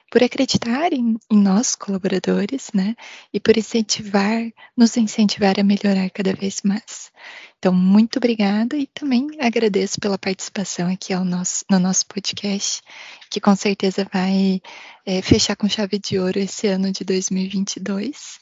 por 0.09 0.23
acreditarem 0.23 1.17
em 1.31 1.37
nós, 1.37 1.75
colaboradores, 1.75 2.69
né? 2.73 2.95
E 3.33 3.39
por 3.39 3.57
incentivar, 3.57 4.51
nos 4.75 4.95
incentivar 4.97 5.59
a 5.59 5.63
melhorar 5.63 6.09
cada 6.09 6.33
vez 6.33 6.61
mais. 6.63 7.11
Então, 7.57 7.73
muito 7.73 8.17
obrigada 8.17 8.77
e 8.77 8.87
também 8.87 9.27
agradeço 9.39 9.99
pela 9.99 10.17
participação 10.17 10.87
aqui 10.91 11.13
ao 11.13 11.25
nosso, 11.25 11.65
no 11.69 11.79
nosso 11.79 12.05
podcast, 12.05 12.81
que 13.29 13.41
com 13.41 13.55
certeza 13.55 14.07
vai 14.13 14.61
é, 15.05 15.21
fechar 15.21 15.55
com 15.55 15.67
chave 15.67 15.97
de 15.97 16.19
ouro 16.19 16.37
esse 16.37 16.67
ano 16.67 16.91
de 16.91 17.03
2022. 17.03 18.39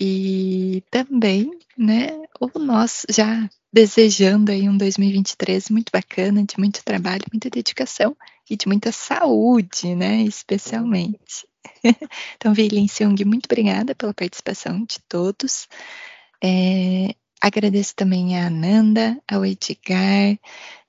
E 0.00 0.82
também, 0.90 1.50
né, 1.76 2.08
o 2.40 2.58
nosso 2.58 3.06
já 3.10 3.48
desejando 3.72 4.50
aí 4.50 4.68
um 4.68 4.76
2023 4.76 5.70
muito 5.70 5.90
bacana, 5.92 6.44
de 6.44 6.58
muito 6.58 6.82
trabalho, 6.84 7.24
muita 7.32 7.48
dedicação 7.48 8.16
e 8.48 8.56
de 8.56 8.66
muita 8.66 8.92
saúde, 8.92 9.94
né, 9.94 10.22
especialmente. 10.22 11.46
então, 12.36 12.52
Vilin 12.54 12.88
Seung, 12.88 13.16
muito 13.24 13.46
obrigada 13.46 13.94
pela 13.94 14.14
participação 14.14 14.84
de 14.84 14.98
todos. 15.08 15.68
É, 16.42 17.14
agradeço 17.40 17.94
também 17.94 18.38
a 18.38 18.46
Ananda, 18.46 19.20
ao 19.30 19.44
Edgar. 19.44 20.38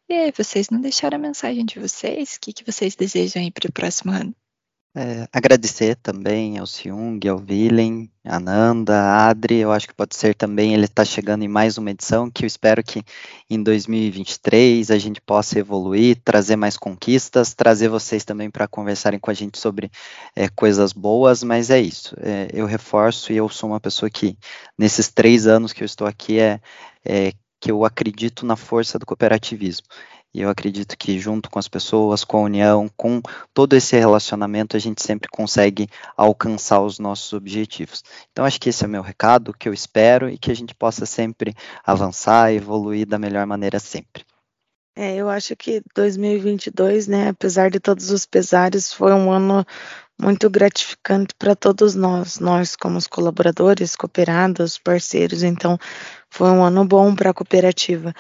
E 0.10 0.14
aí, 0.14 0.34
vocês 0.36 0.70
não 0.70 0.82
deixaram 0.82 1.18
a 1.18 1.22
mensagem 1.22 1.66
de 1.66 1.80
vocês? 1.80 2.36
O 2.36 2.39
que, 2.41 2.54
que 2.54 2.66
vocês 2.66 2.95
desejam 2.95 3.41
aí 3.41 3.51
para 3.51 3.70
o 3.70 3.74
próximo 3.74 4.12
ano? 4.12 4.36
É, 4.96 5.28
agradecer 5.34 5.96
também 5.96 6.60
ao 6.60 6.68
Siung, 6.68 7.20
ao 7.28 7.39
Willem, 7.39 8.12
a 8.24 8.39
Nanda, 8.39 8.94
a 8.96 9.28
Adri, 9.28 9.56
eu 9.58 9.72
acho 9.72 9.88
que 9.88 9.94
pode 9.94 10.16
ser 10.16 10.36
também, 10.36 10.76
ele 10.76 10.86
está 10.86 11.04
chegando 11.04 11.44
em 11.44 11.48
mais 11.48 11.80
uma 11.80 11.89
edição, 11.89 12.30
que 12.30 12.46
eu 12.46 12.48
espero 12.48 12.84
que 12.84 13.04
em 13.50 13.64
2023 13.64 14.91
a 14.91 15.00
gente 15.00 15.20
possa 15.20 15.58
evoluir, 15.58 16.22
trazer 16.24 16.56
mais 16.58 16.78
conquistas, 16.78 17.56
trazer 17.56 17.89
vocês 17.89 18.24
também 18.24 18.52
para 18.52 18.68
conversarem 18.68 19.20
com 19.20 19.32
a 19.32 19.34
gente 19.34 19.58
sobre 19.58 19.89
é, 20.36 20.48
coisas 20.48 20.94
boas, 20.94 21.41
mas 21.44 21.72
é 21.72 21.82
isso, 21.82 22.16
é, 22.20 22.50
eu 22.54 22.68
reforço 22.68 23.34
e 23.34 23.38
eu 23.38 23.50
sou 23.50 23.72
uma 23.72 23.80
pessoa 23.80 24.12
que, 24.12 24.38
nesses 24.78 25.10
três 25.10 25.48
anos 25.48 25.74
que 25.74 25.82
eu 25.82 25.88
estou 25.88 26.06
aqui, 26.06 26.39
é, 26.39 26.62
é 27.04 27.34
que 27.60 27.72
eu 27.72 27.84
acredito 27.84 28.46
na 28.46 28.56
força 28.56 29.00
do 29.00 29.06
cooperativismo. 29.08 29.88
E 30.34 30.42
eu 30.42 30.50
acredito 30.50 30.98
que 30.98 31.20
junto 31.20 31.50
com 31.50 31.60
as 31.60 31.68
pessoas, 31.68 32.24
com 32.24 32.38
a 32.38 32.42
união, 32.42 32.90
com 32.98 33.22
todo 33.54 33.74
esse 33.74 33.96
relacionamento, 33.98 34.76
a 34.76 34.80
gente 34.80 35.04
sempre 35.04 35.30
consegue 35.30 35.88
alcançar 36.18 36.82
os 36.82 36.98
nossos 36.98 37.32
objetivos. 37.34 38.04
Então 38.32 38.44
acho 38.44 38.60
que 38.60 38.70
esse 38.70 38.84
é 38.84 38.88
o 38.88 38.90
meu 38.90 39.04
recado, 39.04 39.54
que 39.54 39.70
eu 39.70 39.74
espero 39.74 40.28
e 40.30 40.38
que 40.38 40.52
a 40.52 40.56
gente 40.56 40.74
possa 40.74 41.06
sempre 41.06 41.54
avançar, 41.86 42.52
evoluir 42.52 43.06
da 43.06 43.20
melhor 43.20 43.46
maneira 43.46 43.80
sempre. 43.80 44.26
É, 44.96 45.16
eu 45.16 45.28
acho 45.28 45.56
que 45.56 45.82
2022, 45.96 47.08
né, 47.08 47.30
apesar 47.30 47.72
de 47.72 47.80
todos 47.80 48.12
os 48.12 48.28
pesares, 48.28 48.94
foi 48.94 49.12
um 49.12 49.32
ano 49.32 49.66
muito 50.20 50.50
gratificante 50.50 51.34
para 51.38 51.56
todos 51.56 51.96
nós, 51.96 52.40
nós 52.40 52.76
como 52.76 52.98
os 52.98 53.08
colaboradores, 53.08 53.96
cooperados, 53.96 54.78
parceiros. 54.78 55.42
Então, 55.42 55.80
foi 56.30 56.50
um 56.52 56.64
ano 56.64 56.86
bom 56.86 57.16
para 57.16 57.32
a 57.32 57.34
cooperativa. 57.34 58.14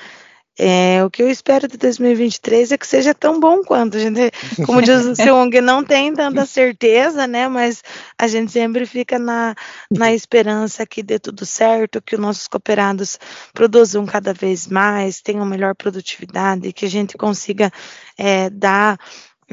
É, 0.57 1.03
o 1.03 1.09
que 1.09 1.23
eu 1.23 1.29
espero 1.29 1.67
de 1.67 1.77
2023 1.77 2.71
é 2.71 2.77
que 2.77 2.85
seja 2.85 3.13
tão 3.13 3.39
bom 3.39 3.63
quanto. 3.63 3.97
A 3.97 3.99
gente, 3.99 4.31
como 4.65 4.81
diz 4.81 5.03
o 5.03 5.15
Seung, 5.15 5.49
não 5.61 5.83
tem 5.83 6.13
tanta 6.13 6.45
certeza, 6.45 7.25
né? 7.25 7.47
Mas 7.47 7.81
a 8.17 8.27
gente 8.27 8.51
sempre 8.51 8.85
fica 8.85 9.17
na, 9.17 9.55
na 9.89 10.13
esperança 10.13 10.85
que 10.85 11.01
dê 11.01 11.17
tudo 11.17 11.45
certo, 11.45 12.01
que 12.01 12.15
os 12.15 12.21
nossos 12.21 12.47
cooperados 12.47 13.17
produzam 13.53 14.05
cada 14.05 14.33
vez 14.33 14.67
mais, 14.67 15.21
tenham 15.21 15.45
melhor 15.45 15.73
produtividade, 15.73 16.71
que 16.71 16.85
a 16.85 16.89
gente 16.89 17.17
consiga 17.17 17.71
é, 18.17 18.49
dar 18.51 18.99